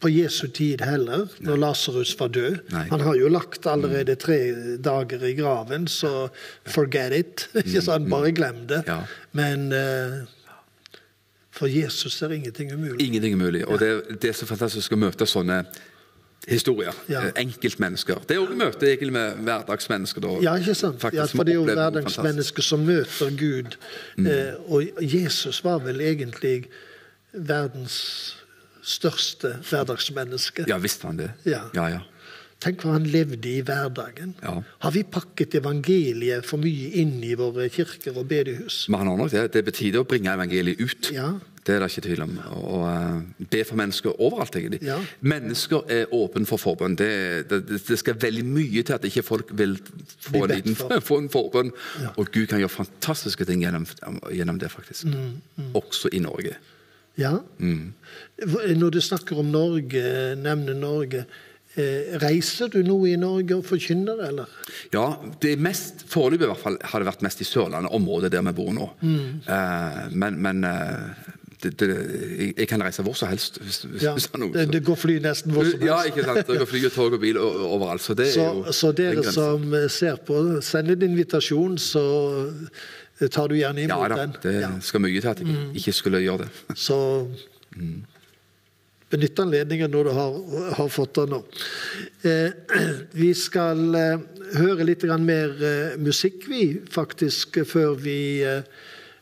på 0.00 0.08
Jesu 0.08 0.46
tid 0.48 0.80
heller, 0.80 1.26
når 1.44 1.56
Lasarus 1.60 2.14
var 2.20 2.28
død. 2.32 2.56
Nei. 2.72 2.86
Han 2.88 3.00
har 3.04 3.14
jo 3.20 3.28
lagt 3.28 3.66
allerede 3.68 4.14
tre 4.16 4.38
dager 4.80 5.24
i 5.28 5.34
graven, 5.36 5.86
så 5.88 6.28
forget 6.66 7.12
it. 7.18 7.48
ikke 7.64 7.82
sant? 7.84 8.08
Bare 8.10 8.32
glem 8.32 8.62
det. 8.70 8.82
Ja. 8.88 9.02
Men 9.36 9.68
uh, 9.76 10.24
for 11.52 11.66
Jesus 11.68 12.22
er 12.22 12.32
ingenting 12.32 12.72
umulig. 12.72 13.06
Ingenting 13.06 13.34
umulig. 13.34 13.66
Og 13.68 13.78
det, 13.80 13.90
det 14.22 14.32
er 14.32 14.38
så 14.40 14.48
fantastisk 14.48 14.92
å 14.96 15.00
møte 15.00 15.26
sånne 15.28 15.60
historier. 16.48 16.96
Ja. 17.08 17.26
eh, 17.26 17.32
Enkeltmennesker. 17.42 18.22
Det 18.24 18.38
er 18.38 18.40
òg 18.40 18.54
møte 18.56 18.88
egentlig 18.88 19.12
med 19.12 19.42
hverdagsmennesker. 19.44 20.24
Da, 20.24 20.30
Ja, 20.42 20.54
ikke 20.56 20.74
sant? 20.74 21.00
faktisk, 21.02 21.20
Ja, 21.20 21.26
for 21.36 21.44
det 21.44 21.52
er 21.52 21.58
jo 21.60 21.66
hverdagsmennesker 21.68 22.64
som 22.64 22.86
møter 22.88 23.34
Gud. 23.36 23.76
Eh, 24.24 24.54
og 24.72 25.02
Jesus 25.04 25.60
var 25.64 25.82
vel 25.84 26.00
egentlig 26.00 26.70
verdens 27.32 28.36
største 28.82 29.56
hverdagsmenneske. 29.68 30.66
Ja, 30.70 30.80
visste 30.82 31.10
han 31.10 31.20
det? 31.20 31.32
Ja. 31.48 31.66
ja, 31.76 31.88
ja. 31.96 32.00
Tenk 32.60 32.82
hva 32.84 32.98
han 32.98 33.06
levde 33.08 33.48
i 33.48 33.62
hverdagen. 33.64 34.34
Ja. 34.44 34.58
Har 34.84 34.92
vi 34.92 35.00
pakket 35.08 35.54
evangeliet 35.62 36.44
for 36.44 36.60
mye 36.60 36.90
inn 37.00 37.16
i 37.24 37.32
våre 37.38 37.70
kirker 37.72 38.18
og 38.20 38.26
bedehus? 38.28 38.82
Men 38.92 39.00
han 39.00 39.12
har 39.12 39.22
nok 39.22 39.30
det. 39.32 39.46
Det 39.54 39.62
er 39.62 39.70
på 39.70 39.76
tide 39.78 40.02
å 40.02 40.08
bringe 40.08 40.34
evangeliet 40.34 40.82
ut. 40.82 41.08
Ja. 41.14 41.30
Det 41.64 41.74
er 41.74 41.82
det 41.84 41.88
ikke 41.92 42.04
tvil 42.04 42.22
om. 42.24 42.34
Og 42.56 42.84
uh, 42.84 43.46
be 43.52 43.62
for 43.68 43.80
mennesker 43.80 44.20
overalt, 44.20 44.56
egentlig. 44.56 44.80
Ja. 44.84 44.98
Mennesker 45.24 45.84
er 45.92 46.12
åpne 46.16 46.48
for 46.48 46.60
forbønn. 46.60 46.96
Det, 47.00 47.10
det, 47.48 47.60
det 47.88 47.98
skal 48.00 48.20
veldig 48.20 48.44
mye 48.48 48.82
til 48.82 48.96
at 48.96 49.06
ikke 49.08 49.24
folk 49.24 49.52
vil 49.56 49.76
få 50.24 50.44
en, 50.44 50.54
liten, 50.54 50.76
for. 50.76 51.00
få 51.10 51.20
en 51.24 51.30
forbønn. 51.32 51.72
Og 52.16 52.28
Gud 52.32 52.48
kan 52.50 52.60
gjøre 52.60 52.72
fantastiske 52.76 53.48
ting 53.48 53.64
gjennom, 53.64 53.88
gjennom 54.32 54.60
det, 54.60 54.72
faktisk. 54.72 55.08
Mm, 55.08 55.72
Også 55.80 56.12
i 56.12 56.20
Norge. 56.24 56.56
Ja. 57.20 57.36
Når 58.40 58.90
du 58.90 59.00
snakker 59.04 59.38
om 59.38 59.50
Norge, 59.52 60.34
nevner 60.40 60.74
Norge 60.74 61.24
Eh, 61.78 62.16
reiser 62.18 62.66
du 62.72 62.80
nå 62.82 62.96
i 63.06 63.12
Norge 63.20 63.54
og 63.60 63.66
forkynner, 63.68 64.18
eller? 64.26 64.48
Ja, 64.90 65.04
det 65.38 65.52
er 65.54 65.60
mest, 65.62 66.02
foreløpig 66.10 66.48
i 66.48 66.50
hvert 66.50 66.58
fall 66.64 66.78
har 66.82 66.98
det 67.02 67.06
vært 67.06 67.22
mest 67.22 67.44
i 67.44 67.46
Sørlandet, 67.46 67.92
området 67.94 68.32
der 68.34 68.42
vi 68.48 68.54
bor 68.56 68.72
nå. 68.74 68.88
Eh, 69.06 70.00
men 70.18 70.40
men 70.42 70.66
eh, 70.66 71.28
det, 71.62 71.72
det, 71.78 71.88
jeg, 72.56 72.66
kan 72.66 72.82
reise 72.82 73.04
hvor 73.06 73.14
som 73.14 73.30
helst. 73.30 73.60
Hvis, 73.62 73.84
hvis, 73.86 74.02
Ja, 74.02 74.16
det 74.18 74.40
noe. 74.42 74.50
det, 74.56 74.66
det 74.72 74.82
går 74.82 74.98
fly 74.98 75.18
nesten 75.22 75.54
hvor 75.54 75.62
som 75.68 75.78
helst. 75.78 75.86
Ja, 75.86 76.00
ikke 76.10 76.26
sant. 76.26 76.42
Det 76.50 76.58
går 76.58 76.70
fly 76.72 76.84
og 76.90 76.94
tog 76.96 77.14
og 77.14 77.22
bil 77.22 77.38
overalt. 77.38 78.02
Så 78.02 78.18
det 78.18 78.32
Så, 78.34 78.48
jo 78.50 78.74
så 78.74 78.90
er 78.90 79.00
dere 79.04 79.36
som 79.38 79.70
ser 79.94 80.18
på, 80.26 80.42
send 80.66 80.90
en 80.96 81.06
invitasjon, 81.12 81.78
så 81.78 82.02
tar 83.30 83.46
du 83.52 83.60
gjerne 83.60 83.86
Ja 83.86 83.94
imot 83.94 84.10
da, 84.16 84.24
den. 84.24 84.34
det 84.42 84.60
Ja. 84.64 84.72
skal 84.82 85.06
mye 85.06 85.20
til 85.20 85.28
at 85.36 85.44
jeg 85.46 85.68
ikke 85.84 85.92
skulle 85.94 86.24
gjøre 86.26 86.48
det. 86.48 86.50
Så 86.74 86.98
benytt 89.10 89.40
anledningen 89.42 89.90
når 89.90 90.04
du 90.08 90.12
har, 90.16 90.36
har 90.78 90.92
fått 90.92 91.18
den 91.18 91.34
nå. 91.34 91.40
Eh, 92.22 92.78
vi 93.22 93.32
skal 93.34 93.82
eh, 93.98 94.22
høre 94.58 94.86
litt 94.86 95.04
mer 95.24 95.54
eh, 95.62 95.98
musikk, 96.00 96.46
vi, 96.50 96.80
faktisk, 96.90 97.62
før 97.66 97.98
vi 97.98 98.20
eh, 98.46 98.62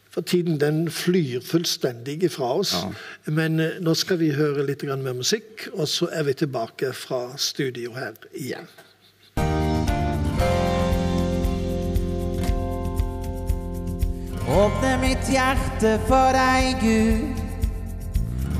For 0.09 0.24
tiden 0.24 0.57
den 0.59 0.89
flyr 0.91 1.43
fullstendig 1.45 2.24
ifra 2.24 2.49
oss. 2.59 2.72
Ja. 2.74 2.89
Men 3.30 3.61
eh, 3.61 3.76
nå 3.80 3.95
skal 3.95 4.18
vi 4.18 4.32
høre 4.34 4.64
litt 4.66 4.82
mer 4.82 5.14
musikk, 5.14 5.68
og 5.74 5.86
så 5.86 6.09
er 6.11 6.24
vi 6.26 6.34
tilbake 6.34 6.93
fra 6.97 7.36
studio 7.36 7.93
her 7.95 8.16
igjen. 8.32 8.66
Åpne 14.49 14.95
mitt 15.05 15.28
hjerte 15.28 15.99
for 16.09 16.32
deg, 16.32 16.80
Gud. 16.80 17.45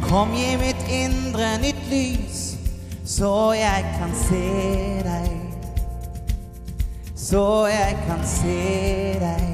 Kom, 0.05 0.37
gi 0.37 0.53
mitt 0.61 0.85
indre 0.93 1.18
nytt 1.62 1.84
lys, 1.91 2.57
så 3.05 3.53
jeg 3.53 3.84
kan 3.99 4.14
se 4.14 4.43
deg. 5.07 5.28
Så 7.16 7.66
jeg 7.66 7.99
kan 8.07 8.24
se 8.26 8.57
deg. 9.20 9.45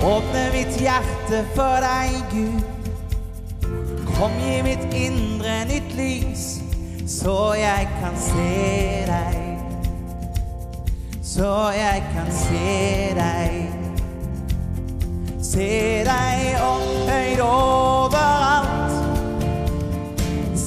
Åpne 0.00 0.44
mitt 0.54 0.80
hjerte 0.80 1.44
for 1.54 1.84
deg, 1.84 2.18
Gud. 2.32 2.62
Kom, 4.14 4.32
gi 4.40 4.62
mitt 4.64 4.96
indre 4.96 5.60
nytt 5.68 5.94
lys, 5.96 6.48
så 7.20 7.54
jeg 7.60 7.88
kan 8.00 8.18
se 8.18 8.50
deg 9.08 9.40
så 11.40 11.70
jeg 11.74 12.02
kan 12.14 12.32
se 12.32 13.14
deg. 13.14 13.68
Se 15.42 15.70
deg 16.04 16.58
opphøyd 16.58 17.40
overalt. 17.40 18.39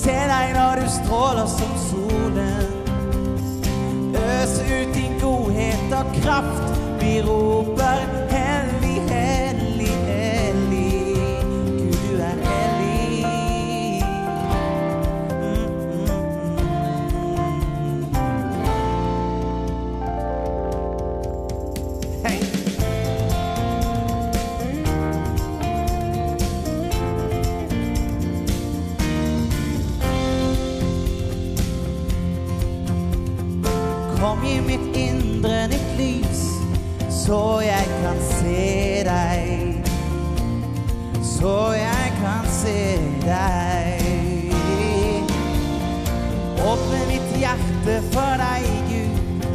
Se 0.03 0.11
deg 0.11 0.49
når 0.51 0.81
du 0.81 0.87
stråler 0.91 1.45
som 1.47 1.69
solen. 1.79 2.65
Øs 4.19 4.55
ut 4.59 4.89
din 4.95 5.13
godhet 5.21 5.93
og 5.95 6.09
kraft. 6.17 6.73
Vi 6.99 7.21
roper 7.23 8.01
hellig, 8.33 8.52
I 34.41 34.61
mitt 34.61 34.95
indre 34.97 35.67
nytt 35.67 35.97
lys, 35.97 36.41
så 37.09 37.61
jeg 37.63 37.85
kan 38.01 38.17
se 38.19 39.03
deg. 39.07 39.85
Så 41.23 41.53
jeg 41.77 42.13
kan 42.17 42.49
se 42.51 42.79
deg. 43.23 44.01
Åpne 46.63 46.99
mitt 47.11 47.29
hjerte 47.37 47.99
for 48.11 48.41
deg, 48.41 48.67
Gud. 48.89 49.45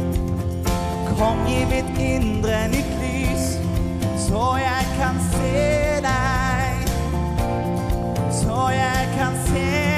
Kom, 1.11 1.43
gi 1.47 1.59
mitt 1.73 1.99
indre 1.99 2.63
nytt 2.73 2.95
lys, 3.03 3.51
så 4.29 4.55
jeg 4.63 4.89
kan 4.95 5.21
se 5.27 5.67
deg. 6.07 6.89
Så 8.41 8.65
jeg 8.79 9.07
kan 9.19 9.39
se 9.45 9.67
deg. 9.67 9.88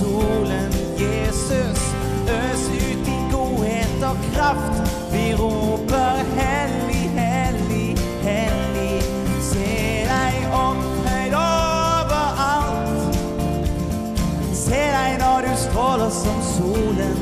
Solen, 0.00 0.72
Jesus. 0.98 1.80
Øs 2.28 2.62
ut 2.68 3.06
din 3.06 3.24
godhet 3.32 4.02
og 4.10 4.16
kraft. 4.32 4.74
Vi 5.12 5.34
roper 5.34 6.16
hellig, 6.40 7.04
hellig, 7.20 7.96
hellig. 8.22 9.02
Se 9.50 9.66
deg 10.12 10.34
opphøyd 10.52 11.34
overalt. 11.40 13.18
Se 14.64 14.82
deg 14.96 15.18
når 15.24 15.48
du 15.48 15.52
stråler 15.66 16.12
som 16.22 16.38
solen. 16.54 17.16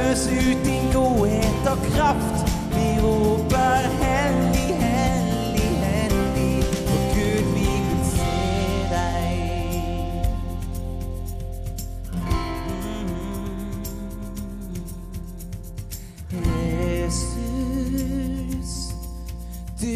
Øs 0.00 0.26
ut 0.26 0.64
din 0.66 0.90
godhet 0.94 1.70
og 1.70 1.78
kraft. 1.92 2.36
Vi 2.74 2.88
roper 3.04 3.78
hellig, 3.78 3.95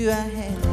du 0.01 0.09
er 0.09 0.15
hellig. 0.15 0.70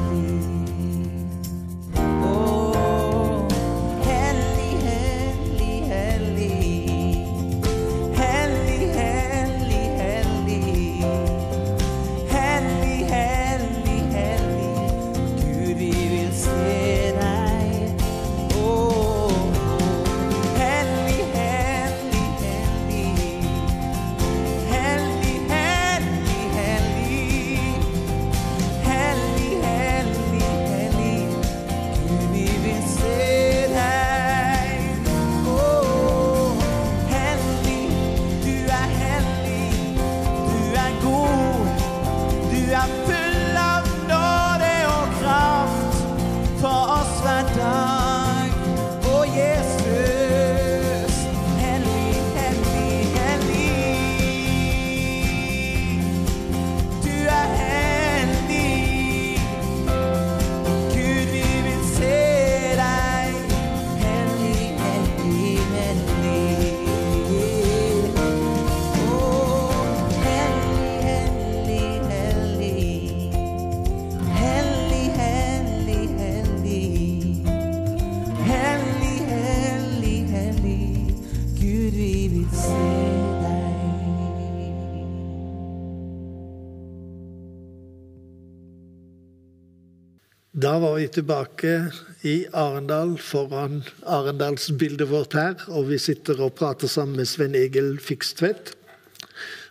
Var 90.78 90.96
vi 90.96 91.08
tilbake 91.08 91.92
i 92.22 92.46
Arendal 92.54 93.16
foran 93.18 93.80
Arendalsbildet 94.06 95.10
vårt 95.10 95.34
her, 95.34 95.56
og 95.74 95.88
vi 95.90 95.98
sitter 95.98 96.38
og 96.46 96.54
prater 96.60 96.92
sammen 96.92 97.18
med 97.18 97.26
Sven 97.26 97.56
Egil 97.58 97.96
Fikstvedt, 97.98 98.76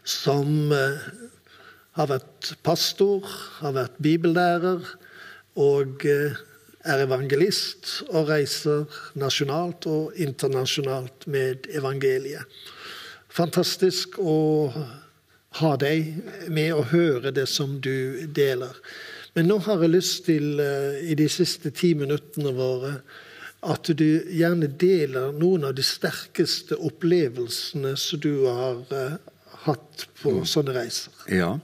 som 0.02 0.72
eh, 0.74 1.06
har 1.94 2.10
vært 2.10 2.50
pastor, 2.66 3.22
har 3.60 3.76
vært 3.78 4.02
bibellærer 4.02 4.82
og 5.62 6.02
eh, 6.10 6.34
er 6.82 7.06
evangelist 7.06 8.00
og 8.08 8.32
reiser 8.32 8.86
nasjonalt 9.14 9.86
og 9.86 10.18
internasjonalt 10.18 11.28
med 11.30 11.70
evangeliet. 11.70 12.42
Fantastisk 13.30 14.18
å 14.18 14.38
ha 15.62 15.76
deg 15.78 16.16
med 16.50 16.74
og 16.74 16.88
høre 16.90 17.30
det 17.30 17.46
som 17.52 17.78
du 17.78 18.26
deler. 18.26 18.74
Men 19.36 19.50
nå 19.50 19.60
har 19.66 19.84
jeg 19.84 19.92
lyst 19.92 20.24
til, 20.30 20.60
eh, 20.60 21.10
i 21.12 21.14
de 21.14 21.28
siste 21.28 21.70
ti 21.76 21.92
minuttene 21.94 22.54
våre, 22.56 22.96
at 23.66 23.88
du 23.98 24.22
gjerne 24.32 24.68
deler 24.78 25.32
noen 25.36 25.66
av 25.68 25.74
de 25.76 25.84
sterkeste 25.84 26.78
opplevelsene 26.86 27.96
som 28.00 28.20
du 28.22 28.46
har 28.46 28.80
eh, 28.94 29.16
hatt 29.66 30.06
på 30.22 30.38
sånne 30.48 30.76
reiser. 30.76 31.12
Ja. 31.32 31.56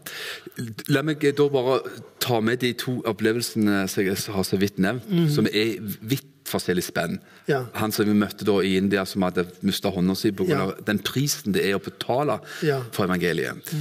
La 0.93 1.05
meg 1.07 1.23
da 1.23 1.47
bare 1.53 1.81
ta 2.23 2.41
med 2.45 2.61
de 2.61 2.73
to 2.77 2.99
opplevelsene 3.09 3.87
som 3.89 4.05
jeg 4.05 4.19
har 4.35 4.47
så 4.47 4.59
vidt 4.61 4.83
nevnt, 4.83 5.09
som 5.33 5.49
er 5.49 5.79
vidt 6.01 6.29
forskjellig 6.53 6.85
spenn. 6.87 7.19
Ja. 7.49 7.63
Han 7.81 7.93
som 7.95 8.07
vi 8.09 8.15
møtte 8.17 8.45
da 8.49 8.59
i 8.63 8.77
India, 8.79 9.05
som 9.09 9.25
hadde 9.27 9.47
mista 9.67 9.91
hånda 9.93 10.15
si 10.19 10.31
pga. 10.37 10.49
Ja. 10.53 10.69
den 10.87 11.01
prisen 11.03 11.53
det 11.57 11.65
er 11.67 11.79
å 11.79 11.83
betale 11.83 12.41
Ja. 12.63 12.83
for 12.93 13.07
evangeliet. 13.09 13.73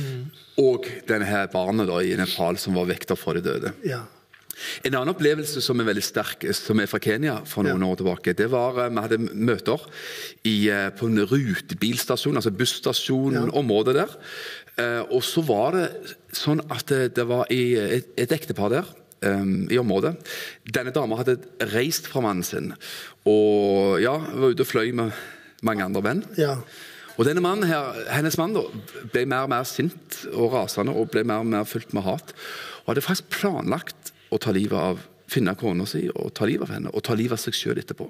Og 0.62 0.88
denne 1.08 1.26
her 1.30 1.48
barnet 1.52 1.88
da 1.88 2.00
i 2.04 2.16
Nepal 2.20 2.58
som 2.58 2.74
var 2.76 2.86
vekter 2.90 3.16
fra 3.20 3.34
de 3.38 3.42
døde. 3.46 3.74
Ja. 3.88 4.02
En 4.86 4.94
annen 4.94 5.10
opplevelse 5.16 5.62
som 5.64 5.80
er 5.82 5.88
veldig 5.88 6.04
sterk, 6.06 6.44
som 6.54 6.80
er 6.80 6.86
fra 6.86 7.00
Kenya 7.02 7.40
for 7.50 7.64
noen 7.66 7.82
Ja. 7.82 7.88
år 7.88 7.98
tilbake, 7.98 8.36
det 8.38 8.50
var 8.52 8.78
eh, 8.86 8.90
vi 8.90 9.02
hadde 9.02 9.18
møter 9.34 9.80
i, 10.46 10.70
eh, 10.70 10.90
på 10.92 11.08
en 11.08 11.18
rutebilstasjon, 11.26 12.36
altså 12.38 12.52
busstasjon, 12.52 13.34
Ja. 13.34 13.48
området 13.58 13.94
der. 13.96 14.10
Eh, 14.78 15.02
og 15.10 15.22
så 15.24 15.42
var 15.44 15.72
det 15.72 16.16
sånn 16.34 16.62
at 16.70 16.86
det, 16.88 17.26
var 17.28 17.46
i, 17.50 17.74
et, 17.76 18.06
et 18.18 18.30
ektepar 18.32 18.70
der 18.70 18.86
eh, 19.26 19.44
i 19.72 19.80
området. 19.82 20.16
Denne 20.66 20.94
dama 20.96 21.20
hadde 21.22 21.40
reist 21.74 22.10
fra 22.12 22.24
mannen 22.26 22.46
sin 22.48 22.72
og 23.30 24.00
ja, 24.02 24.16
var 24.18 24.54
ute 24.54 24.66
og 24.66 24.72
fløy 24.72 24.94
med 24.98 25.14
mange 25.66 25.86
andre 25.86 26.02
menn. 26.06 26.26
Ja. 26.42 26.58
Og 27.20 27.28
denne 27.28 27.44
mannen 27.44 27.68
her, 27.70 27.94
Hennes 28.10 28.38
mann 28.40 28.56
da, 28.56 28.64
ble 29.14 29.28
mer 29.30 29.46
og 29.46 29.52
mer 29.54 29.68
sint 29.70 30.24
og 30.32 30.56
rasende 30.56 30.96
og 30.96 31.12
ble 31.14 31.26
mer 31.28 31.44
og 31.44 31.52
mer 31.52 31.68
fylt 31.70 31.94
med 31.94 32.06
hat. 32.08 32.34
Og 32.84 32.94
hadde 32.94 33.06
faktisk 33.06 33.34
planlagt 33.36 34.14
å 34.32 34.40
ta 34.42 34.54
livet 34.56 34.80
av 34.80 35.02
finne 35.32 35.54
kona 35.56 35.86
si 35.88 36.06
og 36.10 36.34
ta 36.36 36.48
livet 36.48 36.68
av 36.68 36.74
henne, 36.76 36.92
og 36.92 37.04
ta 37.06 37.16
livet 37.16 37.38
av 37.38 37.42
seg 37.42 37.56
sjøl 37.56 37.80
etterpå. 37.80 38.10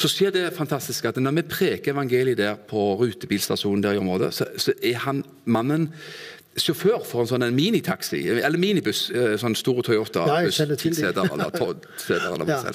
Så 0.00 0.10
skjer 0.10 0.32
det 0.34 0.44
fantastiske 0.56 1.10
at 1.10 1.20
når 1.20 1.36
vi 1.38 1.44
preker 1.52 1.92
evangeliet 1.92 2.40
der 2.40 2.56
på 2.70 2.94
rutebilstasjonen 3.00 3.84
der 3.84 3.98
i 3.98 4.00
området, 4.00 4.32
så, 4.34 4.48
så 4.56 4.74
er 4.80 5.02
han 5.04 5.20
mannen 5.44 5.90
sjåfør 6.60 7.02
for 7.06 7.24
en 7.24 7.28
sånn 7.30 7.42
en 7.46 7.54
minitaxi, 7.56 8.20
eller 8.30 8.58
minibuss, 8.58 9.08
eh, 9.10 9.34
sånn 9.40 9.56
store 9.58 9.82
Toyota. 9.82 10.26
Ja, 10.26 10.36
jeg 10.42 10.52
buss, 10.52 10.58
kjenner 10.60 10.76
til 10.78 10.92
de. 10.92 10.96
tiseter 10.96 11.32
eller 11.32 11.50
tolvseter 11.50 12.34
eller 12.34 12.46
Ja. 12.46 12.72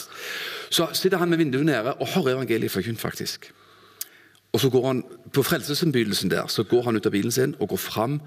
Så 0.70 0.88
sitter 0.94 1.18
han 1.18 1.30
med 1.30 1.40
vinduet 1.40 1.66
nede 1.66 1.94
og 2.00 2.08
hører 2.08 2.36
evangeliet 2.36 2.72
forkynt, 2.72 3.00
faktisk. 3.00 3.52
Og 4.54 4.60
så 4.60 4.70
går 4.70 4.86
han, 4.88 5.04
På 5.34 5.44
frelsesinnbydelsen 5.44 6.30
der 6.30 6.48
så 6.48 6.64
går 6.64 6.84
han 6.84 6.96
ut 6.96 7.06
av 7.06 7.12
bilen 7.12 7.32
sin 7.32 7.56
og 7.60 7.70
går 7.70 7.78
fram 7.78 8.22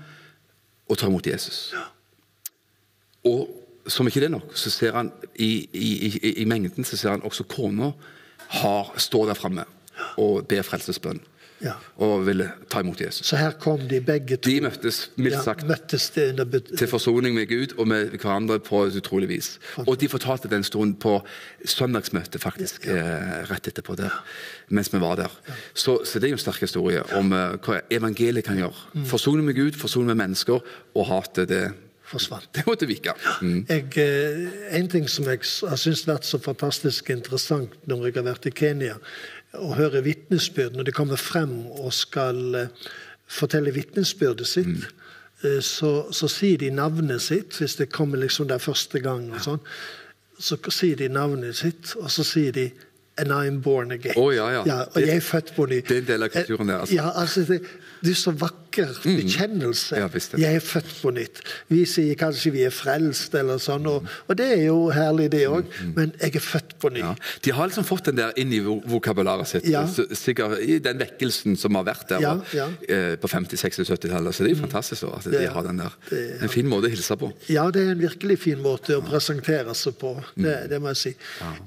og 0.89 0.99
tar 0.99 1.09
imot 1.09 1.27
Jesus. 1.27 1.75
Og 3.25 3.49
som 3.89 4.07
ikke 4.07 4.21
det 4.21 4.31
nok, 4.31 4.53
så 4.55 4.71
ser 4.71 4.93
han 4.93 5.13
i, 5.35 5.69
i, 5.73 6.07
i, 6.07 6.43
i 6.43 6.45
mengden 6.45 6.85
så 6.85 6.97
ser 6.97 7.11
han 7.11 7.23
også 7.23 7.45
kona 7.45 7.93
har, 8.49 8.93
står 8.97 9.27
der 9.27 9.35
framme 9.35 9.65
og 10.19 10.47
ber 10.49 10.63
frelsesbønn. 10.63 11.21
Ja. 11.63 11.75
Og 12.03 12.25
ville 12.27 12.49
ta 12.71 12.81
imot 12.83 13.01
Jesus. 13.01 13.27
Så 13.27 13.39
her 13.39 13.55
kom 13.61 13.81
de 13.89 14.01
begge 14.03 14.37
to. 14.37 14.51
De 14.51 14.61
møttes 14.65 14.99
mildt 15.17 15.47
Ja, 15.47 15.55
møttes 15.67 16.09
til 16.11 16.89
forsoning 16.91 17.37
med 17.37 17.47
Gud 17.51 17.77
og 17.79 17.89
med 17.89 18.17
hverandre 18.17 18.59
på 18.63 18.85
et 18.89 18.97
utrolig 18.99 19.29
vis. 19.31 19.53
Og 19.87 20.01
de 20.01 20.09
fortalte 20.09 20.51
den 20.51 20.65
stunden 20.67 20.97
på 20.97 21.21
søndagsmøtet, 21.65 22.41
faktisk, 22.43 22.87
eh, 22.87 23.47
rett 23.51 23.69
etterpå 23.71 23.95
der, 23.97 24.25
mens 24.69 24.93
vi 24.93 25.01
var 25.01 25.17
der. 25.17 25.39
Så, 25.75 26.01
så 26.05 26.19
det 26.19 26.25
er 26.31 26.35
jo 26.35 26.41
en 26.41 26.45
sterk 26.45 26.61
historie 26.61 27.03
om 27.17 27.33
uh, 27.33 27.55
hva 27.63 27.81
evangeliet 27.91 28.45
kan 28.45 28.59
gjøre. 28.59 29.07
Forsoning 29.07 29.47
med 29.47 29.55
Gud, 29.55 29.79
forsoning 29.79 30.13
med 30.13 30.21
mennesker, 30.25 30.61
og 30.95 31.07
hatet, 31.07 31.49
det, 31.49 31.65
forsvant. 32.13 32.49
det 32.55 32.65
måtte 32.67 32.89
vike. 32.91 33.15
Mm. 33.43 33.67
Jeg, 33.69 33.93
eh, 34.03 34.79
en 34.79 34.89
ting 34.89 35.09
som 35.11 35.29
jeg 35.31 35.43
har 35.69 35.81
syntes 35.81 36.07
vært 36.09 36.29
så 36.29 36.41
fantastisk 36.43 37.13
interessant 37.15 37.75
når 37.91 38.09
jeg 38.09 38.19
har 38.21 38.29
vært 38.31 38.51
i 38.51 38.55
Kenya, 38.57 38.99
å 39.59 39.75
hører 39.77 40.05
vitnesbyrd 40.07 40.77
når 40.77 40.89
de 40.89 40.95
kommer 40.97 41.21
frem 41.21 41.55
og 41.71 41.93
skal 41.97 42.39
eh, 42.57 42.91
fortelle 43.29 43.75
vitnesbyrdet 43.75 44.49
sitt. 44.49 44.87
Mm. 44.87 44.99
Så, 45.43 45.89
så 46.15 46.29
sier 46.31 46.61
de 46.61 46.69
navnet 46.71 47.19
sitt 47.25 47.57
hvis 47.59 47.75
det 47.75 47.89
kommer 47.91 48.21
liksom 48.23 48.47
der 48.47 48.63
første 48.63 49.01
gang. 49.03 49.25
og 49.35 49.41
sånn. 49.43 49.65
Så 50.39 50.55
sier 50.71 51.01
de 51.01 51.09
navnet 51.11 51.57
sitt, 51.59 51.97
og 51.99 52.13
så 52.15 52.23
sier 52.23 52.55
de 52.55 52.69
And 53.21 53.29
I'm 53.31 53.61
born 53.61 53.91
again. 53.93 54.15
Oh, 54.17 54.31
ja, 54.35 54.47
ja. 54.65 54.79
og 54.95 55.01
jeg 55.03 55.17
er 55.19 55.21
født 55.21 55.51
på 55.55 55.67
ny. 55.69 55.83
Det 55.85 55.99
er 55.99 56.01
en 56.01 56.07
del 56.09 56.23
av 56.25 56.31
kulturen 56.33 56.71
der, 56.71 56.79
altså. 56.81 56.95
Ja, 56.97 57.11
altså 57.21 57.43
det, 57.45 57.59
det 58.01 58.11
er 58.15 58.17
så 58.17 58.33
vakker 58.41 58.89
bekjennelse. 59.05 59.99
Ja, 60.01 60.07
visst 60.15 60.33
er 60.33 60.41
jeg 60.41 60.57
er 60.57 60.65
født 60.65 60.89
på 61.03 61.13
nytt. 61.13 61.43
Vi 61.69 61.83
sier 61.89 62.17
kanskje 62.19 62.53
vi 62.55 62.63
er 62.65 62.73
frelst, 62.73 63.37
eller 63.37 63.61
sånn, 63.63 63.85
og, 63.91 64.09
og 64.33 64.39
det 64.41 64.47
er 64.55 64.63
jo 64.65 64.79
herlig, 64.97 65.27
det 65.35 65.43
òg, 65.53 65.69
men 65.93 66.15
jeg 66.23 66.39
er 66.41 66.47
født 66.47 66.73
på 66.81 66.89
ny. 66.95 67.03
Ja. 67.05 67.13
De 67.45 67.55
har 67.59 67.69
liksom 67.69 67.85
fått 67.85 68.09
den 68.09 68.17
der 68.23 68.33
inn 68.41 68.57
i 68.57 68.63
vokabularet 68.65 69.51
sitt. 69.53 69.69
Ja. 69.69 69.85
Sikkert 69.93 70.65
i 70.65 70.81
den 70.83 71.05
vekkelsen 71.05 71.61
som 71.61 71.77
har 71.79 71.85
vært 71.93 72.09
der 72.17 72.25
Ja, 72.25 72.33
og, 72.41 72.57
ja. 72.57 72.71
eh, 72.89 73.15
på 73.21 73.29
50-, 73.29 73.61
60-, 73.61 73.93
70-tallet. 73.93 74.33
Så 74.41 74.47
det 74.49 74.55
er 74.55 74.57
jo 74.57 74.63
fantastisk 74.65 75.05
da, 75.05 75.15
at 75.21 75.29
de 75.37 75.47
har 75.53 75.69
den 75.69 75.85
der. 75.85 75.99
det- 76.09 76.29
En 76.49 76.57
fin 76.57 76.67
måte 76.73 76.89
å 76.89 76.97
hilse 76.97 77.21
på. 77.21 77.29
Ja, 77.53 77.69
det 77.71 77.85
er 77.85 77.93
en 77.93 78.01
virkelig 78.09 78.41
fin 78.49 78.65
måte 78.65 78.97
å 78.97 79.05
presentere 79.05 79.77
seg 79.77 80.01
på. 80.01 80.17
Det, 80.35 80.63
det 80.73 80.81
må 80.81 80.97
jeg 80.97 81.05
si. 81.05 81.15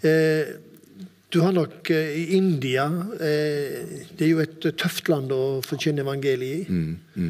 Eh, 0.02 0.56
du 1.34 1.39
har 1.41 1.51
nok 1.55 1.89
eh, 1.91 2.13
i 2.21 2.23
India 2.38 2.86
eh, 3.19 4.05
Det 4.15 4.28
er 4.28 4.30
jo 4.30 4.39
et 4.43 4.65
eh, 4.69 4.76
tøft 4.78 5.09
land 5.11 5.32
å 5.36 5.59
forkynne 5.65 6.03
evangeliet 6.05 6.69
i. 6.69 7.30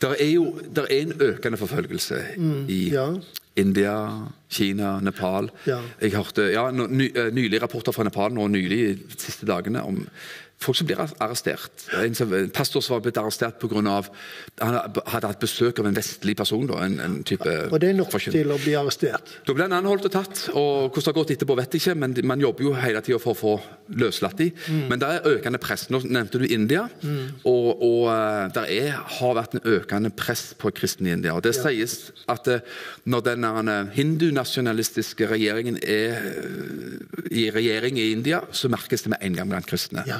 Det 0.00 0.10
er 0.16 0.30
jo 0.32 0.44
der 0.72 0.86
er 0.88 1.02
en 1.06 1.14
økende 1.20 1.58
forfølgelse 1.60 2.20
i 2.36 2.40
Mm, 2.40 2.66
ja. 2.92 3.06
India, 3.56 3.94
Kina, 4.48 4.94
Nepal. 5.04 5.50
Ja. 5.68 5.80
Jeg 6.00 6.14
hørte 6.14 6.46
ja, 6.54 6.70
ny, 6.72 7.10
nylig 7.36 7.60
rapporter 7.60 7.92
fra 7.92 8.06
Nepal 8.08 8.32
nå 8.32 8.46
nylig 8.48 8.78
de 8.96 9.18
siste 9.20 9.44
dagene 9.44 9.82
om 9.84 9.98
folk 10.62 10.78
som 10.78 10.88
blir 10.88 11.00
arrestert. 11.02 11.86
En, 11.98 12.16
pastor 12.54 12.84
som 12.84 12.96
var 12.96 13.04
blitt 13.04 13.18
arrestert 13.20 13.58
pga. 13.60 13.82
han 14.60 14.78
hadde 14.78 15.30
hatt 15.30 15.42
besøk 15.42 15.80
av 15.82 15.88
en 15.90 15.96
vestlig 15.96 16.36
person. 16.38 16.66
Da, 16.70 16.80
en, 16.86 16.98
en 17.02 17.18
type 17.26 17.48
Og 17.68 17.78
det 17.82 17.92
er 17.92 17.98
nok 17.98 18.12
forkynner. 18.14 18.38
til 18.38 18.54
å 18.54 18.58
bli 18.62 18.76
arrestert. 18.78 19.36
Da 19.46 19.56
ble 19.56 19.66
han 19.66 19.76
anholdt 19.76 20.08
og 20.08 20.14
tatt, 20.14 20.44
og 20.52 20.92
hvordan 20.92 21.02
det 21.02 21.10
har 21.10 21.18
gått 21.18 21.34
etterpå 21.36 21.58
vet 21.58 21.76
jeg 21.76 21.82
ikke, 21.82 21.96
men 22.02 22.16
man 22.28 22.42
jobber 22.42 22.68
jo 22.68 22.74
hele 22.78 23.02
tida 23.04 23.20
for 23.22 23.34
å 23.34 23.38
få 23.38 23.54
løslatt 23.98 24.38
de. 24.40 24.50
Men 24.90 25.02
det 25.02 25.08
er 25.08 25.30
økende 25.34 25.60
press. 25.62 25.88
Nå 25.92 26.02
nevnte 26.06 26.40
du 26.42 26.46
India, 26.46 26.86
og, 27.48 27.68
og 27.82 28.08
eh, 28.12 28.46
det 28.56 28.92
har 29.18 29.36
vært 29.38 29.58
en 29.58 29.66
økende 29.76 30.12
press 30.14 30.52
på 30.58 30.72
kristne 30.74 31.10
i 31.10 31.16
India. 31.16 31.34
Og 31.36 31.44
det 31.44 31.54
sies 31.58 32.12
at 32.30 32.48
eh, 32.50 32.64
når 33.04 33.26
den 33.30 33.48
eh, 33.48 33.92
hindunasjonalistiske 33.96 35.28
regjeringen 35.30 35.78
er 35.82 36.18
eh, 36.18 36.91
i 37.30 37.50
regjering 37.52 37.98
i 38.00 38.10
India, 38.12 38.40
så 38.52 38.68
merkes 38.72 39.02
det 39.04 39.10
med 39.12 39.18
en 39.22 39.34
gang 39.36 39.48
blant 39.50 39.66
kristne. 39.68 40.04
Ja. 40.08 40.16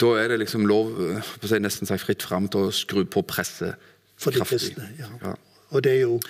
Da 0.00 0.14
er 0.22 0.28
det 0.32 0.38
liksom 0.40 0.66
lov, 0.68 0.94
eh, 1.16 1.20
på 1.40 1.48
si, 1.50 1.58
nesten 1.60 1.86
seg 1.90 2.00
fritt 2.00 2.22
fram 2.22 2.48
til 2.48 2.68
å 2.68 2.72
skru 2.72 3.04
på 3.04 3.22
presset 3.28 3.74
For 4.16 4.30
de 4.32 4.40
kraftig. 4.40 4.58
kristne. 4.74 4.88
Ja. 4.98 5.08
Ja. 5.22 5.34
Og 5.72 5.82
det 5.84 5.92
er 5.98 6.00
jo 6.06 6.20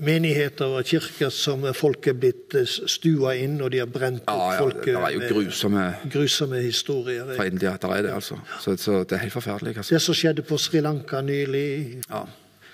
menigheter 0.00 0.72
og 0.78 0.86
kirker 0.88 1.28
som 1.34 1.64
folk 1.76 2.06
er 2.08 2.14
blitt 2.16 2.54
eh, 2.56 2.64
stua 2.88 3.34
inn, 3.36 3.58
og 3.60 3.72
de 3.74 3.82
har 3.82 3.90
brent 3.92 4.22
opp 4.24 4.38
Ja, 4.38 4.52
ja, 4.54 4.60
folk. 4.62 4.84
det 4.86 4.94
er 4.96 5.16
jo 5.16 5.24
grusomme 5.34 5.82
grusomme 6.12 6.62
historier. 6.64 7.34
fra 7.36 7.44
India. 7.50 7.74
Der 7.82 7.96
er 7.98 8.02
det, 8.06 8.12
altså. 8.14 8.38
Så, 8.60 8.76
så 8.80 9.02
det 9.04 9.18
er 9.18 9.26
helt 9.26 9.34
forferdelig. 9.36 9.76
Altså. 9.76 9.94
Det 9.94 10.02
som 10.02 10.14
skjedde 10.16 10.42
på 10.48 10.58
Sri 10.58 10.80
Lanka 10.80 11.20
nylig 11.20 12.02
Ja. 12.08 12.22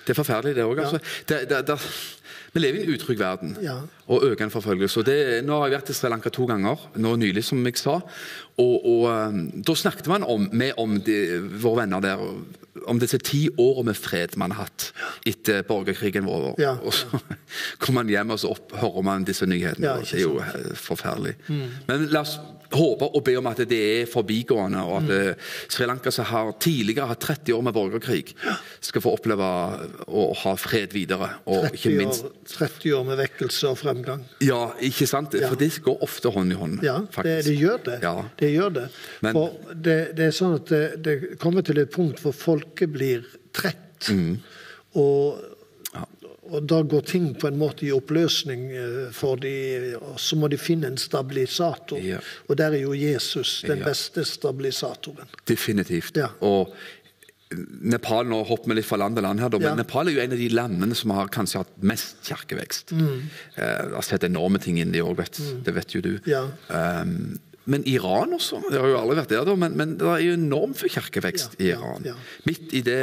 Det 0.08 0.14
er 0.14 0.22
forferdelig, 0.24 0.54
det 0.56 0.64
òg. 0.64 0.78
Altså. 0.80 0.98
Det, 1.28 1.38
det, 1.50 1.56
det, 1.68 1.74
vi 2.54 2.60
lever 2.60 2.80
i 2.80 2.84
en 2.86 2.94
utrygg 2.96 3.18
verden 3.20 3.56
Ja. 3.62 3.74
og 4.08 4.22
økende 4.24 4.50
forfølgelse. 4.54 5.02
Det, 5.04 5.18
nå 5.44 5.58
har 5.60 5.68
jeg 5.68 5.78
vært 5.78 5.90
i 5.90 5.96
Sri 5.98 6.08
Lanka 6.12 6.30
to 6.32 6.46
ganger, 6.48 6.76
nå 6.96 7.16
nylig, 7.20 7.44
som 7.44 7.60
jeg 7.66 7.76
sa. 7.80 7.98
Og, 8.58 8.76
og 8.88 9.04
um, 9.10 9.42
Da 9.66 9.74
snakket 9.76 10.08
man 10.08 10.24
om, 10.24 10.48
med 10.52 10.72
om 10.80 10.96
de, 11.04 11.18
våre 11.62 11.82
venner 11.84 12.00
der 12.00 12.22
om 12.88 12.98
disse 13.02 13.18
ti 13.18 13.48
årene 13.58 13.90
med 13.90 13.96
fred 13.98 14.36
man 14.38 14.52
har 14.54 14.68
hatt 14.68 14.92
etter 15.26 15.64
borgerkrigen 15.66 16.24
var 16.28 16.32
over. 16.52 16.54
Ja, 16.62 16.76
Og 16.86 16.94
så 16.94 17.20
kommer 17.82 18.02
man 18.04 18.12
hjem 18.12 18.30
og 18.30 18.38
så 18.40 18.52
opp, 18.54 18.72
hører 18.78 19.02
man 19.04 19.24
disse 19.28 19.46
nyhetene. 19.50 19.84
Ja, 19.86 19.96
det 20.00 20.14
er 20.14 20.24
jo 20.24 20.36
forferdelig. 20.38 20.78
forferdelig. 20.86 21.34
Men 21.88 22.06
la 22.14 22.22
oss 22.24 22.38
håpe 22.74 23.08
og 23.08 23.22
be 23.24 23.34
om 23.38 23.48
at 23.50 23.62
det 23.68 23.78
er 23.78 24.08
forbigående, 24.10 24.82
og 24.84 24.98
at 25.00 25.08
mm. 25.08 25.46
Sri 25.72 25.86
Lanka 25.88 26.12
som 26.14 26.26
har 26.28 26.50
tidligere 26.60 27.08
hatt 27.10 27.22
30 27.24 27.54
år 27.56 27.64
med 27.64 27.76
borgerkrig, 27.76 28.34
skal 28.84 29.04
få 29.04 29.14
oppleve 29.16 29.48
å 30.08 30.26
ha 30.42 30.54
fred 30.60 30.92
videre. 30.96 31.30
Og 31.48 31.68
ikke 31.70 31.94
30 31.94 31.98
minst 32.02 32.28
år, 32.28 32.36
30 32.54 32.96
år 32.98 33.08
med 33.08 33.20
vekkelse 33.22 33.72
og 33.72 33.80
fremgang. 33.80 34.24
Ja, 34.44 34.60
ikke 34.84 35.08
sant? 35.10 35.36
Ja. 35.38 35.50
For 35.52 35.60
det 35.60 35.70
går 35.84 36.04
ofte 36.04 36.32
hånd 36.34 36.54
i 36.54 36.60
hånd. 36.60 36.78
Ja, 36.86 37.00
det, 37.22 37.38
det 37.48 37.56
gjør 37.56 37.82
det. 37.88 37.98
Ja. 38.04 38.14
det, 38.38 38.52
gjør 38.54 38.76
det. 38.80 38.86
Men- 39.24 39.38
For 39.38 39.74
det, 39.74 39.98
det 40.18 40.30
er 40.30 40.36
sånn 40.36 40.58
at 40.60 40.72
det, 40.72 40.84
det 41.04 41.18
kommer 41.40 41.66
til 41.66 41.80
et 41.82 41.92
punkt 41.94 42.22
hvor 42.22 42.36
folket 42.36 42.92
blir 42.92 43.26
trett. 43.56 44.10
Mm. 44.12 44.38
Og 44.98 45.47
og 46.50 46.66
da 46.68 46.82
går 46.82 47.00
ting 47.06 47.26
på 47.38 47.48
en 47.48 47.58
måte 47.60 47.86
i 47.86 47.92
oppløsning 47.94 48.66
eh, 48.72 49.00
for 49.12 49.36
de, 49.42 49.96
og 50.00 50.18
så 50.20 50.36
må 50.40 50.48
de 50.48 50.58
finne 50.60 50.86
en 50.92 50.96
stabilisator. 51.00 51.98
Ja. 52.02 52.18
Og 52.48 52.56
der 52.58 52.72
er 52.76 52.82
jo 52.82 52.92
Jesus 52.96 53.62
den 53.66 53.78
Ja. 53.82 53.84
beste 53.90 54.24
stabilisatoren. 54.24 55.28
Definitivt. 55.48 56.16
Ja. 56.16 56.28
Og 56.40 56.72
Nepal 57.80 58.26
nå 58.28 58.42
hopper 58.44 58.68
vi 58.68 58.74
litt 58.76 58.84
fra 58.84 58.98
land 59.00 59.16
til 59.16 59.24
land 59.24 59.40
her, 59.40 59.48
men 59.48 59.62
Ja. 59.62 59.74
Nepal 59.74 60.08
er 60.08 60.12
jo 60.12 60.20
en 60.20 60.32
av 60.32 60.38
de 60.38 60.48
landene 60.52 60.94
som 60.94 61.10
har 61.16 61.28
kanskje 61.32 61.62
hatt 61.62 61.82
mest 61.82 62.16
kirkevekst. 62.28 62.92
Mm. 62.92 63.22
Eh, 63.56 63.94
har 63.94 64.02
sett 64.04 64.24
enorme 64.24 64.58
ting 64.60 64.76
inn 64.78 64.94
i 64.94 65.00
òg, 65.00 65.16
vet, 65.16 65.40
det 65.64 65.74
vet 65.74 65.94
jo 65.94 66.00
du. 66.04 66.18
Ja. 66.26 66.42
Um, 66.68 67.38
men 67.68 67.82
Iran 67.86 68.32
også. 68.32 68.62
Det 68.72 68.80
har 68.80 68.88
jo 68.88 68.96
aldri 69.02 69.18
vært 69.20 69.32
der, 69.34 69.44
da, 69.44 69.54
men, 69.60 69.74
men 69.76 69.90
det 70.00 70.08
er 70.08 70.22
jo 70.24 70.32
enorm 70.38 70.72
for 70.78 70.88
kirkevekst 70.88 71.58
i 71.60 71.68
Iran. 71.74 72.06
Midt 72.48 72.72
i 72.72 72.80
det 72.86 72.96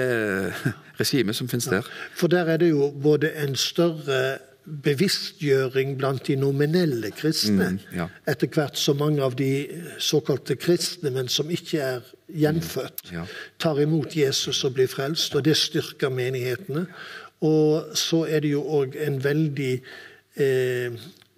regimet 0.99 1.37
som 1.37 1.47
finnes 1.51 1.67
der. 1.69 1.85
For 2.17 2.31
der 2.33 2.49
er 2.55 2.57
det 2.63 2.71
jo 2.71 2.89
både 3.03 3.29
en 3.43 3.53
større 3.59 4.39
bevisstgjøring 4.65 5.91
blant 5.99 6.23
de 6.27 6.35
nominelle 6.41 7.11
kristne, 7.13 7.67
Mm, 7.75 7.79
ja. 7.95 8.07
etter 8.27 8.47
hvert 8.49 8.77
så 8.81 8.95
mange 8.97 9.21
av 9.23 9.35
de 9.37 9.67
såkalte 10.01 10.55
kristne, 10.57 11.11
men 11.13 11.27
som 11.29 11.49
ikke 11.53 11.77
er 11.79 12.01
gjenfødt, 12.33 13.11
Ja. 13.13 13.25
tar 13.59 13.77
imot 13.83 14.15
Jesus 14.17 14.63
og 14.65 14.73
blir 14.73 14.87
frelst, 14.89 15.35
og 15.35 15.43
det 15.45 15.53
styrker 15.57 16.09
menighetene. 16.09 16.87
Og 17.41 17.93
så 17.93 18.23
er 18.27 18.39
det 18.41 18.51
jo 18.55 18.63
òg 18.63 18.95
en 19.05 19.19
veldig 19.23 19.81
eh, 20.37 20.89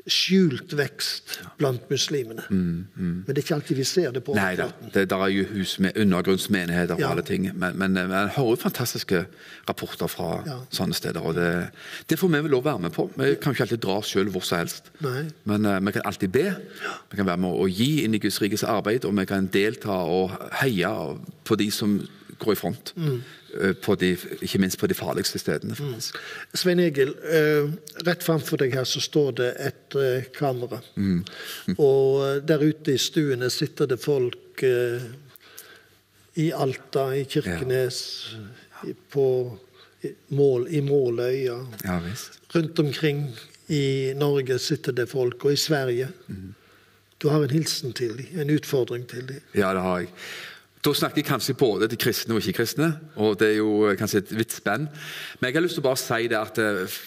skjult 0.07 0.71
vekst 0.77 1.37
blant 1.59 1.89
muslimene. 1.91 2.43
Men 2.49 3.23
det 3.27 3.37
er 3.37 3.41
ikke 3.43 3.55
alltid 3.57 3.75
vi 3.77 3.83
ser 3.87 4.11
det 4.15 4.23
på 4.23 4.33
Mm, 4.33 4.39
Nei 4.39 4.55
da, 4.55 4.67
det 4.93 5.09
der 5.09 5.23
er 5.25 5.27
jo 5.33 5.43
hus 5.51 5.79
med 5.83 5.97
undergrunnsmenigheter 5.97 6.93
og 6.95 6.99
Ja. 7.01 7.09
alle 7.11 7.21
ting. 7.27 7.49
Men, 7.53 7.77
men, 7.77 7.93
men 7.93 8.11
jeg 8.11 8.29
hører 8.37 8.49
jo 8.49 8.55
fantastiske 8.61 9.25
rapporter 9.69 10.07
fra 10.07 10.43
Ja. 10.45 10.57
sånne 10.71 10.93
steder. 10.93 11.19
Og 11.21 11.35
det, 11.35 11.69
det 12.09 12.19
får 12.19 12.27
vi 12.27 12.41
vel 12.41 12.51
lov 12.51 12.63
å 12.65 12.69
være 12.71 12.79
med 12.87 12.91
på. 12.95 13.09
Vi 13.17 13.35
kan 13.41 13.53
ikke 13.53 13.63
alltid 13.67 13.83
dra 13.83 13.99
sjøl 14.01 14.29
hvor 14.31 14.43
som 14.47 14.57
helst. 14.59 14.91
Nei. 15.01 15.25
Men 15.45 15.65
uh, 15.65 15.79
vi 15.85 15.91
kan 15.91 16.01
alltid 16.05 16.29
be. 16.31 16.45
Vi 17.11 17.17
kan 17.17 17.25
være 17.25 17.37
med 17.37 17.49
å 17.51 17.67
gi 17.67 18.03
inn 18.05 18.13
i 18.15 18.19
Guds 18.19 18.41
rikes 18.41 18.63
arbeid, 18.63 19.05
og 19.05 19.15
vi 19.17 19.25
kan 19.25 19.47
delta 19.47 19.89
og 20.07 20.31
heie 20.61 20.93
på 21.43 21.55
de 21.59 21.71
som 21.71 21.99
går 22.39 22.53
i 22.53 22.55
front. 22.55 22.93
Mm. 22.95 23.21
Eh, 23.61 23.73
På 23.73 23.95
de, 23.95 24.11
ikke 24.41 24.59
minst 24.59 24.79
på 24.79 24.87
de 24.87 24.93
farligste 24.97 25.39
stedene. 25.39 25.75
Mm. 25.79 25.95
Svein 26.53 26.81
Egil, 26.83 27.13
eh, 27.25 27.69
rett 28.05 28.23
framfor 28.25 28.61
deg 28.61 28.75
her 28.77 28.87
så 28.87 29.01
står 29.01 29.31
det 29.39 29.51
et 29.69 29.97
eh, 29.97 30.27
kamera. 30.35 30.81
Og 31.77 32.25
eh, 32.27 32.41
der 32.45 32.65
ute 32.65 32.95
i 32.95 33.01
stuene 33.01 33.49
sitter 33.53 33.89
det 33.89 33.99
folk 34.03 34.63
i 36.37 36.47
Alta, 36.53 37.11
i 37.13 37.25
Kirkenes, 37.29 37.99
ja. 38.33 38.93
på 39.13 39.27
Mål, 40.33 40.67
i 40.73 40.81
Måløya. 40.85 41.57
Ja 41.83 41.99
visst. 42.05 42.39
Rundt 42.53 42.79
omkring 42.79 43.23
i 43.73 44.13
Norge 44.15 44.59
sitter 44.59 44.95
det 44.95 45.09
folk, 45.11 45.45
og 45.45 45.53
i 45.53 45.59
Sverige. 45.59 46.07
Du 47.21 47.29
har 47.29 47.43
en 47.43 47.53
hilsen 47.53 47.93
til 47.97 48.13
dem, 48.17 48.39
en 48.39 48.53
utfordring 48.53 49.07
til 49.09 49.25
dem. 49.27 49.41
Ja, 49.57 49.73
det 49.73 49.81
har 49.81 49.99
jeg. 50.05 50.13
Da 50.88 50.93
snakker 50.95 51.19
jeg 51.19 51.27
kanskje 51.27 51.53
både 51.59 51.89
til 51.91 51.99
kristne 51.99 52.38
og 52.38 52.45
ikke-kristne, 52.45 52.85
og 53.19 53.33
det 53.41 53.49
er 53.49 53.57
jo 53.57 53.71
eh, 53.89 53.97
kanskje 53.99 54.21
et 54.21 54.29
vidt 54.38 54.53
spenn. 54.55 54.85
Men 55.39 55.49
jeg 55.49 55.57
har 55.57 55.63
lyst 55.65 55.75
til 55.75 55.83
å 55.83 55.88
bare 55.89 55.99
si 55.99 56.27
det 56.31 56.38
at 56.39 56.59
eh, 56.63 56.99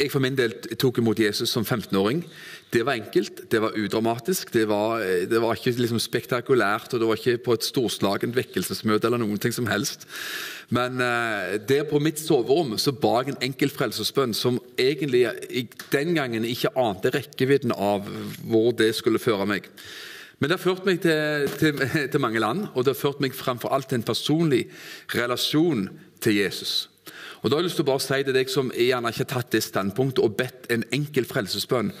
jeg 0.00 0.10
for 0.10 0.22
min 0.24 0.34
del 0.34 0.56
tok 0.82 0.96
imot 0.98 1.20
Jesus 1.22 1.52
som 1.54 1.62
15-åring. 1.62 2.24
Det 2.74 2.80
var 2.82 2.98
enkelt, 2.98 3.44
det 3.52 3.60
var 3.62 3.76
udramatisk, 3.78 4.50
det 4.56 4.64
var, 4.66 5.04
eh, 5.04 5.28
det 5.30 5.38
var 5.44 5.54
ikke 5.54 5.76
liksom 5.78 6.00
spektakulært, 6.02 6.90
og 6.90 7.04
det 7.04 7.10
var 7.12 7.20
ikke 7.20 7.44
på 7.44 7.54
et 7.54 7.68
storslagent 7.68 8.34
vekkelsesmøte 8.34 9.06
eller 9.06 9.22
noen 9.22 9.38
ting 9.38 9.54
som 9.54 9.70
helst. 9.70 10.08
Men 10.74 10.98
uh, 10.98 11.54
der 11.68 11.84
på 11.86 12.00
mitt 12.02 12.18
soverom 12.18 12.74
så 12.82 12.96
ba 12.98 13.20
jeg 13.20 13.36
en 13.36 13.44
enkel 13.46 13.70
frelsesbønn 13.70 14.34
som 14.34 14.58
egentlig 14.74 15.22
jeg 15.22 15.68
den 15.92 16.16
gangen 16.18 16.48
ikke 16.48 16.72
ante 16.80 17.14
rekkevidden 17.14 17.76
av 17.76 18.10
hvor 18.42 18.72
det 18.74 18.90
skulle 18.98 19.22
føre 19.22 19.46
meg. 19.46 19.70
Men 20.38 20.50
det 20.50 20.56
har 20.58 20.64
ført 20.64 20.86
meg 20.88 21.00
til, 21.04 21.46
til, 21.60 21.78
til 22.12 22.22
mange 22.22 22.42
land, 22.42 22.66
og 22.74 22.84
det 22.84 22.94
har 22.94 23.02
ført 23.02 23.22
meg 23.22 23.36
framfor 23.36 23.74
alt 23.74 23.88
til 23.92 24.00
en 24.00 24.08
personlig 24.08 24.64
relasjon 25.14 25.88
til 26.24 26.40
Jesus. 26.42 26.90
Og 27.42 27.50
da 27.50 27.56
har 27.56 27.62
jeg 27.62 27.68
lyst 27.68 27.80
til 27.80 27.84
å 27.84 27.92
bare 27.92 28.02
si 28.02 28.20
til 28.24 28.36
deg 28.36 28.50
som 28.50 28.70
gjerne 28.72 29.10
ikke 29.12 29.26
har 29.26 29.32
tatt 29.34 29.50
det 29.52 29.64
standpunktet 29.66 30.22
og 30.24 30.36
bedt 30.38 30.70
en 30.72 30.86
enkel 30.96 31.26
frelsesbønn 31.28 31.92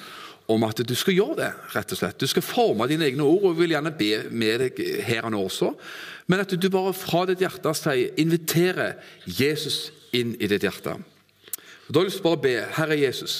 om 0.52 0.64
at 0.66 0.80
du 0.84 0.92
skal 0.96 1.16
gjøre 1.16 1.36
det, 1.38 1.50
rett 1.72 1.92
og 1.94 1.98
slett. 1.98 2.20
Du 2.20 2.28
skal 2.28 2.44
forme 2.44 2.88
dine 2.88 3.06
egne 3.08 3.24
ord, 3.24 3.46
og 3.48 3.58
vil 3.58 3.72
gjerne 3.72 3.94
be 3.96 4.10
med 4.28 4.60
deg 4.60 4.80
her 5.06 5.24
og 5.24 5.32
nå 5.32 5.40
også. 5.46 5.70
Men 6.28 6.42
at 6.44 6.52
du 6.52 6.68
bare 6.72 6.92
fra 6.96 7.24
ditt 7.28 7.40
hjerte 7.44 7.72
sier, 7.76 8.12
inviterer 8.20 8.98
Jesus 9.24 9.88
inn 10.16 10.34
i 10.36 10.48
ditt 10.50 10.66
hjerte. 10.66 10.98
Og 11.84 11.92
Da 11.92 12.00
har 12.00 12.04
jeg 12.04 12.12
lyst 12.12 12.20
til 12.20 12.26
å 12.26 12.32
bare 12.32 12.44
be, 12.44 12.56
Herre 12.76 12.98
Jesus, 13.00 13.36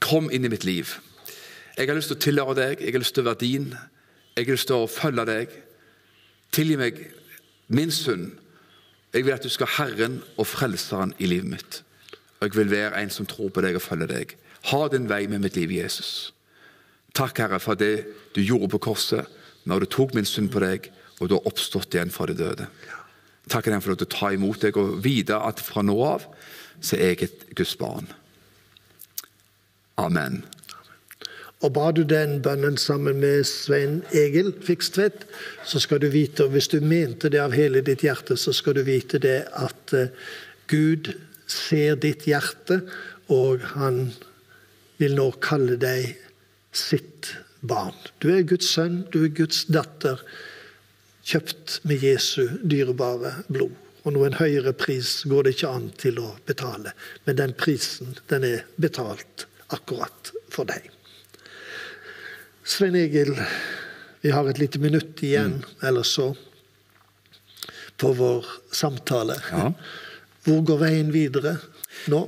kom 0.00 0.28
inn 0.32 0.44
i 0.44 0.52
mitt 0.52 0.64
liv. 0.64 0.96
Jeg 1.76 1.88
har 1.88 1.96
lyst 1.96 2.12
til 2.12 2.18
å 2.18 2.24
tilhøre 2.24 2.56
deg, 2.56 2.84
jeg 2.84 2.92
har 2.92 3.02
lyst 3.02 3.16
til 3.16 3.24
å 3.24 3.30
være 3.30 3.40
din. 3.40 3.72
Jeg 4.40 4.46
har 4.46 4.56
lyst 4.56 4.70
til 4.70 4.80
å 4.80 4.88
følge 4.88 5.24
deg. 5.28 5.50
Tilgi 6.56 6.76
meg 6.80 7.00
min 7.68 7.90
synd. 7.92 8.30
Jeg 9.12 9.26
vil 9.26 9.34
at 9.34 9.44
du 9.44 9.52
skal 9.52 9.68
ha 9.68 9.84
Herren 9.84 10.14
og 10.40 10.46
Frelseren 10.48 11.12
i 11.20 11.28
livet 11.28 11.50
mitt. 11.50 11.80
Og 12.40 12.46
jeg 12.48 12.56
vil 12.56 12.70
være 12.72 13.02
en 13.02 13.12
som 13.12 13.28
tror 13.28 13.50
på 13.52 13.60
deg 13.60 13.76
og 13.76 13.84
følger 13.84 14.08
deg. 14.08 14.32
Ha 14.70 14.80
din 14.88 15.10
vei 15.10 15.26
med 15.28 15.44
mitt 15.44 15.58
liv, 15.60 15.74
Jesus. 15.76 16.32
Takk, 17.12 17.42
Herre, 17.42 17.58
for 17.60 17.76
det 17.76 18.06
du 18.32 18.40
gjorde 18.40 18.70
på 18.72 18.80
korset, 18.88 19.28
når 19.68 19.84
du 19.84 19.90
tok 19.92 20.14
min 20.16 20.28
synd 20.28 20.48
på 20.54 20.62
deg, 20.64 20.88
og 21.20 21.28
du 21.28 21.36
har 21.36 21.50
oppstått 21.50 21.92
igjen 21.92 22.14
fra 22.14 22.24
de 22.30 22.38
døde. 22.38 22.68
Takk 23.50 23.68
Herre, 23.68 23.82
for 23.84 23.92
at 23.92 24.00
du 24.00 24.08
tar 24.08 24.38
imot 24.38 24.64
deg 24.64 24.78
og 24.80 25.02
vite 25.04 25.36
at 25.36 25.60
fra 25.60 25.84
nå 25.84 25.98
av 26.06 26.24
så 26.80 26.96
er 26.96 27.12
jeg 27.12 27.26
et 27.28 27.44
Guds 27.58 27.76
barn. 27.76 28.08
Amen. 30.00 30.40
Og 31.60 31.74
ba 31.76 31.90
du 31.92 32.04
den 32.08 32.38
bønnen 32.40 32.78
sammen 32.80 33.18
med 33.20 33.44
Svein 33.44 33.98
Egil 34.16 34.54
Fikstvedt, 34.64 35.26
så 35.68 35.80
skal 35.82 36.00
du 36.00 36.08
vite, 36.08 36.46
og 36.46 36.54
hvis 36.54 36.70
du 36.72 36.78
mente 36.80 37.28
det 37.28 37.42
av 37.42 37.52
hele 37.52 37.82
ditt 37.84 38.04
hjerte, 38.06 38.36
så 38.40 38.54
skal 38.56 38.78
du 38.78 38.84
vite 38.86 39.20
det 39.20 39.42
at 39.52 39.92
eh, 39.96 40.14
Gud 40.72 41.12
ser 41.50 41.98
ditt 42.00 42.24
hjerte, 42.30 42.80
og 43.28 43.60
han 43.74 44.06
vil 45.00 45.16
nå 45.18 45.26
kalle 45.44 45.76
deg 45.80 46.14
sitt 46.72 47.34
barn. 47.60 47.96
Du 48.24 48.30
er 48.32 48.46
Guds 48.48 48.70
sønn, 48.72 49.02
du 49.12 49.24
er 49.26 49.34
Guds 49.36 49.66
datter, 49.68 50.22
kjøpt 51.28 51.82
med 51.84 52.04
Jesu 52.04 52.46
dyrebare 52.64 53.34
blod. 53.52 53.76
Og 54.08 54.14
noen 54.16 54.38
høyere 54.38 54.72
pris 54.72 55.18
går 55.28 55.44
det 55.44 55.58
ikke 55.58 55.74
an 55.76 55.90
til 56.00 56.22
å 56.22 56.30
betale, 56.48 56.94
men 57.26 57.36
den 57.36 57.52
prisen, 57.52 58.16
den 58.32 58.48
er 58.48 58.64
betalt 58.80 59.44
akkurat 59.76 60.32
for 60.48 60.64
deg. 60.64 60.88
Svein 62.70 62.94
Egil, 62.94 63.32
vi 64.22 64.30
har 64.30 64.46
et 64.46 64.60
lite 64.60 64.78
minutt 64.78 65.18
igjen, 65.26 65.56
eller 65.82 66.06
så, 66.06 66.28
på 67.98 68.12
vår 68.14 68.46
samtale. 68.70 69.34
Ja. 69.50 69.72
Hvor 70.46 70.62
går 70.68 70.78
veien 70.80 71.10
videre 71.12 71.56
nå? 72.08 72.20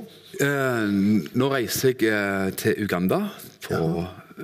Eh, 0.43 0.91
nå 1.39 1.49
reiser 1.53 1.93
jeg 1.93 2.11
eh, 2.11 2.49
til 2.59 2.83
Uganda 2.83 3.21
på 3.63 3.79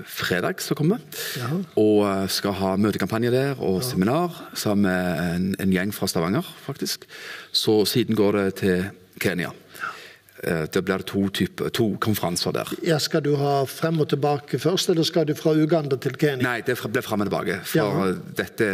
fredag 0.08 0.64
som 0.64 0.80
kommer. 0.80 1.04
Ja. 1.38 1.52
Og 1.78 2.08
eh, 2.08 2.26
skal 2.32 2.56
ha 2.62 2.74
møtekampanje 2.80 3.36
der 3.36 3.60
og 3.60 3.84
seminar 3.86 4.40
sammen 4.56 4.88
med 4.88 5.24
en, 5.36 5.52
en 5.60 5.76
gjeng 5.76 5.94
fra 5.94 6.08
Stavanger, 6.10 6.48
faktisk. 6.64 7.10
Så 7.52 7.82
siden 7.92 8.18
går 8.18 8.40
det 8.40 8.50
til 8.64 8.88
Kenya. 9.20 9.52
Eh, 9.52 9.99
det 10.44 10.82
blir 10.88 11.02
to, 11.04 11.26
type, 11.36 11.70
to 11.76 11.90
konferanser 12.00 12.54
der. 12.56 12.70
Ja, 12.88 12.98
skal 13.04 13.22
du 13.26 13.34
ha 13.36 13.66
frem 13.68 14.00
og 14.00 14.08
tilbake 14.14 14.60
først, 14.60 14.90
eller 14.94 15.04
skal 15.04 15.26
du 15.28 15.34
fra 15.36 15.52
Uganda 15.58 15.98
til 16.00 16.16
Kenya? 16.16 16.44
Nei, 16.46 16.62
det 16.64 16.78
blir 16.80 17.04
frem 17.04 17.22
og 17.26 17.28
tilbake. 17.28 17.60
For 17.68 17.80
Ja. 17.80 18.14
dette, 18.40 18.70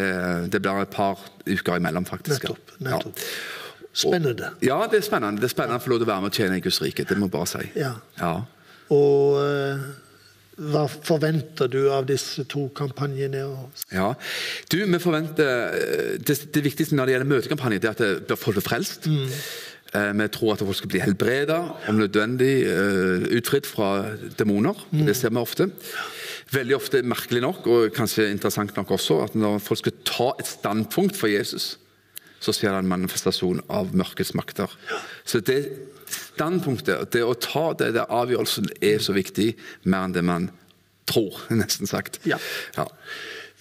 det 0.53 0.61
blir 0.61 0.81
et 0.83 0.93
par 0.93 1.17
uker 1.47 1.75
imellom, 1.81 2.05
faktisk. 2.05 2.43
Nettopp, 2.43 2.75
Nettopp. 2.79 3.17
Ja. 3.17 3.63
Spennende. 3.95 4.49
Ja. 4.61 4.81
ja, 4.81 4.87
det 4.91 4.97
er 4.99 5.05
spennende. 5.07 5.39
Det 5.41 5.47
er 5.49 5.53
spennende 5.55 5.79
å 5.79 5.83
få 5.85 5.89
lov 5.93 6.01
til 6.01 6.07
å 6.09 6.11
være 6.13 6.21
med 6.25 6.33
og 6.33 6.39
tjene 6.41 6.57
i 6.59 6.63
Guds 6.65 6.81
rike. 6.83 7.05
Det 7.07 7.15
må 7.17 7.29
jeg 7.29 7.35
bare 7.37 7.47
si. 7.47 7.61
Ja. 7.79 7.93
Ja. 8.19 8.33
Og 8.91 9.37
eh, 9.39 9.85
hva 10.71 10.85
forventer 10.91 11.67
du 11.71 11.89
av 11.91 12.05
disse 12.09 12.43
to 12.51 12.67
kampanjene? 12.75 13.45
Ja. 13.95 14.09
Du, 14.71 14.77
vi 14.85 14.99
forventer 14.99 15.79
eh, 15.79 16.17
det, 16.19 16.37
det 16.53 16.63
viktigste 16.67 16.95
når 16.99 17.07
det 17.09 17.15
gjelder 17.15 17.31
møtekampanje, 17.31 17.79
det 17.83 17.93
er 17.93 18.19
at 18.19 18.35
folk 18.37 18.59
blir 18.59 18.67
frelst. 18.67 19.07
Eh, 19.07 19.39
Vi 19.95 20.27
tror 20.33 20.53
at 20.53 20.63
folk 20.65 20.77
skal 20.79 20.91
bli 20.91 21.01
helbreda, 21.03 21.59
om 21.89 21.99
nødvendig 22.01 22.53
eh, 22.67 23.25
utfridd 23.37 23.67
fra 23.69 23.89
demoner. 24.39 24.77
Det 24.91 25.15
ser 25.15 25.33
vi 25.33 25.41
ofte. 25.41 25.69
Veldig 26.53 26.75
ofte, 26.77 27.01
merkelig 27.07 27.41
nok, 27.45 27.67
og 27.71 27.95
kanskje 27.95 28.29
interessant 28.29 28.75
nok 28.77 28.91
også, 28.97 29.21
at 29.25 29.37
når 29.39 29.59
folk 29.63 29.81
skal 29.81 29.97
ta 30.07 30.29
et 30.39 30.49
standpunkt 30.49 31.17
for 31.17 31.31
Jesus, 31.31 31.75
så 32.43 32.53
skjer 32.53 32.75
det 32.75 32.83
en 32.83 32.91
manifestasjon 32.91 33.63
av 33.73 33.95
mørkets 33.97 34.35
makter. 34.37 34.71
Så 35.25 35.41
det 35.41 35.61
standpunktet, 36.11 37.09
det 37.15 37.23
å 37.25 37.33
ta 37.39 37.71
det, 37.79 37.93
det 37.95 38.05
avgjørelsen, 38.13 38.69
er 38.83 39.01
så 39.03 39.15
viktig, 39.15 39.53
mer 39.89 40.05
enn 40.05 40.15
det 40.15 40.25
man 40.25 40.51
tror, 41.09 41.39
nesten 41.61 41.89
sagt. 41.89 42.21
Ja. 42.29 42.39
ja. 42.77 42.87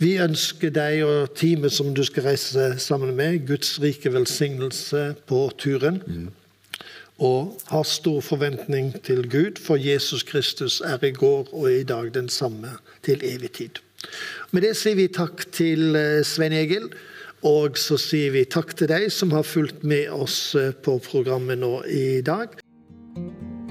Vi 0.02 0.16
ønsker 0.18 0.72
deg 0.74 1.04
og 1.06 1.34
teamet 1.38 1.72
som 1.72 1.92
du 1.94 2.02
skal 2.06 2.26
reise 2.26 2.72
sammen 2.82 3.14
med, 3.14 3.44
Guds 3.46 3.76
rike 3.82 4.10
velsignelse 4.12 5.14
på 5.28 5.46
turen. 5.58 6.02
og 7.18 7.60
har 7.70 7.82
stor 7.86 8.20
forventning 8.20 8.88
til 9.06 9.30
Gud, 9.30 9.60
for 9.62 9.76
Jesus 9.76 10.22
Kristus 10.22 10.80
er 10.80 10.98
i 11.04 11.12
går 11.12 11.46
og 11.52 11.72
i 11.72 11.82
dag 11.82 12.10
den 12.14 12.28
samme 12.28 12.68
til 13.02 13.20
evig 13.22 13.52
tid. 13.52 13.78
Med 14.50 14.62
det 14.62 14.74
sier 14.76 14.98
vi 14.98 15.06
takk 15.06 15.46
til 15.52 15.94
eh, 15.96 16.24
Svein 16.26 16.52
Egil, 16.52 16.90
og 17.46 17.78
så 17.78 17.96
sier 18.00 18.34
vi 18.34 18.44
takk 18.44 18.74
til 18.74 18.90
deg 18.90 19.06
som 19.12 19.30
har 19.30 19.46
fulgt 19.46 19.84
med 19.84 20.10
oss 20.10 20.56
eh, 20.58 20.74
på 20.74 20.98
programmet 21.06 21.62
nå 21.62 21.84
i 21.86 22.20
dag. 22.26 22.58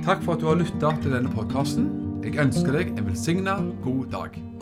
Takk 0.05 0.24
for 0.24 0.38
at 0.38 0.39
du 0.39 0.47
har 0.47 0.59
lytta 0.63 0.95
til 1.03 1.19
denne 1.19 1.36
podkasten. 1.36 1.91
Jeg 2.24 2.39
ønsker 2.39 2.80
deg 2.80 2.95
en 2.95 3.11
velsigna 3.11 3.59
god 3.84 4.07
dag. 4.15 4.53